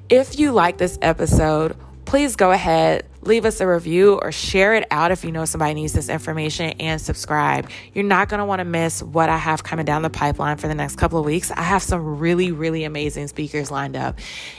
If 0.08 0.38
you 0.38 0.52
like 0.52 0.78
this 0.78 0.98
episode 1.02 1.76
please 2.04 2.36
go 2.36 2.50
ahead, 2.50 3.06
leave 3.22 3.44
us 3.44 3.60
a 3.60 3.66
review 3.66 4.18
or 4.20 4.32
share 4.32 4.74
it 4.74 4.86
out 4.90 5.10
if 5.10 5.24
you 5.24 5.32
know 5.32 5.44
somebody 5.44 5.74
needs 5.74 5.92
this 5.92 6.08
information 6.08 6.70
and 6.80 7.00
subscribe. 7.00 7.68
You're 7.92 8.04
not 8.04 8.28
going 8.28 8.38
to 8.38 8.44
want 8.44 8.60
to 8.60 8.64
miss 8.64 9.02
what 9.02 9.28
I 9.28 9.38
have 9.38 9.62
coming 9.62 9.84
down 9.84 10.02
the 10.02 10.10
pipeline 10.10 10.56
for 10.56 10.68
the 10.68 10.74
next 10.74 10.96
couple 10.96 11.18
of 11.18 11.24
weeks. 11.24 11.50
I 11.50 11.62
have 11.62 11.82
some 11.82 12.18
really, 12.18 12.52
really 12.52 12.84
amazing 12.84 13.28
speakers 13.28 13.70
lined 13.70 13.96
up. 13.96 14.18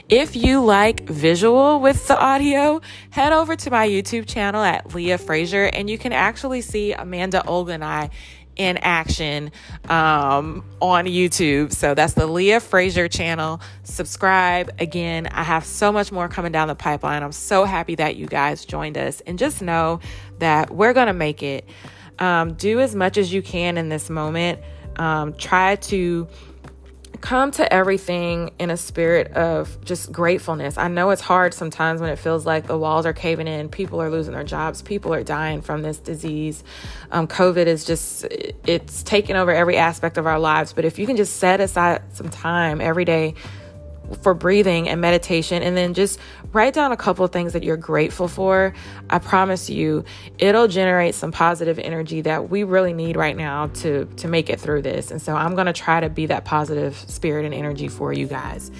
If 0.09 0.35
you 0.35 0.63
like 0.63 1.07
visual 1.07 1.79
with 1.79 2.07
the 2.07 2.19
audio, 2.19 2.81
head 3.09 3.33
over 3.33 3.55
to 3.55 3.71
my 3.71 3.87
YouTube 3.87 4.27
channel 4.27 4.61
at 4.61 4.93
Leah 4.93 5.17
Frazier 5.17 5.65
and 5.65 5.89
you 5.89 5.97
can 5.97 6.13
actually 6.13 6.61
see 6.61 6.93
Amanda 6.93 7.45
Olga 7.45 7.73
and 7.73 7.85
I 7.85 8.09
in 8.55 8.77
action 8.77 9.51
um, 9.89 10.63
on 10.81 11.05
YouTube. 11.05 11.73
So 11.73 11.93
that's 11.93 12.13
the 12.13 12.27
Leah 12.27 12.59
Fraser 12.59 13.07
channel. 13.07 13.61
Subscribe. 13.83 14.71
Again, 14.79 15.27
I 15.27 15.43
have 15.43 15.65
so 15.65 15.91
much 15.91 16.11
more 16.11 16.27
coming 16.27 16.51
down 16.51 16.67
the 16.67 16.75
pipeline. 16.75 17.23
I'm 17.23 17.31
so 17.31 17.65
happy 17.65 17.95
that 17.95 18.15
you 18.15 18.27
guys 18.27 18.65
joined 18.65 18.97
us. 18.97 19.21
And 19.21 19.37
just 19.37 19.61
know 19.61 19.99
that 20.39 20.71
we're 20.71 20.93
to 21.07 21.13
make 21.13 21.43
it. 21.43 21.65
Um, 22.17 22.53
do 22.53 22.79
as 22.79 22.95
much 22.95 23.17
as 23.17 23.33
you 23.33 23.41
can 23.41 23.77
in 23.77 23.89
this 23.89 24.09
moment. 24.09 24.59
Um, 24.95 25.33
try 25.33 25.75
to 25.75 26.27
come 27.25 27.49
to 27.49 27.73
everything 27.73 28.51
in 28.59 28.69
a 28.69 28.77
spirit 28.77 29.31
of 29.33 29.83
just 29.83 30.11
gratefulness. 30.11 30.77
I 30.77 30.87
know 30.89 31.09
it's 31.09 31.23
hard 31.23 31.55
sometimes 31.55 31.99
when 31.99 32.11
it 32.11 32.19
feels 32.19 32.45
like 32.45 32.67
the 32.67 32.77
walls 32.77 33.07
are 33.07 33.13
caving 33.13 33.47
in, 33.47 33.67
people 33.67 33.99
are 33.99 34.11
losing 34.11 34.35
their 34.35 34.43
jobs, 34.43 34.83
people 34.83 35.11
are 35.11 35.23
dying 35.23 35.63
from 35.63 35.81
this 35.81 35.97
disease. 35.97 36.63
Um, 37.11 37.27
COVID 37.27 37.65
is 37.65 37.83
just, 37.83 38.25
it's 38.25 39.01
taken 39.01 39.35
over 39.35 39.51
every 39.51 39.75
aspect 39.75 40.19
of 40.19 40.27
our 40.27 40.39
lives. 40.39 40.71
But 40.71 40.85
if 40.85 40.99
you 40.99 41.07
can 41.07 41.17
just 41.17 41.37
set 41.37 41.59
aside 41.59 42.03
some 42.13 42.29
time 42.29 42.79
every 42.79 43.05
day 43.05 43.33
for 44.21 44.33
breathing 44.33 44.89
and 44.89 45.01
meditation 45.01 45.61
and 45.63 45.75
then 45.75 45.93
just 45.93 46.19
write 46.53 46.73
down 46.73 46.91
a 46.91 46.97
couple 46.97 47.25
things 47.27 47.53
that 47.53 47.63
you're 47.63 47.77
grateful 47.77 48.27
for. 48.27 48.73
I 49.09 49.19
promise 49.19 49.69
you 49.69 50.03
it'll 50.37 50.67
generate 50.67 51.15
some 51.15 51.31
positive 51.31 51.79
energy 51.79 52.21
that 52.21 52.49
we 52.49 52.63
really 52.63 52.93
need 52.93 53.15
right 53.15 53.35
now 53.35 53.67
to 53.67 54.05
to 54.05 54.27
make 54.27 54.49
it 54.49 54.59
through 54.59 54.81
this. 54.81 55.11
And 55.11 55.21
so 55.21 55.35
i'm 55.35 55.55
going 55.55 55.67
to 55.67 55.73
try 55.73 55.99
to 55.99 56.09
be 56.09 56.27
that 56.27 56.45
positive 56.45 56.95
spirit 56.95 57.45
and 57.45 57.53
energy 57.53 57.87
for 57.87 58.13
you 58.13 58.27
guys. 58.27 58.71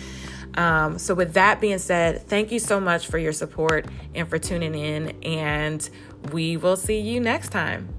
Um, 0.56 1.00
so 1.00 1.14
with 1.14 1.34
that 1.34 1.60
being 1.60 1.80
said 1.80 2.28
thank 2.28 2.52
you 2.52 2.60
so 2.60 2.80
much 2.80 3.08
for 3.08 3.18
your 3.18 3.34
support 3.34 3.88
and 4.14 4.30
for 4.30 4.40
tuning 4.40 4.76
in 4.76 5.10
and 5.24 5.90
we 6.32 6.58
will 6.58 6.78
see 6.78 7.00
you 7.00 7.20
next 7.20 7.50
time 7.50 7.95